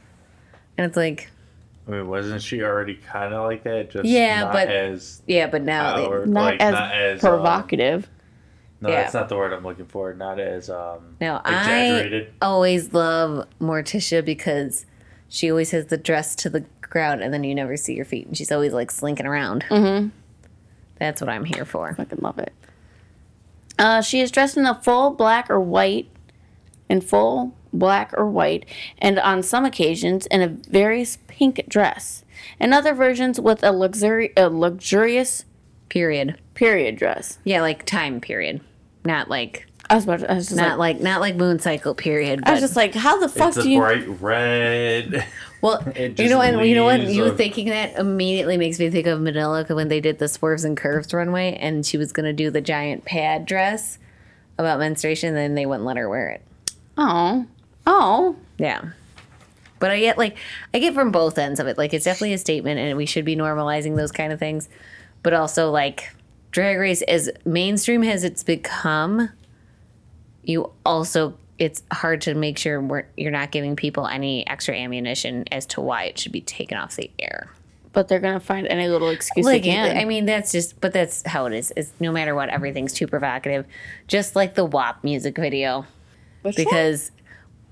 and 0.75 0.87
it's 0.87 0.97
like, 0.97 1.29
Wait, 1.85 2.01
wasn't 2.01 2.41
she 2.41 2.63
already 2.63 2.95
kind 2.95 3.31
of 3.31 3.43
like 3.43 3.61
that? 3.65 3.91
Just 3.91 4.05
Yeah, 4.05 4.39
not 4.45 4.53
but- 4.53 4.67
as 4.69 5.21
yeah, 5.27 5.45
but 5.45 5.61
now 5.61 5.97
they- 5.97 6.05
or, 6.07 6.25
Not 6.25 6.45
like, 6.45 6.61
as 6.61 6.71
not 6.73 6.91
as 6.95 7.23
um, 7.23 7.29
provocative. 7.29 8.09
no, 8.81 8.89
Yeah. 8.89 9.01
that's 9.03 9.13
not 9.13 9.29
the 9.29 9.37
word 9.37 9.53
I'm 9.53 9.63
looking 9.63 9.85
for. 9.85 10.15
Not 10.15 10.39
as 10.39 10.71
um 10.71 11.15
no, 11.21 11.37
exaggerated. 11.45 12.33
I 12.41 12.45
always 12.47 12.91
love 12.91 13.47
Morticia 13.61 14.25
because 14.25 14.87
she 15.35 15.49
always 15.51 15.71
has 15.71 15.87
the 15.87 15.97
dress 15.97 16.33
to 16.35 16.49
the 16.49 16.61
ground, 16.81 17.21
and 17.21 17.33
then 17.33 17.43
you 17.43 17.53
never 17.53 17.75
see 17.75 17.93
your 17.93 18.05
feet, 18.05 18.25
and 18.25 18.37
she's 18.37 18.51
always 18.53 18.71
like 18.71 18.89
slinking 18.89 19.25
around. 19.25 19.65
Mm-hmm. 19.69 20.09
That's 20.97 21.19
what 21.19 21.29
I'm 21.29 21.43
here 21.43 21.65
for. 21.65 21.89
I 21.89 21.93
fucking 21.93 22.19
love 22.21 22.39
it. 22.39 22.53
Uh, 23.77 24.01
she 24.01 24.21
is 24.21 24.31
dressed 24.31 24.55
in 24.55 24.65
a 24.65 24.81
full 24.81 25.11
black 25.11 25.49
or 25.49 25.59
white, 25.59 26.07
in 26.87 27.01
full 27.01 27.53
black 27.73 28.13
or 28.17 28.25
white, 28.29 28.65
and 28.97 29.19
on 29.19 29.43
some 29.43 29.65
occasions 29.65 30.25
in 30.27 30.41
a 30.41 30.47
various 30.47 31.17
pink 31.27 31.65
dress. 31.67 32.23
In 32.57 32.71
other 32.71 32.93
versions, 32.93 33.37
with 33.41 33.61
a 33.61 33.71
luxuri- 33.71 34.31
a 34.37 34.49
luxurious 34.49 35.43
Period. 35.89 36.39
period 36.53 36.95
dress. 36.95 37.39
Yeah, 37.43 37.59
like 37.61 37.85
time 37.85 38.21
period, 38.21 38.61
not 39.03 39.29
like 39.29 39.67
I 39.89 39.95
was 39.95 40.03
about 40.05 40.19
to, 40.21 40.31
I 40.31 40.35
was 40.35 40.47
just 40.47 40.57
not 40.57 40.79
like, 40.79 40.95
like 40.97 41.03
not 41.03 41.21
like 41.21 41.35
moon 41.35 41.59
cycle 41.59 41.93
period. 41.93 42.41
I 42.43 42.51
was 42.51 42.59
just 42.61 42.75
like, 42.75 42.95
how 42.95 43.19
the 43.19 43.29
fuck 43.29 43.49
It's 43.49 43.57
a 43.57 43.63
do 43.63 43.69
you? 43.69 43.79
bright 43.79 44.21
red. 44.21 45.25
Well, 45.61 45.81
you 45.95 46.09
know 46.09 46.13
just 46.15 46.35
what? 46.35 46.67
You 46.67 46.75
know 46.75 46.85
what? 46.85 47.01
You 47.07 47.25
a- 47.25 47.31
thinking 47.35 47.67
that 47.69 47.97
immediately 47.97 48.57
makes 48.57 48.79
me 48.79 48.89
think 48.89 49.05
of 49.07 49.21
Manila 49.21 49.63
when 49.69 49.87
they 49.89 49.99
did 49.99 50.17
the 50.19 50.27
swerves 50.27 50.63
and 50.65 50.75
curves 50.75 51.13
runway, 51.13 51.55
and 51.59 51.85
she 51.85 51.97
was 51.97 52.11
gonna 52.11 52.33
do 52.33 52.49
the 52.49 52.61
giant 52.61 53.05
pad 53.05 53.45
dress 53.45 53.99
about 54.57 54.79
menstruation, 54.79 55.29
and 55.29 55.37
then 55.37 55.55
they 55.55 55.65
wouldn't 55.65 55.85
let 55.85 55.97
her 55.97 56.09
wear 56.09 56.29
it. 56.29 56.41
Oh, 56.97 57.45
oh, 57.85 58.35
Yeah, 58.57 58.81
but 59.79 59.91
I 59.91 59.99
get 59.99 60.17
like 60.17 60.37
I 60.73 60.79
get 60.79 60.93
from 60.93 61.11
both 61.11 61.37
ends 61.37 61.59
of 61.59 61.67
it. 61.67 61.77
Like 61.77 61.93
it's 61.93 62.05
definitely 62.05 62.33
a 62.33 62.37
statement, 62.39 62.79
and 62.79 62.97
we 62.97 63.05
should 63.05 63.25
be 63.25 63.35
normalizing 63.35 63.97
those 63.97 64.11
kind 64.11 64.31
of 64.33 64.39
things. 64.39 64.67
But 65.23 65.33
also 65.33 65.69
like 65.71 66.15
Drag 66.51 66.77
Race, 66.77 67.01
as 67.03 67.29
mainstream 67.45 68.03
as 68.03 68.23
it's 68.23 68.43
become, 68.43 69.29
you 70.45 70.71
also 70.85 71.37
it's 71.57 71.83
hard 71.91 72.19
to 72.21 72.33
make 72.35 72.57
sure 72.57 72.81
we're, 72.81 73.05
you're 73.15 73.31
not 73.31 73.49
giving 73.49 73.75
people 73.77 74.07
any 74.07 74.45
extra 74.45 74.75
ammunition 74.75 75.45
as 75.53 75.65
to 75.65 75.79
why 75.79 76.03
it 76.03 76.19
should 76.19 76.33
be 76.33 76.41
taken 76.41 76.77
off 76.77 76.95
the 76.97 77.09
air. 77.17 77.49
but 77.93 78.09
they're 78.09 78.19
gonna 78.19 78.41
find 78.41 78.67
any 78.67 78.89
little 78.89 79.07
excuse 79.09 79.45
Like, 79.45 79.61
again. 79.61 79.95
I 79.97 80.03
mean, 80.03 80.25
that's 80.25 80.51
just, 80.51 80.81
but 80.81 80.91
that's 80.91 81.25
how 81.25 81.45
it 81.45 81.53
is. 81.53 81.71
Is 81.77 81.93
no 82.01 82.11
matter 82.11 82.35
what, 82.35 82.49
everything's 82.49 82.91
too 82.91 83.07
provocative. 83.07 83.65
Just 84.09 84.35
like 84.35 84.55
the 84.55 84.65
WAP 84.65 85.01
music 85.01 85.37
video, 85.37 85.85
Which 86.41 86.57
because 86.57 87.11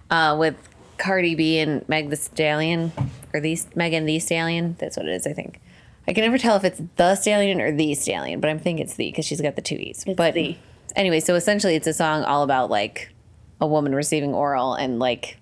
uh, 0.09 0.37
with 0.39 0.55
Cardi 0.97 1.35
B 1.35 1.59
and 1.59 1.87
Meg 1.89 2.09
the 2.09 2.15
Stallion, 2.15 2.93
or 3.33 3.41
these 3.41 3.67
Megan 3.75 4.05
the 4.05 4.17
Stallion, 4.19 4.77
that's 4.79 4.95
what 4.95 5.07
it 5.07 5.11
is. 5.13 5.27
I 5.27 5.33
think. 5.33 5.59
I 6.07 6.13
can 6.13 6.23
never 6.23 6.37
tell 6.37 6.55
if 6.55 6.63
it's 6.63 6.81
the 6.95 7.15
Stallion 7.15 7.59
or 7.59 7.73
the 7.75 7.93
Stallion, 7.95 8.39
but 8.39 8.49
I'm 8.49 8.59
thinking 8.59 8.85
it's 8.85 8.95
the 8.95 9.09
because 9.09 9.25
she's 9.25 9.41
got 9.41 9.57
the 9.57 9.61
two 9.61 9.75
e's. 9.75 10.05
but 10.15 10.33
the. 10.35 10.55
Anyway, 10.95 11.19
so 11.19 11.35
essentially, 11.35 11.75
it's 11.75 11.87
a 11.87 11.93
song 11.93 12.23
all 12.23 12.43
about 12.43 12.69
like 12.69 13.13
a 13.61 13.67
woman 13.67 13.95
receiving 13.95 14.33
oral 14.33 14.73
and 14.73 14.99
like 14.99 15.37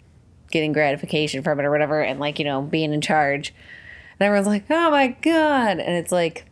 getting 0.51 0.73
gratification 0.73 1.43
from 1.43 1.59
it 1.59 1.63
or 1.63 1.71
whatever, 1.71 2.01
and 2.01 2.19
like 2.19 2.39
you 2.39 2.45
know 2.45 2.61
being 2.61 2.93
in 2.93 3.01
charge. 3.01 3.53
And 4.19 4.25
everyone's 4.25 4.47
like, 4.47 4.65
"Oh 4.69 4.91
my 4.91 5.09
god!" 5.09 5.79
And 5.79 5.95
it's 5.95 6.11
like 6.11 6.45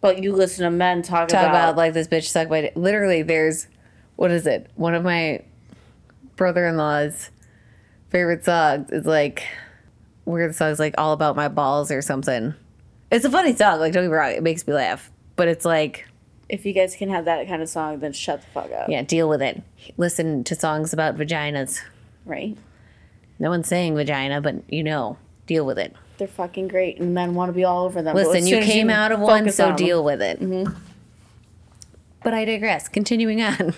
but 0.00 0.22
you 0.22 0.32
listen 0.32 0.64
to 0.64 0.70
men 0.70 1.02
talk, 1.02 1.28
talk 1.28 1.42
about, 1.42 1.50
about 1.50 1.76
like 1.76 1.92
this 1.92 2.08
bitch 2.08 2.28
suck 2.28 2.48
my. 2.48 2.72
Literally, 2.74 3.22
there's 3.22 3.66
what 4.16 4.30
is 4.30 4.46
it? 4.46 4.70
One 4.74 4.94
of 4.94 5.02
my 5.02 5.42
brother-in-law's 6.36 7.30
favorite 8.08 8.44
songs 8.44 8.90
is 8.90 9.04
like 9.04 9.46
where 10.24 10.48
the 10.48 10.54
song's 10.54 10.78
like 10.78 10.94
all 10.96 11.12
about 11.12 11.36
my 11.36 11.48
balls 11.48 11.90
or 11.90 12.00
something. 12.00 12.54
It's 13.10 13.24
a 13.24 13.30
funny 13.30 13.54
song. 13.54 13.78
Like 13.78 13.92
don't 13.92 14.04
get 14.04 14.10
me 14.10 14.16
wrong, 14.16 14.32
it 14.32 14.42
makes 14.42 14.66
me 14.66 14.72
laugh, 14.72 15.10
but 15.36 15.48
it's 15.48 15.64
like 15.64 16.08
if 16.50 16.66
you 16.66 16.72
guys 16.72 16.96
can 16.96 17.08
have 17.08 17.24
that 17.24 17.46
kind 17.46 17.62
of 17.62 17.68
song, 17.68 18.00
then 18.00 18.12
shut 18.12 18.40
the 18.40 18.46
fuck 18.48 18.70
up. 18.72 18.88
yeah, 18.88 19.02
deal 19.02 19.28
with 19.28 19.40
it. 19.40 19.62
Listen 19.96 20.44
to 20.44 20.54
songs 20.54 20.92
about 20.92 21.16
vaginas. 21.16 21.80
Right? 22.26 22.56
No 23.38 23.50
one's 23.50 23.68
saying 23.68 23.94
vagina, 23.94 24.40
but 24.40 24.56
you 24.70 24.82
know, 24.82 25.16
deal 25.46 25.64
with 25.64 25.78
it. 25.78 25.94
They're 26.18 26.28
fucking 26.28 26.68
great, 26.68 27.00
and 27.00 27.14
men 27.14 27.34
want 27.34 27.48
to 27.48 27.52
be 27.54 27.64
all 27.64 27.84
over 27.84 28.02
them. 28.02 28.14
Listen, 28.14 28.46
you 28.46 28.60
came 28.60 28.90
out 28.90 29.12
of 29.12 29.20
one, 29.20 29.50
so 29.50 29.70
on 29.70 29.76
deal 29.76 30.04
with 30.04 30.20
it. 30.20 30.40
Mm-hmm. 30.40 30.74
But 32.22 32.34
I 32.34 32.44
digress. 32.44 32.88
Continuing 32.88 33.40
on. 33.40 33.72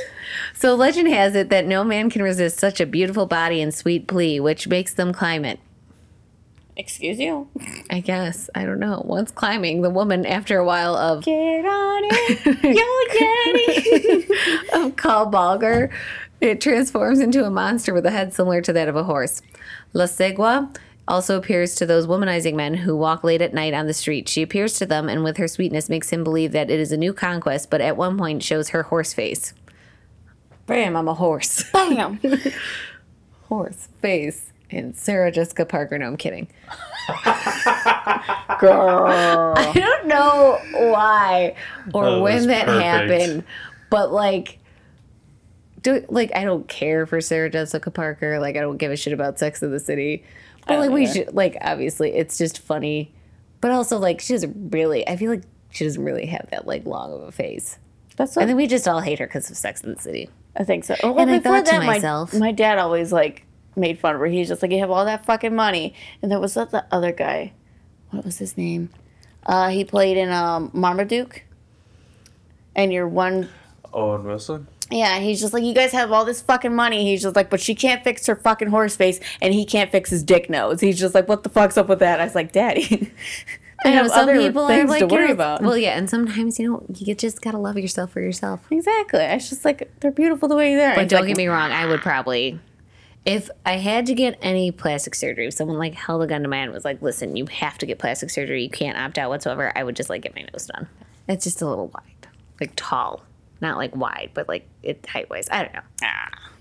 so 0.54 0.74
legend 0.74 1.08
has 1.08 1.34
it 1.34 1.50
that 1.50 1.66
no 1.66 1.84
man 1.84 2.08
can 2.08 2.22
resist 2.22 2.58
such 2.58 2.80
a 2.80 2.86
beautiful 2.86 3.26
body 3.26 3.60
and 3.60 3.74
sweet 3.74 4.06
plea, 4.06 4.40
which 4.40 4.66
makes 4.68 4.94
them 4.94 5.12
climb 5.12 5.44
it. 5.44 5.60
Excuse 6.76 7.18
you. 7.18 7.48
I 7.90 8.00
guess. 8.00 8.48
I 8.54 8.64
don't 8.64 8.80
know. 8.80 9.02
Once 9.04 9.30
climbing, 9.30 9.82
the 9.82 9.90
woman, 9.90 10.24
after 10.24 10.58
a 10.58 10.64
while 10.64 10.96
of, 10.96 11.24
Get 11.24 11.64
on 11.64 12.02
it, 12.04 12.46
yo, 12.64 14.24
Jenny. 14.24 14.86
of 14.86 14.96
cabalgar, 14.96 15.92
it 16.40 16.60
transforms 16.60 17.20
into 17.20 17.44
a 17.44 17.50
monster 17.50 17.92
with 17.92 18.06
a 18.06 18.10
head 18.10 18.32
similar 18.32 18.62
to 18.62 18.72
that 18.72 18.88
of 18.88 18.96
a 18.96 19.04
horse. 19.04 19.42
La 19.92 20.06
Segua 20.06 20.74
also 21.06 21.36
appears 21.36 21.74
to 21.74 21.84
those 21.84 22.06
womanizing 22.06 22.54
men 22.54 22.74
who 22.74 22.96
walk 22.96 23.22
late 23.22 23.42
at 23.42 23.52
night 23.52 23.74
on 23.74 23.86
the 23.86 23.94
street. 23.94 24.28
She 24.28 24.40
appears 24.40 24.74
to 24.78 24.86
them 24.86 25.08
and 25.08 25.22
with 25.22 25.36
her 25.36 25.48
sweetness 25.48 25.88
makes 25.90 26.10
him 26.10 26.24
believe 26.24 26.52
that 26.52 26.70
it 26.70 26.80
is 26.80 26.90
a 26.92 26.96
new 26.96 27.12
conquest, 27.12 27.68
but 27.70 27.80
at 27.80 27.96
one 27.96 28.16
point 28.16 28.42
shows 28.42 28.70
her 28.70 28.84
horse 28.84 29.12
face. 29.12 29.52
Bam, 30.66 30.96
I'm 30.96 31.08
a 31.08 31.14
horse. 31.14 31.64
Bam. 31.72 32.18
horse 33.48 33.88
face. 34.00 34.51
And 34.72 34.96
Sarah 34.96 35.30
Jessica 35.30 35.66
Parker. 35.66 35.98
No, 35.98 36.06
I'm 36.06 36.16
kidding. 36.16 36.48
Girl. 38.58 39.54
I 39.56 39.72
don't 39.74 40.06
know 40.06 40.58
why 40.72 41.54
or 41.92 42.04
oh, 42.04 42.14
That 42.14 42.20
when 42.22 42.34
was 42.34 42.46
that 42.46 42.66
perfect. 42.66 42.84
happened, 42.84 43.44
but 43.90 44.12
like, 44.12 44.58
do 45.82 46.04
like 46.08 46.30
I 46.36 46.44
don't 46.44 46.68
care 46.68 47.06
for 47.06 47.20
Sarah 47.20 47.50
Jessica 47.50 47.90
Parker. 47.90 48.38
Like 48.38 48.56
I 48.56 48.60
don't 48.60 48.76
give 48.76 48.92
a 48.92 48.96
shit 48.96 49.12
about 49.12 49.38
Sex 49.38 49.62
in 49.62 49.70
the 49.72 49.80
City. 49.80 50.24
But 50.66 50.74
don't 50.74 50.80
like 50.82 50.90
we 50.90 51.06
should 51.06 51.34
like 51.34 51.56
obviously 51.60 52.12
it's 52.14 52.38
just 52.38 52.60
funny, 52.60 53.12
but 53.60 53.72
also 53.72 53.98
like 53.98 54.20
she's 54.20 54.46
really 54.46 55.06
I 55.08 55.16
feel 55.16 55.30
like 55.30 55.42
She 55.70 55.84
doesn't 55.84 56.02
really 56.04 56.26
have 56.26 56.48
that 56.50 56.66
like 56.66 56.86
long 56.86 57.12
of 57.12 57.22
a 57.22 57.32
face. 57.32 57.78
That's 58.16 58.36
what 58.36 58.42
And 58.42 58.48
then 58.50 58.56
we 58.56 58.66
just 58.68 58.86
all 58.86 59.00
hate 59.00 59.18
her 59.18 59.26
because 59.26 59.50
of 59.50 59.56
Sex 59.56 59.80
in 59.82 59.94
the 59.94 60.00
City. 60.00 60.28
I 60.54 60.64
think 60.64 60.84
so. 60.84 60.94
Oh, 61.02 61.12
well, 61.12 61.22
And 61.22 61.30
I 61.30 61.38
before 61.38 61.56
thought 61.56 61.64
to 61.66 61.70
that, 61.72 61.84
myself- 61.84 62.32
my, 62.34 62.38
my 62.38 62.52
dad 62.52 62.78
always 62.78 63.10
like 63.12 63.44
made 63.76 63.98
fun 63.98 64.14
of 64.14 64.20
her. 64.20 64.26
He's 64.26 64.48
just 64.48 64.62
like, 64.62 64.70
you 64.70 64.78
have 64.78 64.90
all 64.90 65.04
that 65.04 65.24
fucking 65.24 65.54
money. 65.54 65.94
And 66.20 66.30
there 66.30 66.40
was 66.40 66.54
that 66.54 66.70
the 66.70 66.84
other 66.90 67.12
guy. 67.12 67.52
What 68.10 68.24
was 68.24 68.38
his 68.38 68.56
name? 68.56 68.90
Uh, 69.44 69.70
he 69.70 69.84
played 69.84 70.16
in 70.16 70.30
um, 70.30 70.70
Marmaduke. 70.72 71.44
And 72.74 72.92
you're 72.92 73.08
one. 73.08 73.48
Owen 73.92 74.24
Wilson. 74.24 74.68
Yeah, 74.92 75.20
he's 75.20 75.40
just 75.40 75.54
like, 75.54 75.64
you 75.64 75.74
guys 75.74 75.92
have 75.92 76.12
all 76.12 76.24
this 76.24 76.42
fucking 76.42 76.74
money. 76.74 77.04
He's 77.04 77.22
just 77.22 77.34
like, 77.34 77.48
but 77.48 77.60
she 77.60 77.74
can't 77.74 78.04
fix 78.04 78.26
her 78.26 78.36
fucking 78.36 78.68
horse 78.68 78.94
face, 78.94 79.20
and 79.40 79.54
he 79.54 79.64
can't 79.64 79.90
fix 79.90 80.10
his 80.10 80.22
dick 80.22 80.50
nose. 80.50 80.80
He's 80.80 80.98
just 80.98 81.14
like, 81.14 81.28
what 81.28 81.42
the 81.42 81.48
fuck's 81.48 81.78
up 81.78 81.88
with 81.88 82.00
that? 82.00 82.20
I 82.20 82.24
was 82.24 82.34
like, 82.34 82.52
Daddy. 82.52 83.12
I 83.84 83.88
I 83.88 83.90
know 83.90 84.02
have 84.02 84.10
some 84.10 84.20
other 84.20 84.38
people 84.38 84.64
are 84.64 84.68
things 84.68 84.90
like 84.90 85.00
to 85.00 85.06
worry 85.06 85.30
about. 85.30 85.62
Well, 85.62 85.78
yeah, 85.78 85.96
and 85.96 86.08
sometimes 86.08 86.58
you 86.58 86.70
know 86.70 86.84
you 86.94 87.14
just 87.14 87.40
gotta 87.40 87.58
love 87.58 87.78
yourself 87.78 88.12
for 88.12 88.20
yourself. 88.20 88.60
exactly. 88.70 89.20
It's 89.20 89.48
just 89.48 89.64
like 89.64 89.90
they're 90.00 90.10
beautiful 90.10 90.48
the 90.48 90.56
way 90.56 90.74
they're. 90.76 90.94
But 90.94 91.08
don't 91.08 91.26
get 91.26 91.36
me 91.36 91.46
wrong, 91.48 91.72
I 91.72 91.86
would 91.86 92.00
probably, 92.00 92.60
if 93.24 93.50
I 93.64 93.74
had 93.74 94.06
to 94.06 94.14
get 94.14 94.38
any 94.42 94.70
plastic 94.72 95.14
surgery, 95.14 95.46
if 95.46 95.54
someone 95.54 95.78
like 95.78 95.94
held 95.94 96.22
a 96.22 96.26
gun 96.26 96.42
to 96.42 96.48
my 96.48 96.56
head 96.56 96.64
and 96.64 96.72
was 96.74 96.84
like, 96.84 97.00
"Listen, 97.02 97.36
you 97.36 97.46
have 97.46 97.78
to 97.78 97.86
get 97.86 97.98
plastic 97.98 98.30
surgery. 98.30 98.62
You 98.62 98.70
can't 98.70 98.98
opt 98.98 99.18
out 99.18 99.30
whatsoever," 99.30 99.72
I 99.76 99.84
would 99.84 99.96
just 99.96 100.10
like 100.10 100.22
get 100.22 100.34
my 100.34 100.42
nose 100.52 100.66
done. 100.66 100.88
It's 101.28 101.44
just 101.44 101.62
a 101.62 101.68
little 101.68 101.88
wide, 101.88 102.28
like 102.60 102.72
tall, 102.74 103.22
not 103.60 103.76
like 103.76 103.94
wide, 103.94 104.30
but 104.34 104.48
like 104.48 104.66
it 104.82 105.06
height 105.06 105.30
wise. 105.30 105.48
I 105.50 105.62
don't 105.64 105.74
know. 105.74 105.80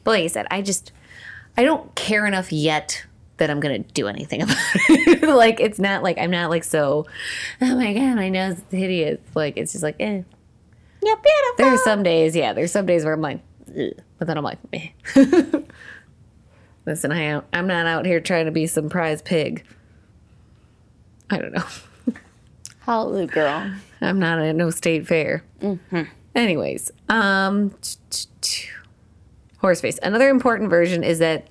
But 0.03 0.11
like 0.11 0.23
I 0.23 0.27
said, 0.27 0.47
I 0.51 0.61
just 0.61 0.91
I 1.57 1.63
don't 1.63 1.93
care 1.95 2.25
enough 2.25 2.51
yet 2.51 3.05
that 3.37 3.49
I'm 3.49 3.59
gonna 3.59 3.79
do 3.79 4.07
anything 4.07 4.41
about 4.43 4.57
it. 4.89 5.23
like 5.23 5.59
it's 5.59 5.79
not 5.79 6.03
like 6.03 6.19
I'm 6.19 6.31
not 6.31 6.49
like 6.51 6.63
so. 6.63 7.07
Oh 7.59 7.75
my 7.75 7.93
god, 7.93 8.15
my 8.15 8.29
nose 8.29 8.57
is 8.57 8.63
hideous. 8.69 9.19
Like 9.33 9.57
it's 9.57 9.71
just 9.71 9.83
like 9.83 9.95
eh. 9.99 10.21
You're 11.03 11.17
beautiful. 11.17 11.55
There's 11.57 11.83
some 11.83 12.03
days, 12.03 12.35
yeah. 12.35 12.53
There's 12.53 12.71
some 12.71 12.85
days 12.85 13.03
where 13.03 13.13
I'm 13.13 13.21
like, 13.21 13.39
Ugh. 13.69 13.93
but 14.19 14.27
then 14.27 14.37
I'm 14.37 14.43
like, 14.43 14.59
meh. 14.71 14.89
Listen, 16.85 17.11
I 17.11 17.41
I'm 17.53 17.67
not 17.67 17.85
out 17.85 18.05
here 18.05 18.19
trying 18.19 18.45
to 18.45 18.51
be 18.51 18.67
some 18.67 18.89
prize 18.89 19.21
pig. 19.21 19.63
I 21.29 21.37
don't 21.37 21.53
know. 21.53 21.65
Hallelujah, 22.79 23.27
girl. 23.27 23.71
I'm 24.01 24.19
not 24.19 24.39
at 24.39 24.55
no 24.55 24.69
state 24.71 25.07
fair. 25.07 25.43
Anyways, 26.33 26.91
um, 27.09 27.75
horseface. 29.61 29.99
Another 30.01 30.29
important 30.29 30.69
version 30.69 31.03
is 31.03 31.19
that 31.19 31.47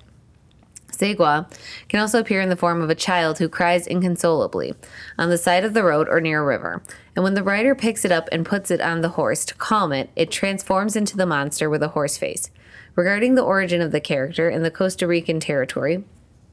Segua 0.91 1.51
can 1.87 1.99
also 1.99 2.19
appear 2.19 2.41
in 2.41 2.49
the 2.49 2.55
form 2.55 2.81
of 2.81 2.89
a 2.89 2.95
child 2.95 3.39
who 3.39 3.49
cries 3.49 3.87
inconsolably 3.87 4.75
on 5.17 5.29
the 5.29 5.37
side 5.37 5.63
of 5.63 5.73
the 5.73 5.83
road 5.83 6.07
or 6.09 6.21
near 6.21 6.41
a 6.41 6.45
river. 6.45 6.83
And 7.15 7.23
when 7.23 7.33
the 7.33 7.43
rider 7.43 7.73
picks 7.73 8.05
it 8.05 8.11
up 8.11 8.29
and 8.31 8.45
puts 8.45 8.69
it 8.69 8.81
on 8.81 9.01
the 9.01 9.09
horse 9.09 9.45
to 9.45 9.55
calm 9.55 9.91
it, 9.93 10.09
it 10.15 10.29
transforms 10.29 10.95
into 10.95 11.17
the 11.17 11.25
monster 11.25 11.69
with 11.69 11.81
a 11.81 11.89
horse 11.89 12.17
face. 12.17 12.51
Regarding 12.95 13.35
the 13.35 13.43
origin 13.43 13.81
of 13.81 13.91
the 13.91 14.01
character 14.01 14.49
in 14.49 14.63
the 14.63 14.71
Costa 14.71 15.07
Rican 15.07 15.39
territory, 15.39 16.03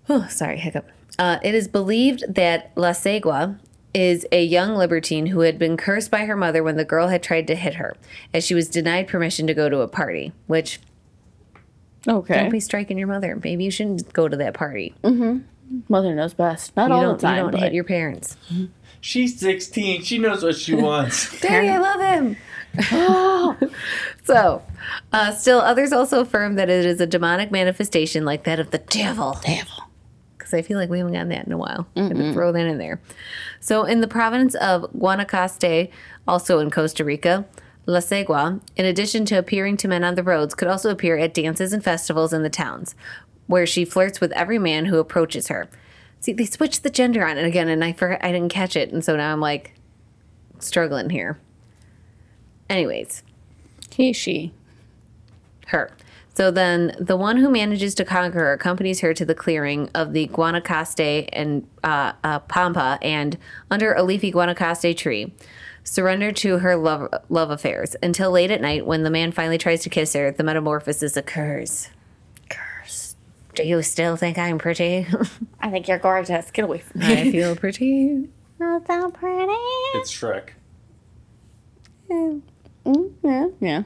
oh, 0.08 0.26
sorry, 0.30 0.58
hiccup. 0.58 0.88
Uh, 1.18 1.38
it 1.42 1.54
is 1.54 1.66
believed 1.68 2.22
that 2.34 2.70
La 2.76 2.90
Segua 2.92 3.58
is 3.92 4.24
a 4.30 4.44
young 4.44 4.74
libertine 4.76 5.26
who 5.26 5.40
had 5.40 5.58
been 5.58 5.76
cursed 5.76 6.10
by 6.10 6.26
her 6.26 6.36
mother 6.36 6.62
when 6.62 6.76
the 6.76 6.84
girl 6.84 7.08
had 7.08 7.22
tried 7.22 7.46
to 7.48 7.56
hit 7.56 7.74
her, 7.74 7.96
as 8.32 8.44
she 8.46 8.54
was 8.54 8.68
denied 8.68 9.08
permission 9.08 9.46
to 9.48 9.54
go 9.54 9.68
to 9.68 9.80
a 9.80 9.88
party. 9.88 10.32
Which 10.46 10.78
Okay. 12.06 12.34
don't 12.34 12.50
be 12.50 12.60
striking 12.60 12.96
your 12.98 13.08
mother. 13.08 13.38
Maybe 13.42 13.64
you 13.64 13.70
shouldn't 13.72 14.12
go 14.12 14.28
to 14.28 14.36
that 14.36 14.54
party. 14.54 14.94
Mother 15.88 16.14
knows 16.14 16.34
best. 16.34 16.76
Not 16.76 16.88
You 16.88 16.94
all 16.94 17.02
don't, 17.02 17.18
the 17.20 17.26
time. 17.26 17.36
you 17.36 17.42
don't 17.42 17.50
but 17.50 17.60
hit 17.60 17.72
your 17.72 17.84
parents. 17.84 18.36
She's 19.00 19.38
16. 19.40 20.02
She 20.04 20.18
knows 20.18 20.42
what 20.44 20.56
she 20.56 20.74
wants. 20.76 21.40
Daddy, 21.40 21.68
I 21.68 21.78
love 21.78 22.00
him. 22.00 22.36
so, 24.24 24.62
uh, 25.12 25.32
still, 25.32 25.58
others 25.58 25.92
also 25.92 26.20
affirm 26.20 26.54
that 26.56 26.70
it 26.70 26.84
is 26.84 27.00
a 27.00 27.06
demonic 27.06 27.50
manifestation 27.50 28.24
like 28.24 28.44
that 28.44 28.60
of 28.60 28.70
the 28.70 28.78
devil. 28.78 29.38
Devil. 29.44 29.84
Because 30.36 30.54
I 30.54 30.62
feel 30.62 30.78
like 30.78 30.88
we 30.88 30.98
haven't 30.98 31.12
gotten 31.12 31.28
that 31.30 31.46
in 31.46 31.52
a 31.52 31.58
while. 31.58 31.86
To 31.96 32.32
throw 32.32 32.52
that 32.52 32.66
in 32.66 32.78
there. 32.78 33.00
So, 33.60 33.84
in 33.84 34.00
the 34.00 34.08
province 34.08 34.54
of 34.56 34.90
Guanacaste, 34.92 35.90
also 36.26 36.58
in 36.60 36.70
Costa 36.70 37.04
Rica, 37.04 37.46
La 37.86 38.00
Segua, 38.00 38.60
in 38.76 38.84
addition 38.84 39.24
to 39.26 39.38
appearing 39.38 39.76
to 39.78 39.88
men 39.88 40.04
on 40.04 40.14
the 40.14 40.22
roads, 40.22 40.54
could 40.54 40.68
also 40.68 40.90
appear 40.90 41.16
at 41.16 41.34
dances 41.34 41.72
and 41.72 41.82
festivals 41.82 42.32
in 42.32 42.42
the 42.42 42.50
towns, 42.50 42.94
where 43.46 43.66
she 43.66 43.84
flirts 43.84 44.20
with 44.20 44.30
every 44.32 44.58
man 44.58 44.86
who 44.86 44.98
approaches 44.98 45.48
her. 45.48 45.68
See, 46.20 46.32
they 46.32 46.44
switched 46.44 46.82
the 46.82 46.90
gender 46.90 47.26
on 47.26 47.38
it 47.38 47.44
again, 47.46 47.68
and 47.68 47.82
I 47.82 47.92
forgot 47.92 48.22
I 48.22 48.30
didn't 48.30 48.52
catch 48.52 48.76
it, 48.76 48.92
and 48.92 49.04
so 49.04 49.16
now 49.16 49.32
I'm 49.32 49.40
like 49.40 49.72
struggling 50.58 51.10
here. 51.10 51.40
Anyways, 52.68 53.22
he, 53.94 54.12
she. 54.12 54.52
her. 55.68 55.90
So 56.34 56.52
then 56.52 56.94
the 57.00 57.16
one 57.16 57.38
who 57.38 57.50
manages 57.50 57.96
to 57.96 58.04
conquer 58.04 58.38
her 58.38 58.52
accompanies 58.52 59.00
her 59.00 59.12
to 59.12 59.24
the 59.24 59.34
clearing 59.34 59.90
of 59.92 60.12
the 60.12 60.28
Guanacaste 60.28 61.28
and 61.32 61.66
uh, 61.82 62.12
uh, 62.22 62.38
Pampa 62.40 62.96
and 63.02 63.36
under 63.72 63.92
a 63.92 64.04
leafy 64.04 64.30
Guanacaste 64.30 64.96
tree, 64.96 65.32
surrender 65.82 66.30
to 66.30 66.58
her 66.58 66.76
love, 66.76 67.12
love 67.28 67.50
affairs 67.50 67.96
until 68.04 68.30
late 68.30 68.52
at 68.52 68.60
night 68.60 68.86
when 68.86 69.02
the 69.02 69.10
man 69.10 69.32
finally 69.32 69.58
tries 69.58 69.82
to 69.82 69.90
kiss 69.90 70.12
her, 70.12 70.30
the 70.30 70.44
metamorphosis 70.44 71.16
occurs. 71.16 71.88
Curse. 72.48 73.16
Do 73.56 73.64
you 73.64 73.82
still 73.82 74.14
think 74.16 74.38
I'm 74.38 74.58
pretty? 74.58 75.08
I 75.60 75.70
think 75.70 75.88
you're 75.88 75.98
gorgeous. 75.98 76.52
Get 76.52 76.64
away 76.66 76.78
from 76.78 77.00
me. 77.00 77.06
I 77.20 77.32
feel 77.32 77.56
pretty. 77.56 78.28
Not 78.60 78.86
so 78.86 79.10
pretty. 79.10 79.52
It's 79.94 80.12
Shrek. 80.12 80.50
Yeah, 83.22 83.48
yeah. 83.60 83.82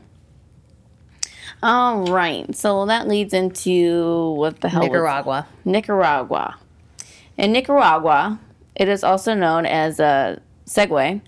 All 1.62 2.06
right. 2.06 2.54
So 2.56 2.86
that 2.86 3.06
leads 3.08 3.32
into 3.32 4.32
what 4.32 4.60
the 4.60 4.68
hell? 4.68 4.82
Nicaragua. 4.82 5.46
Nicaragua. 5.64 6.56
In 7.36 7.52
Nicaragua, 7.52 8.38
it 8.74 8.88
is 8.88 9.02
also 9.04 9.34
known 9.34 9.66
as 9.66 10.00
a 10.00 10.40
Segua, 10.66 11.20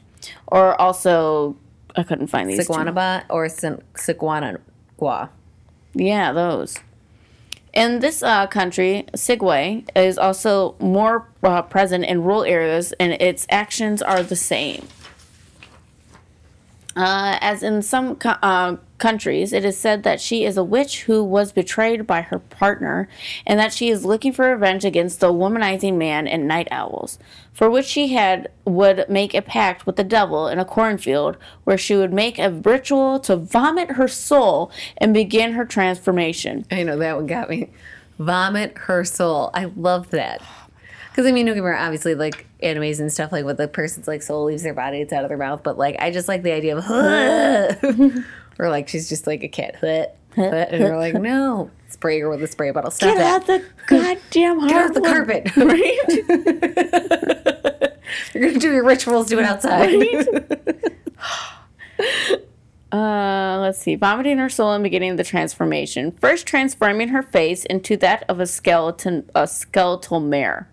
or 0.48 0.80
also 0.80 1.56
I 1.96 2.02
couldn't 2.02 2.28
find 2.28 2.48
these. 2.48 2.66
two. 2.66 2.72
Siguanaba 2.72 3.24
or 3.30 3.46
Siguanagua. 3.46 5.28
Yeah, 5.94 6.32
those. 6.32 6.78
In 7.72 7.98
this 8.00 8.22
uh, 8.22 8.46
country, 8.46 9.04
Segua 9.14 9.88
is 9.96 10.16
also 10.16 10.76
more 10.78 11.28
uh, 11.42 11.62
present 11.62 12.04
in 12.04 12.22
rural 12.22 12.44
areas, 12.44 12.92
and 13.00 13.12
its 13.20 13.46
actions 13.50 14.00
are 14.00 14.22
the 14.22 14.36
same. 14.36 14.86
Uh, 16.96 17.38
as 17.40 17.62
in 17.62 17.82
some 17.82 18.14
co- 18.14 18.36
uh, 18.40 18.76
countries, 18.98 19.52
it 19.52 19.64
is 19.64 19.76
said 19.76 20.04
that 20.04 20.20
she 20.20 20.44
is 20.44 20.56
a 20.56 20.62
witch 20.62 21.02
who 21.02 21.24
was 21.24 21.50
betrayed 21.50 22.06
by 22.06 22.22
her 22.22 22.38
partner, 22.38 23.08
and 23.44 23.58
that 23.58 23.72
she 23.72 23.88
is 23.88 24.04
looking 24.04 24.32
for 24.32 24.48
revenge 24.50 24.84
against 24.84 25.18
the 25.18 25.32
womanizing 25.32 25.96
man 25.96 26.28
and 26.28 26.46
night 26.46 26.68
owls, 26.70 27.18
for 27.52 27.68
which 27.68 27.86
she 27.86 28.08
had 28.08 28.48
would 28.64 29.04
make 29.08 29.34
a 29.34 29.42
pact 29.42 29.86
with 29.86 29.96
the 29.96 30.04
devil 30.04 30.46
in 30.46 30.60
a 30.60 30.64
cornfield, 30.64 31.36
where 31.64 31.78
she 31.78 31.96
would 31.96 32.12
make 32.12 32.38
a 32.38 32.50
ritual 32.50 33.18
to 33.18 33.34
vomit 33.34 33.92
her 33.92 34.06
soul 34.06 34.70
and 34.96 35.12
begin 35.12 35.52
her 35.52 35.64
transformation. 35.64 36.64
I 36.70 36.84
know 36.84 36.96
that 36.98 37.16
one 37.16 37.26
got 37.26 37.50
me. 37.50 37.70
Vomit 38.20 38.78
her 38.78 39.04
soul. 39.04 39.50
I 39.52 39.64
love 39.64 40.10
that. 40.10 40.40
Because 41.14 41.28
I 41.28 41.32
mean, 41.32 41.46
don't 41.46 41.54
get 41.54 41.62
me 41.62 41.70
wrong, 41.70 41.80
obviously, 41.80 42.16
like 42.16 42.44
animes 42.60 42.98
and 42.98 43.12
stuff, 43.12 43.30
like 43.30 43.44
when 43.44 43.54
the 43.54 43.68
person's 43.68 44.08
like 44.08 44.20
soul 44.20 44.46
leaves 44.46 44.64
their 44.64 44.74
body, 44.74 45.00
it's 45.00 45.12
out 45.12 45.22
of 45.22 45.28
their 45.28 45.38
mouth. 45.38 45.62
But 45.62 45.78
like, 45.78 45.94
I 46.00 46.10
just 46.10 46.26
like 46.26 46.42
the 46.42 46.50
idea 46.50 46.76
of, 46.76 46.90
or 48.58 48.68
like 48.68 48.88
she's 48.88 49.08
just 49.08 49.24
like 49.24 49.44
a 49.44 49.48
cat, 49.48 49.76
hoot 49.76 50.08
and 50.36 50.80
you're 50.80 50.98
like, 50.98 51.14
no, 51.14 51.70
spray 51.86 52.18
her 52.18 52.28
with 52.28 52.42
a 52.42 52.48
spray 52.48 52.72
bottle. 52.72 52.90
Stop 52.90 53.14
Get 53.14 53.18
that. 53.18 53.42
out 53.42 53.46
the 53.46 53.64
goddamn 53.86 54.66
Get 54.66 54.86
off 54.86 54.94
the 54.94 55.02
carpet. 55.02 55.54
You're 58.34 58.48
gonna 58.48 58.58
do 58.58 58.72
your 58.72 58.84
rituals. 58.84 59.28
Do 59.28 59.38
it 59.38 59.44
outside. 59.44 59.94
Uh, 62.90 63.58
let's 63.60 63.78
see. 63.78 63.94
Vomiting 63.94 64.38
her 64.38 64.48
soul 64.48 64.72
and 64.72 64.82
beginning 64.82 65.14
the 65.14 65.22
transformation. 65.24 66.10
First, 66.12 66.46
transforming 66.46 67.08
her 67.08 67.22
face 67.22 67.64
into 67.64 67.96
that 67.98 68.24
of 68.28 68.40
a 68.40 68.46
skeleton, 68.46 69.30
a 69.34 69.46
skeletal 69.46 70.20
mare. 70.20 70.68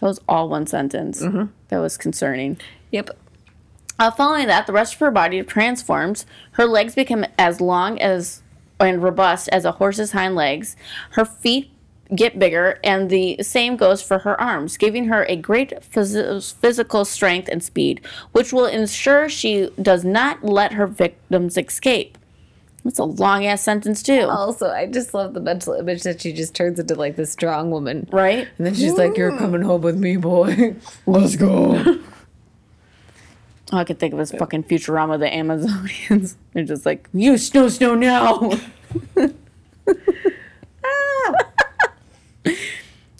That 0.00 0.06
was 0.06 0.20
all 0.28 0.48
one 0.48 0.66
sentence. 0.66 1.20
That 1.68 1.78
was 1.78 1.96
concerning. 1.96 2.58
yep. 2.90 3.10
Uh, 3.98 4.10
following 4.10 4.46
that, 4.46 4.66
the 4.66 4.74
rest 4.74 4.92
of 4.94 5.00
her 5.00 5.10
body 5.10 5.42
transforms. 5.42 6.26
Her 6.52 6.66
legs 6.66 6.94
become 6.94 7.24
as 7.38 7.62
long 7.62 7.98
as 7.98 8.42
and 8.78 9.02
robust 9.02 9.48
as 9.48 9.64
a 9.64 9.72
horse's 9.72 10.12
hind 10.12 10.34
legs. 10.34 10.76
Her 11.12 11.24
feet 11.24 11.70
get 12.14 12.38
bigger, 12.38 12.78
and 12.84 13.08
the 13.08 13.42
same 13.42 13.76
goes 13.76 14.02
for 14.02 14.18
her 14.18 14.38
arms, 14.38 14.76
giving 14.76 15.06
her 15.06 15.24
a 15.24 15.36
great 15.36 15.70
phys- 15.80 16.54
physical 16.54 17.04
strength 17.06 17.48
and 17.50 17.64
speed, 17.64 18.00
which 18.32 18.52
will 18.52 18.66
ensure 18.66 19.28
she 19.30 19.70
does 19.80 20.04
not 20.04 20.44
let 20.44 20.72
her 20.74 20.86
victims 20.86 21.56
escape. 21.56 22.18
That's 22.86 23.00
a 23.00 23.04
long 23.04 23.44
ass 23.44 23.62
sentence, 23.62 24.00
too. 24.00 24.28
Also, 24.30 24.70
I 24.70 24.86
just 24.86 25.12
love 25.12 25.34
the 25.34 25.40
mental 25.40 25.74
image 25.74 26.04
that 26.04 26.20
she 26.20 26.32
just 26.32 26.54
turns 26.54 26.78
into 26.78 26.94
like 26.94 27.16
this 27.16 27.32
strong 27.32 27.72
woman. 27.72 28.08
Right? 28.12 28.46
And 28.58 28.66
then 28.66 28.74
she's 28.74 28.92
like, 28.94 29.16
You're 29.16 29.36
coming 29.36 29.62
home 29.62 29.80
with 29.80 29.98
me, 29.98 30.16
boy. 30.16 30.76
Let's 31.06 31.34
go. 31.34 31.98
All 33.72 33.80
I 33.80 33.84
could 33.84 33.98
think 33.98 34.14
of 34.14 34.20
is 34.20 34.30
fucking 34.30 34.62
Futurama, 34.64 35.18
the 35.18 35.26
Amazonians. 35.26 36.36
They're 36.52 36.62
just 36.62 36.86
like, 36.86 37.08
you 37.12 37.36
snow, 37.36 37.68
snow 37.68 37.96
now. 37.96 38.52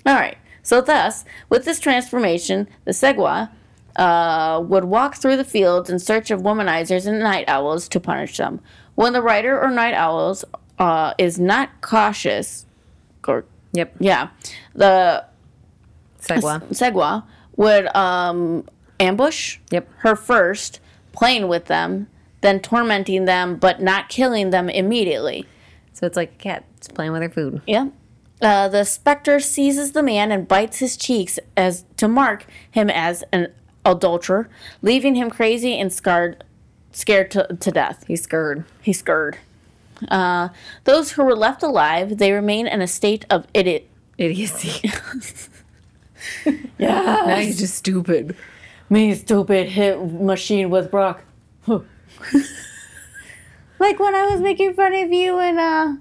All 0.07 0.15
right. 0.15 0.39
So 0.63 0.81
thus, 0.81 1.25
with 1.49 1.65
this 1.65 1.81
transformation, 1.81 2.69
the 2.85 2.93
Segua 2.93 3.51
uh, 3.97 4.63
would 4.65 4.85
walk 4.85 5.17
through 5.17 5.37
the 5.37 5.45
fields 5.45 5.91
in 5.91 5.99
search 5.99 6.31
of 6.31 6.43
womanizers 6.43 7.07
and 7.07 7.19
night 7.19 7.49
owls 7.49 7.89
to 7.89 7.99
punish 7.99 8.37
them. 8.37 8.61
When 8.97 9.13
the 9.13 9.23
rider 9.23 9.59
or 9.61 9.71
night 9.71 9.95
owls 9.95 10.45
uh, 10.79 11.15
is 11.19 11.39
not 11.39 11.81
cautious, 11.81 12.67
or 13.27 13.45
Yep. 13.73 13.95
yeah, 14.01 14.29
the 14.75 15.25
Segua. 16.21 16.61
Segua 16.71 17.23
would 17.57 17.95
um, 17.95 18.65
ambush 18.99 19.59
Yep. 19.71 19.89
her 19.99 20.17
first, 20.17 20.81
playing 21.13 21.47
with 21.49 21.67
them, 21.67 22.09
then 22.41 22.61
tormenting 22.61 23.25
them, 23.27 23.57
but 23.57 23.81
not 23.81 24.09
killing 24.09 24.51
them 24.51 24.69
immediately. 24.69 25.47
So 25.93 26.07
it's 26.07 26.17
like 26.17 26.33
a 26.33 26.37
cat. 26.37 26.65
It's 26.77 26.89
playing 26.89 27.13
with 27.13 27.23
her 27.23 27.31
food. 27.31 27.63
Yeah. 27.67 27.89
Uh, 28.43 28.69
the 28.69 28.85
specter 28.85 29.41
seizes 29.41 29.93
the 29.93 30.03
man 30.03 30.31
and 30.31 30.47
bites 30.47 30.79
his 30.79 30.97
cheeks 30.97 31.39
as 31.57 31.85
to 31.97 32.07
mark 32.07 32.45
him 32.71 32.91
as 32.91 33.25
an 33.33 33.49
adulterer, 33.85 34.49
leaving 34.83 35.15
him 35.15 35.31
crazy 35.31 35.79
and 35.79 35.91
scarred, 35.93 36.45
scared 36.97 37.31
to, 37.33 37.47
to 37.61 37.71
death. 37.71 38.05
He's 38.09 38.23
scared. 38.23 38.65
He's 38.81 38.99
scared. 38.99 39.39
Uh, 40.09 40.49
those 40.85 41.13
who 41.13 41.25
were 41.25 41.37
left 41.37 41.63
alive, 41.63 42.19
they 42.19 42.33
remain 42.33 42.67
in 42.67 42.81
a 42.81 42.87
state 42.87 43.25
of 43.31 43.47
idiot. 43.55 43.89
Idiocy. 44.19 44.91
Yeah. 46.79 47.23
now 47.27 47.37
he's 47.37 47.59
just 47.59 47.75
stupid. 47.77 48.35
Me, 48.91 49.15
stupid 49.15 49.69
hit 49.69 50.01
machine 50.13 50.71
with 50.71 50.91
Brock. 50.91 51.23
Huh. 51.63 51.81
like 53.79 54.01
when 54.01 54.15
I 54.15 54.27
was 54.27 54.41
making 54.41 54.75
fun 54.75 54.95
of 54.95 55.13
you 55.13 55.39
and 55.39 55.59
uh, 55.59 55.95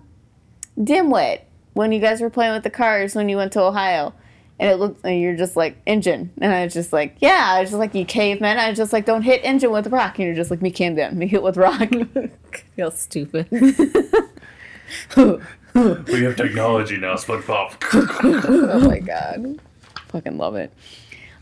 Dimwit 0.80 1.42
when 1.74 1.92
you 1.92 2.00
guys 2.00 2.22
were 2.22 2.30
playing 2.30 2.54
with 2.54 2.64
the 2.64 2.70
cars 2.70 3.14
when 3.16 3.30
you 3.30 3.38
went 3.38 3.52
to 3.54 3.62
Ohio. 3.62 4.14
And 4.58 4.70
it 4.70 4.76
looked, 4.76 5.06
and 5.06 5.20
you're 5.20 5.36
just 5.36 5.56
like, 5.58 5.78
engine. 5.86 6.32
And 6.40 6.54
I 6.54 6.64
was 6.64 6.74
just 6.74 6.94
like, 6.94 7.18
yeah. 7.20 7.54
I 7.56 7.62
was 7.62 7.72
just 7.72 7.80
like, 7.80 7.94
you 7.94 8.06
caveman. 8.06 8.58
I 8.58 8.70
was 8.70 8.78
just 8.78 8.94
like, 8.94 9.06
don't 9.06 9.22
hit 9.24 9.42
engine 9.44 9.72
with 9.72 9.88
rock. 9.88 10.18
And 10.18 10.28
you're 10.28 10.36
just 10.36 10.50
like, 10.50 10.62
me 10.62 10.72
calm 10.72 10.96
down. 10.96 11.18
Me 11.18 11.28
hit 11.28 11.44
with 11.44 11.58
rock. 11.58 11.90
Feel 12.76 12.92
stupid. 12.92 13.48
We 15.76 16.24
have 16.24 16.38
technology 16.38 16.96
now, 16.96 17.16
SpongeBob. 17.16 17.76
oh 18.74 18.88
my 18.88 19.00
god. 19.00 19.60
Fucking 20.08 20.38
love 20.38 20.56
it. 20.56 20.72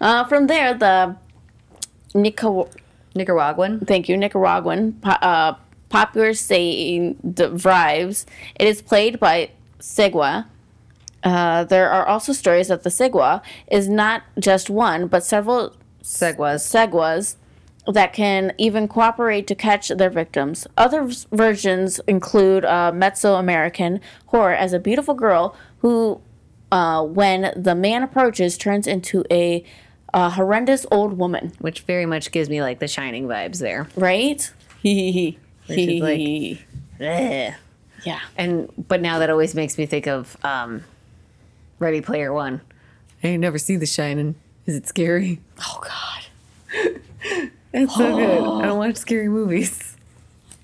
Uh, 0.01 0.23
from 0.23 0.47
there, 0.47 0.73
the 0.73 1.15
Nicar- 2.15 2.71
Nicaraguan. 3.13 3.81
thank 3.81 4.09
you, 4.09 4.17
Nicaraguan 4.17 4.93
po- 4.93 5.11
uh, 5.11 5.55
popular 5.89 6.33
saying 6.33 7.15
derives. 7.33 8.25
It 8.55 8.67
is 8.67 8.81
played 8.81 9.19
by 9.19 9.51
Segua. 9.79 10.45
Uh, 11.23 11.63
there 11.63 11.89
are 11.89 12.05
also 12.05 12.33
stories 12.33 12.67
that 12.67 12.83
the 12.83 12.89
Segua 12.89 13.41
is 13.71 13.87
not 13.87 14.23
just 14.39 14.69
one, 14.69 15.07
but 15.07 15.23
several 15.23 15.75
Seguas. 16.01 16.61
Seguas 16.61 17.35
that 17.87 18.13
can 18.13 18.53
even 18.57 18.87
cooperate 18.87 19.45
to 19.47 19.55
catch 19.55 19.89
their 19.89 20.09
victims. 20.09 20.67
Other 20.77 21.03
v- 21.03 21.15
versions 21.31 21.99
include 22.07 22.63
uh, 22.65 22.91
Mesoamerican 22.93 23.99
horror 24.27 24.53
as 24.53 24.71
a 24.73 24.79
beautiful 24.79 25.13
girl 25.13 25.55
who, 25.79 26.21
uh, 26.71 27.03
when 27.03 27.53
the 27.61 27.75
man 27.75 28.03
approaches, 28.03 28.57
turns 28.57 28.87
into 28.87 29.23
a, 29.31 29.63
uh 30.13 30.29
horrendous 30.29 30.85
old 30.91 31.17
woman. 31.17 31.51
Which 31.59 31.81
very 31.81 32.05
much 32.05 32.31
gives 32.31 32.47
me 32.49 32.61
like 32.61 32.79
the 32.79 32.87
shining 32.87 33.27
vibes 33.27 33.59
there. 33.59 33.87
Right? 33.95 34.49
Hee 34.81 35.37
like- 36.01 36.59
Ugh. 37.01 37.53
yeah. 38.05 38.19
And 38.37 38.69
but 38.87 39.01
now 39.01 39.19
that 39.19 39.29
always 39.29 39.55
makes 39.55 39.77
me 39.77 39.85
think 39.87 40.07
of 40.07 40.37
um 40.43 40.83
Ready 41.79 42.01
Player 42.01 42.33
One. 42.33 42.61
I 43.23 43.27
ain't 43.27 43.41
never 43.41 43.57
see 43.57 43.75
the 43.75 43.85
shining. 43.85 44.35
Is 44.65 44.75
it 44.75 44.87
scary? 44.87 45.41
Oh 45.59 45.81
God. 45.81 46.99
It's 47.75 47.95
so 47.95 48.15
good. 48.15 48.39
I 48.63 48.67
don't 48.67 48.77
watch 48.77 48.97
scary 48.97 49.27
movies. 49.29 49.97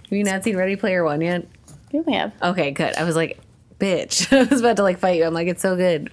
Have 0.04 0.18
you 0.18 0.24
not 0.24 0.44
seen 0.44 0.56
Ready 0.56 0.76
Player 0.76 1.04
One 1.04 1.22
yet? 1.22 1.48
You 1.92 2.04
have. 2.08 2.34
Okay, 2.42 2.70
good. 2.70 2.96
I 2.96 3.04
was 3.04 3.16
like, 3.16 3.40
bitch. 3.80 4.32
I 4.38 4.44
was 4.44 4.60
about 4.60 4.76
to 4.78 4.84
like 4.84 5.00
fight 5.00 5.18
you. 5.18 5.26
I'm 5.26 5.34
like, 5.34 5.48
it's 5.48 5.62
so 5.62 5.76
good. 5.76 6.12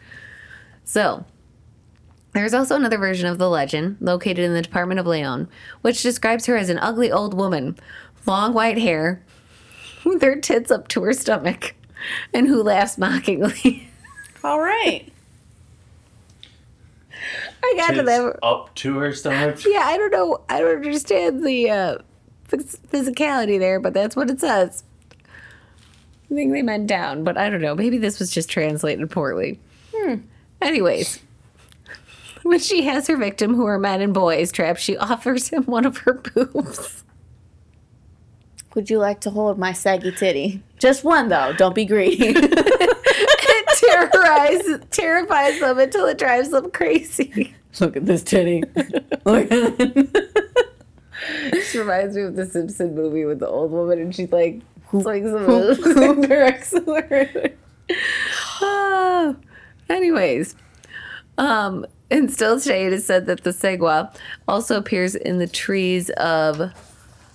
So, 0.85 1.25
there's 2.33 2.55
also 2.55 2.77
another 2.77 2.99
version 2.99 3.27
of 3.27 3.39
the 3.39 3.51
legend 3.51 3.99
located 4.01 4.39
in 4.39 4.55
the 4.55 4.63
Department 4.63 5.01
of 5.01 5.07
Leon, 5.07 5.49
which 5.83 6.03
describes 6.03 6.47
her 6.47 6.57
as 6.57 6.71
an 6.71 6.79
ugly 6.79 7.13
old 7.13 7.35
woman, 7.35 7.79
long 8.25 8.55
white 8.55 8.79
hair, 8.79 9.23
with 10.05 10.23
her 10.23 10.37
tits 10.37 10.71
up 10.71 10.89
to 10.89 11.03
her 11.03 11.13
stomach, 11.13 11.75
and 12.33 12.47
who 12.47 12.63
laughs 12.63 12.97
mockingly. 12.97 13.86
All 14.47 14.61
right. 14.61 15.13
I 17.65 17.75
got 17.77 17.89
to 17.89 17.95
Tits 17.95 18.07
that. 18.07 18.39
up 18.45 18.73
to 18.77 18.97
her 18.99 19.13
stomach. 19.13 19.59
Yeah, 19.67 19.81
I 19.83 19.97
don't 19.97 20.13
know. 20.13 20.41
I 20.49 20.61
don't 20.61 20.77
understand 20.77 21.45
the 21.45 21.69
uh, 21.69 21.99
physicality 22.49 23.59
there, 23.59 23.81
but 23.81 23.93
that's 23.93 24.15
what 24.15 24.31
it 24.31 24.39
says. 24.39 24.85
I 26.31 26.35
think 26.35 26.53
they 26.53 26.63
meant 26.63 26.87
down, 26.87 27.25
but 27.25 27.37
I 27.37 27.51
don't 27.51 27.61
know. 27.61 27.75
Maybe 27.75 27.99
this 27.99 28.21
was 28.21 28.31
just 28.31 28.49
translated 28.49 29.11
poorly. 29.11 29.59
Hmm. 29.93 30.15
Anyways, 30.63 31.19
when 32.45 32.61
she 32.61 32.83
has 32.83 33.09
her 33.09 33.17
victim, 33.17 33.53
who 33.57 33.67
are 33.67 33.81
men 33.81 34.01
and 34.01 34.15
boys, 34.15 34.53
trapped, 34.53 34.79
she 34.79 34.97
offers 34.97 35.49
him 35.49 35.65
one 35.65 35.85
of 35.85 35.97
her 35.99 36.13
boobs. 36.15 37.03
Would 38.77 38.91
you 38.91 38.99
like 38.99 39.21
to 39.23 39.31
hold 39.31 39.59
my 39.59 39.73
saggy 39.73 40.13
titty? 40.13 40.63
Just 40.79 41.03
one 41.03 41.31
though. 41.31 41.53
Don't 41.55 41.75
be 41.75 41.85
greedy. 41.85 42.33
It 44.03 44.13
terrorizes, 44.13 44.81
terrifies 44.91 45.61
them 45.61 45.79
until 45.79 46.07
it 46.07 46.19
drives 46.19 46.51
them 46.51 46.71
crazy. 46.71 47.55
Look 47.81 47.97
at 47.97 48.07
this 48.07 48.23
titty. 48.23 48.63
Look 49.25 49.51
at 49.53 49.81
it. 49.81 50.13
This 51.51 51.75
reminds 51.75 52.17
me 52.17 52.23
of 52.23 52.37
the 52.37 52.47
Simpson 52.47 52.95
movie 52.95 53.25
with 53.25 53.41
the 53.41 53.49
old 53.49 53.73
woman, 53.73 53.99
and 53.99 54.15
she 54.15 54.27
like 54.27 54.61
swings 54.91 55.31
the 55.31 55.41
moves 55.41 55.79
and 55.85 56.23
directs 56.23 56.73
her. 56.73 57.53
Ah, 58.61 59.35
anyways, 59.89 60.55
um, 61.39 61.87
and 62.11 62.31
still 62.31 62.61
today 62.61 62.87
it 62.87 62.93
is 62.93 63.05
said 63.07 63.27
that 63.27 63.45
the 63.45 63.51
segua 63.51 64.15
also 64.47 64.77
appears 64.77 65.15
in 65.15 65.39
the 65.39 65.47
trees 65.47 66.11
of 66.11 66.61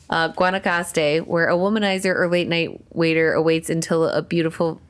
uh, 0.10 0.32
Guanacaste, 0.34 1.26
where 1.26 1.48
a 1.48 1.56
womanizer 1.56 2.16
or 2.16 2.30
late 2.30 2.48
night 2.48 2.80
waiter 2.96 3.34
awaits 3.34 3.70
until 3.70 4.06
a 4.06 4.22
beautiful 4.22 4.82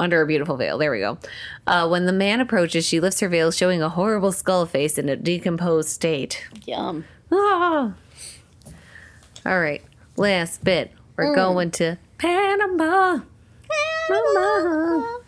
under 0.00 0.22
a 0.22 0.26
beautiful 0.26 0.56
veil. 0.56 0.78
There 0.78 0.90
we 0.90 0.98
go. 0.98 1.18
Uh, 1.66 1.86
when 1.88 2.06
the 2.06 2.12
man 2.12 2.40
approaches, 2.40 2.86
she 2.86 2.98
lifts 2.98 3.20
her 3.20 3.28
veil, 3.28 3.50
showing 3.50 3.82
a 3.82 3.88
horrible 3.90 4.32
skull 4.32 4.66
face 4.66 4.98
in 4.98 5.08
a 5.08 5.16
decomposed 5.16 5.90
state. 5.90 6.48
Yum. 6.66 7.04
Ah. 7.30 7.92
All 9.46 9.60
right, 9.60 9.82
last 10.16 10.64
bit. 10.64 10.92
We're 11.16 11.34
going 11.34 11.70
to 11.72 11.98
Panama. 12.18 13.20
Panama. 14.08 15.18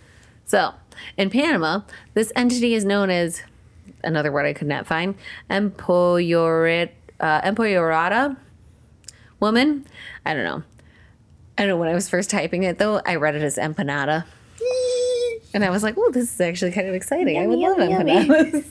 So, 0.47 0.75
in 1.16 1.29
Panama, 1.29 1.83
this 2.14 2.33
entity 2.35 2.75
is 2.75 2.85
known 2.85 3.11
as 3.11 3.43
another 4.03 4.33
word 4.33 4.47
I 4.47 4.55
could 4.55 4.66
not 4.68 4.87
find, 4.87 5.14
empoyorat, 5.51 6.91
uh, 7.20 7.41
empoyorata 7.43 8.37
woman. 9.39 9.87
I 10.25 10.35
don't 10.35 10.45
know. 10.45 10.62
I 11.59 11.62
don't 11.62 11.68
know. 11.68 11.77
When 11.77 11.89
I 11.89 11.95
was 11.95 12.09
first 12.09 12.31
typing 12.31 12.62
it, 12.62 12.79
though, 12.79 13.03
I 13.05 13.16
read 13.16 13.35
it 13.35 13.43
as 13.43 13.57
empanada. 13.57 14.25
And 15.55 15.64
I 15.64 15.70
was 15.70 15.82
like, 15.82 15.94
oh, 15.98 16.11
this 16.11 16.32
is 16.32 16.40
actually 16.40 16.72
kind 16.72 16.88
of 16.88 16.94
exciting. 16.94 17.38
I 17.38 17.46
would 17.46 17.59
love 17.59 17.78
yummy, 17.78 18.12
yummy. 18.12 18.28
empanadas. 18.28 18.64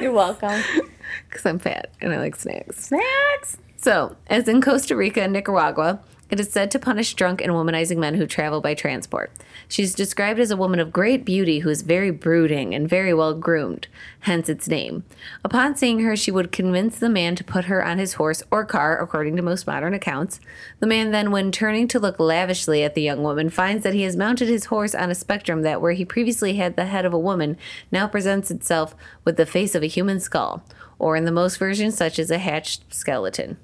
You're 0.02 0.12
welcome. 0.12 0.62
Because 1.28 1.44
I'm 1.46 1.58
fat 1.58 1.90
and 2.00 2.12
I 2.12 2.18
like 2.18 2.36
snacks. 2.36 2.86
Snacks. 2.86 3.56
So, 3.76 4.16
as 4.28 4.46
in 4.48 4.60
Costa 4.60 4.94
Rica 4.96 5.22
and 5.22 5.32
Nicaragua, 5.32 6.00
it 6.30 6.38
is 6.38 6.50
said 6.52 6.70
to 6.70 6.78
punish 6.78 7.14
drunk 7.14 7.40
and 7.40 7.52
womanizing 7.52 7.98
men 7.98 8.14
who 8.14 8.26
travel 8.26 8.60
by 8.60 8.74
transport. 8.74 9.32
She's 9.68 9.94
described 9.94 10.38
as 10.38 10.50
a 10.50 10.56
woman 10.56 10.78
of 10.78 10.92
great 10.92 11.24
beauty 11.24 11.60
who 11.60 11.68
is 11.68 11.82
very 11.82 12.10
brooding 12.10 12.74
and 12.74 12.88
very 12.88 13.12
well 13.12 13.34
groomed, 13.34 13.88
hence 14.20 14.48
its 14.48 14.68
name. 14.68 15.04
Upon 15.44 15.76
seeing 15.76 16.00
her, 16.00 16.16
she 16.16 16.30
would 16.30 16.52
convince 16.52 16.98
the 16.98 17.08
man 17.08 17.34
to 17.36 17.44
put 17.44 17.64
her 17.64 17.84
on 17.84 17.98
his 17.98 18.14
horse 18.14 18.42
or 18.50 18.64
car, 18.64 19.00
according 19.00 19.36
to 19.36 19.42
most 19.42 19.66
modern 19.66 19.92
accounts. 19.92 20.40
The 20.78 20.86
man 20.86 21.10
then, 21.10 21.30
when 21.30 21.50
turning 21.50 21.88
to 21.88 21.98
look 21.98 22.20
lavishly 22.20 22.84
at 22.84 22.94
the 22.94 23.02
young 23.02 23.22
woman, 23.22 23.50
finds 23.50 23.82
that 23.84 23.94
he 23.94 24.02
has 24.02 24.16
mounted 24.16 24.48
his 24.48 24.66
horse 24.66 24.94
on 24.94 25.10
a 25.10 25.14
spectrum 25.14 25.62
that, 25.62 25.80
where 25.80 25.92
he 25.92 26.04
previously 26.04 26.54
had 26.54 26.76
the 26.76 26.86
head 26.86 27.04
of 27.04 27.12
a 27.12 27.18
woman, 27.18 27.56
now 27.90 28.06
presents 28.06 28.50
itself 28.50 28.94
with 29.24 29.36
the 29.36 29.46
face 29.46 29.74
of 29.74 29.82
a 29.82 29.86
human 29.86 30.20
skull, 30.20 30.62
or 30.98 31.16
in 31.16 31.24
the 31.24 31.32
most 31.32 31.56
versions, 31.56 31.96
such 31.96 32.18
as 32.18 32.30
a 32.30 32.38
hatched 32.38 32.92
skeleton. 32.94 33.56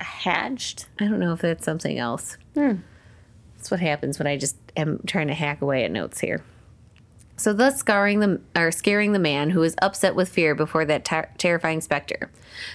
Hatched. 0.00 0.86
I 0.98 1.04
don't 1.04 1.20
know 1.20 1.32
if 1.32 1.40
that's 1.40 1.64
something 1.64 1.98
else. 1.98 2.36
That's 2.54 3.70
what 3.70 3.80
happens 3.80 4.18
when 4.18 4.26
I 4.26 4.36
just 4.36 4.56
am 4.76 5.00
trying 5.06 5.28
to 5.28 5.34
hack 5.34 5.60
away 5.62 5.84
at 5.84 5.90
notes 5.90 6.20
here. 6.20 6.42
so 7.36 7.52
thus 7.54 7.78
scaring 7.78 8.20
the 8.20 8.40
or 8.56 8.70
scaring 8.70 9.12
the 9.12 9.18
man 9.18 9.50
who 9.50 9.62
is 9.62 9.74
upset 9.80 10.14
with 10.14 10.28
fear 10.28 10.54
before 10.54 10.84
that 10.86 11.04
ter- 11.04 11.28
terrifying 11.38 11.80
specter. 11.80 12.30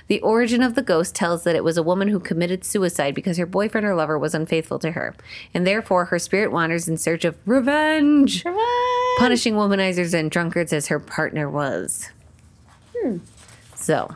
The 0.08 0.22
origin 0.22 0.62
of 0.64 0.74
the 0.76 0.82
ghost 0.82 1.14
tells 1.16 1.44
that 1.44 1.56
it 1.56 1.64
was 1.64 1.78
a 1.78 1.84
woman 1.84 2.08
who 2.08 2.20
committed 2.20 2.64
suicide 2.64 3.14
because 3.16 3.38
her 3.38 3.46
boyfriend 3.46 3.86
or 3.86 3.96
lover 3.96 4.18
was 4.18 4.34
unfaithful 4.36 4.80
to 4.80 4.92
her, 4.92 5.16
and 5.54 5.66
therefore 5.68 6.06
her 6.06 6.20
spirit 6.20 6.52
wanders 6.52 6.88
in 6.88 6.98
search 6.98 7.26
of 7.26 7.36
revenge, 7.46 8.44
punishing 9.20 9.56
womanizers 9.56 10.14
and 10.14 10.32
drunkards 10.32 10.74
as 10.74 10.88
her 10.88 11.00
partner 11.00 11.50
was. 11.50 12.10
Hmm. 12.98 13.18
So, 13.76 14.16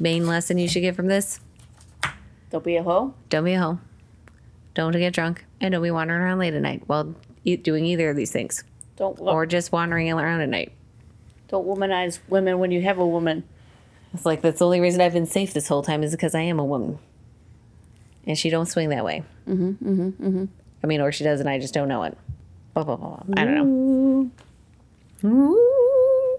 main 0.00 0.26
lesson 0.26 0.58
you 0.58 0.66
should 0.68 0.82
get 0.82 0.96
from 0.96 1.06
this: 1.06 1.38
Don't 2.50 2.64
be 2.64 2.76
a 2.76 2.82
hoe. 2.82 3.14
don't 3.28 3.44
be 3.44 3.52
a 3.54 3.60
hoe, 3.60 3.78
don't 4.74 4.92
get 4.92 5.12
drunk, 5.12 5.44
and 5.60 5.72
don't 5.72 5.82
be 5.82 5.90
wandering 5.90 6.20
around 6.22 6.38
late 6.38 6.54
at 6.54 6.62
night 6.62 6.82
while 6.86 7.14
e- 7.44 7.56
doing 7.56 7.84
either 7.84 8.08
of 8.10 8.16
these 8.16 8.30
things, 8.30 8.64
Don't 8.96 9.18
or 9.20 9.44
just 9.46 9.70
wandering 9.72 10.10
around 10.10 10.40
at 10.40 10.48
night. 10.48 10.72
don't 11.48 11.66
womanize 11.66 12.20
women 12.28 12.58
when 12.58 12.70
you 12.70 12.80
have 12.82 12.98
a 12.98 13.06
woman. 13.06 13.44
It's 14.14 14.24
like 14.24 14.40
that's 14.40 14.60
the 14.60 14.64
only 14.64 14.80
reason 14.80 15.00
I've 15.02 15.12
been 15.12 15.26
safe 15.26 15.52
this 15.52 15.68
whole 15.68 15.82
time 15.82 16.02
is 16.02 16.12
because 16.12 16.34
I 16.34 16.40
am 16.40 16.58
a 16.58 16.64
woman, 16.64 16.98
and 18.26 18.38
she 18.38 18.48
don't 18.48 18.66
swing 18.66 18.88
that 18.90 19.04
way. 19.04 19.22
Mm-hmm. 19.46 19.68
Mm-hmm. 19.86 20.08
Mm-hmm. 20.26 20.44
I 20.82 20.86
mean, 20.86 21.00
or 21.02 21.12
she 21.12 21.24
does, 21.24 21.40
and 21.40 21.48
I 21.50 21.58
just 21.58 21.74
don't 21.74 21.88
know 21.88 22.04
it. 22.04 22.16
Blah, 22.72 22.84
blah, 22.84 22.96
blah, 22.96 23.16
blah. 23.24 23.34
I 23.36 23.44
don't 23.44 23.54
know. 23.54 24.30
Ooh. 25.28 26.38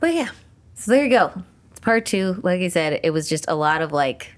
But 0.00 0.14
yeah, 0.14 0.28
so 0.74 0.92
there 0.92 1.04
you 1.04 1.10
go. 1.10 1.32
It's 1.70 1.80
part 1.80 2.06
two. 2.06 2.40
Like 2.42 2.60
I 2.60 2.68
said, 2.68 3.00
it 3.02 3.10
was 3.10 3.28
just 3.28 3.44
a 3.48 3.54
lot 3.54 3.82
of 3.82 3.92
like 3.92 4.32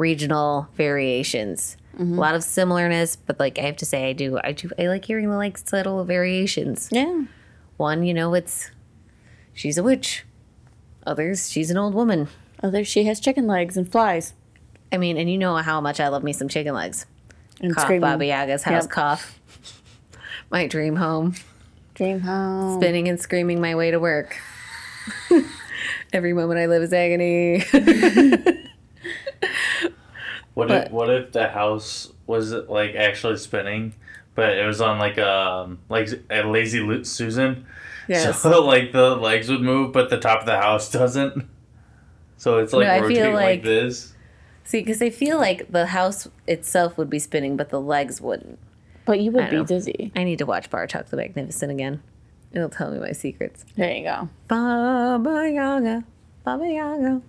regional 0.00 0.66
variations. 0.76 1.76
A 1.98 2.02
lot 2.02 2.34
of 2.34 2.42
similarness, 2.42 3.14
but 3.16 3.38
like 3.38 3.58
I 3.58 3.62
have 3.62 3.76
to 3.76 3.84
say, 3.84 4.08
I 4.08 4.14
do, 4.14 4.38
I 4.42 4.52
do, 4.52 4.70
I 4.78 4.86
like 4.86 5.04
hearing 5.04 5.28
the 5.28 5.36
like 5.36 5.58
subtle 5.58 6.02
variations. 6.04 6.88
Yeah. 6.90 7.24
One, 7.76 8.04
you 8.04 8.14
know, 8.14 8.32
it's 8.32 8.70
she's 9.52 9.76
a 9.76 9.82
witch. 9.82 10.24
Others, 11.06 11.50
she's 11.50 11.70
an 11.70 11.76
old 11.76 11.92
woman. 11.92 12.28
Other 12.62 12.84
she 12.84 13.04
has 13.04 13.20
chicken 13.20 13.46
legs 13.46 13.76
and 13.76 13.90
flies. 13.90 14.32
I 14.90 14.96
mean, 14.96 15.18
and 15.18 15.30
you 15.30 15.36
know 15.36 15.56
how 15.56 15.78
much 15.82 16.00
I 16.00 16.08
love 16.08 16.22
me 16.24 16.32
some 16.32 16.48
chicken 16.48 16.72
legs. 16.74 17.04
And 17.60 17.74
Cough, 17.74 17.84
screaming. 17.84 18.00
Baba 18.00 18.24
Yaga's 18.24 18.62
house, 18.62 18.84
Yep. 18.84 18.90
cough. 18.90 19.38
My 20.50 20.66
dream 20.66 20.96
home, 20.96 21.34
Dream 21.94 22.20
home. 22.20 22.80
spinning 22.80 23.08
and 23.08 23.20
screaming 23.20 23.60
my 23.60 23.74
way 23.74 23.90
to 23.90 24.00
work. 24.00 24.38
Every 26.14 26.32
moment 26.32 26.60
I 26.60 26.66
live 26.66 26.82
is 26.82 26.92
agony. 26.94 27.62
What 30.54 30.68
But- 30.68 30.86
if 30.86 30.92
what 30.92 31.10
if 31.10 31.32
the 31.32 31.48
house 31.48 32.12
was 32.26 32.52
like 32.52 32.94
actually 32.94 33.36
spinning, 33.36 33.94
but 34.34 34.50
it 34.56 34.66
was 34.66 34.80
on 34.80 34.98
like 34.98 35.18
um 35.18 35.78
like 35.88 36.08
a 36.30 36.42
lazy 36.42 36.80
Lu- 36.80 37.04
Susan? 37.04 37.66
yes. 38.08 38.38
So 38.42 38.64
like 38.64 38.92
the 38.92 39.14
legs 39.16 39.48
would 39.48 39.60
move, 39.62 39.92
but 39.92 40.10
the 40.10 40.18
top 40.18 40.40
of 40.40 40.46
the 40.46 40.58
house 40.58 40.90
doesn't. 41.00 41.44
So 42.36 42.58
it's 42.58 42.72
like 42.72 42.86
No, 42.86 42.92
I 42.94 42.98
feel 42.98 43.08
rotating 43.08 43.34
like, 43.34 43.44
like- 43.44 43.62
this. 43.62 44.14
See, 44.64 44.80
because 44.80 45.02
I 45.02 45.10
feel 45.10 45.38
like 45.38 45.72
the 45.72 45.86
house 45.86 46.28
itself 46.46 46.96
would 46.96 47.10
be 47.10 47.18
spinning, 47.18 47.56
but 47.56 47.70
the 47.70 47.80
legs 47.80 48.20
wouldn't. 48.20 48.58
But 49.04 49.18
you 49.20 49.32
would 49.32 49.44
I 49.44 49.50
be 49.50 49.56
know. 49.56 49.64
dizzy. 49.64 50.12
I 50.14 50.22
need 50.22 50.38
to 50.38 50.46
watch 50.46 50.70
Bar 50.70 50.86
Bartok 50.86 51.06
the 51.08 51.16
Magnificent 51.16 51.72
again. 51.72 52.02
It'll 52.52 52.68
tell 52.68 52.90
me 52.92 53.00
my 53.00 53.10
secrets. 53.12 53.64
There 53.76 53.90
you 53.92 54.04
go. 54.04 54.28
Baba 54.46 55.50
Yaga, 55.50 56.04
Baba 56.44 56.68
Yaga. 56.68 57.20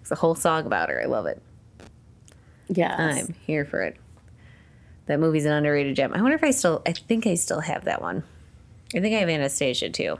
It's 0.00 0.10
a 0.10 0.16
whole 0.16 0.34
song 0.34 0.66
about 0.66 0.88
her. 0.88 1.00
I 1.00 1.04
love 1.06 1.26
it. 1.26 1.40
Yes. 2.70 2.98
I'm 3.28 3.34
here 3.46 3.64
for 3.64 3.82
it. 3.82 3.96
That 5.06 5.18
movie's 5.18 5.44
an 5.44 5.52
underrated 5.52 5.96
gem. 5.96 6.14
I 6.14 6.22
wonder 6.22 6.36
if 6.36 6.44
I 6.44 6.52
still. 6.52 6.82
I 6.86 6.92
think 6.92 7.26
I 7.26 7.34
still 7.34 7.60
have 7.60 7.84
that 7.84 8.00
one. 8.00 8.22
I 8.94 9.00
think 9.00 9.14
I 9.14 9.18
have 9.18 9.28
Anastasia 9.28 9.90
too. 9.90 10.18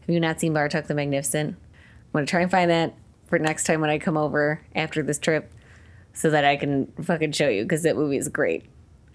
Have 0.00 0.08
you 0.14 0.20
not 0.20 0.40
seen 0.40 0.54
Bartok 0.54 0.86
the 0.86 0.94
Magnificent? 0.94 1.50
I'm 1.56 2.12
gonna 2.12 2.26
try 2.26 2.40
and 2.40 2.50
find 2.50 2.70
that 2.70 2.94
for 3.26 3.38
next 3.38 3.64
time 3.64 3.82
when 3.82 3.90
I 3.90 3.98
come 3.98 4.16
over 4.16 4.62
after 4.74 5.02
this 5.02 5.18
trip, 5.18 5.52
so 6.14 6.30
that 6.30 6.44
I 6.44 6.56
can 6.56 6.86
fucking 7.02 7.32
show 7.32 7.48
you 7.48 7.64
because 7.64 7.82
that 7.82 7.96
movie 7.96 8.16
is 8.16 8.28
great. 8.28 8.64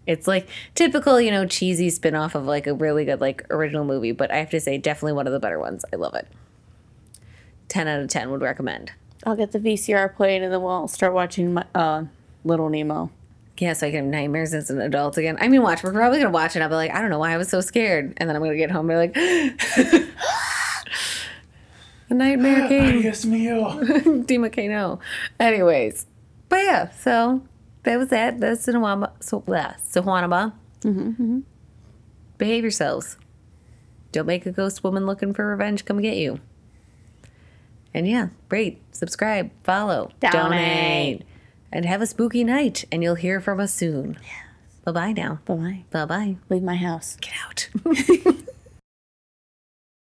It's 0.05 0.27
like 0.27 0.47
typical, 0.75 1.19
you 1.19 1.31
know, 1.31 1.47
cheesy 1.47 1.89
spin 1.89 2.13
off 2.13 2.35
of 2.35 2.45
like 2.45 2.67
a 2.67 2.73
really 2.73 3.05
good 3.05 3.19
like 3.21 3.45
original 3.49 3.85
movie, 3.85 4.11
but 4.11 4.29
I 4.31 4.37
have 4.37 4.49
to 4.51 4.59
say, 4.59 4.77
definitely 4.77 5.13
one 5.13 5.25
of 5.25 5.33
the 5.33 5.39
better 5.39 5.59
ones. 5.59 5.85
I 5.91 5.95
love 5.95 6.13
it. 6.13 6.27
Ten 7.67 7.87
out 7.87 7.99
of 8.01 8.09
ten 8.09 8.29
would 8.29 8.41
recommend. 8.41 8.91
I'll 9.25 9.35
get 9.35 9.53
the 9.53 9.59
VCR 9.59 10.13
playing 10.15 10.43
and 10.43 10.53
then 10.53 10.61
we'll 10.61 10.87
start 10.87 11.13
watching 11.13 11.53
my, 11.53 11.65
uh, 11.73 12.03
Little 12.43 12.69
Nemo. 12.69 13.11
Yeah, 13.57 13.73
so 13.73 13.87
I 13.87 13.91
can 13.91 14.05
have 14.05 14.11
nightmares 14.11 14.53
as 14.53 14.69
an 14.71 14.81
adult 14.81 15.17
again. 15.17 15.37
I 15.39 15.47
mean, 15.47 15.61
watch. 15.61 15.83
We're 15.83 15.93
probably 15.93 16.17
gonna 16.19 16.31
watch 16.31 16.51
it. 16.51 16.55
and 16.55 16.63
I'll 16.63 16.69
be 16.69 16.75
like, 16.75 16.91
I 16.91 17.01
don't 17.01 17.09
know 17.11 17.19
why 17.19 17.33
I 17.33 17.37
was 17.37 17.49
so 17.49 17.61
scared, 17.61 18.13
and 18.17 18.27
then 18.29 18.35
I'm 18.35 18.41
gonna 18.41 18.57
get 18.57 18.71
home 18.71 18.89
and 18.89 19.13
be 19.13 19.21
like, 19.21 20.03
the 22.09 22.15
nightmare 22.15 22.67
came. 22.67 23.01
Yes, 23.01 23.25
mio. 23.25 23.79
Dima 24.25 24.51
Kano. 24.53 24.99
Anyways, 25.39 26.05
but 26.49 26.57
yeah, 26.57 26.89
so 26.91 27.43
that 27.83 27.97
was 27.97 28.09
that. 28.09 28.39
That's 28.39 28.65
Sihuanaba. 28.65 29.11
So, 29.23 29.39
blah, 29.39 29.73
Sihuanaba. 29.83 30.53
Mm-hmm, 30.81 31.39
Behave 32.37 32.63
yourselves. 32.63 33.17
Don't 34.11 34.25
make 34.27 34.45
a 34.45 34.51
ghost 34.51 34.83
woman 34.83 35.05
looking 35.05 35.33
for 35.33 35.45
revenge 35.47 35.85
come 35.85 36.01
get 36.01 36.17
you. 36.17 36.39
And 37.93 38.07
yeah, 38.07 38.29
rate, 38.49 38.81
subscribe, 38.91 39.51
follow, 39.63 40.11
Donate. 40.19 41.23
And 41.73 41.85
have 41.85 42.01
a 42.01 42.07
spooky 42.07 42.43
night. 42.45 42.85
And 42.91 43.03
you'll 43.03 43.15
hear 43.15 43.41
from 43.41 43.59
us 43.59 43.73
soon. 43.73 44.17
Yes. 44.21 44.31
Bye 44.85 44.91
bye 44.91 45.11
now. 45.11 45.39
Bye 45.45 45.55
bye. 45.55 45.83
Bye 45.91 46.05
bye. 46.05 46.35
Leave 46.49 46.63
my 46.63 46.75
house. 46.75 47.17
Get 47.19 47.33
out. 47.45 47.69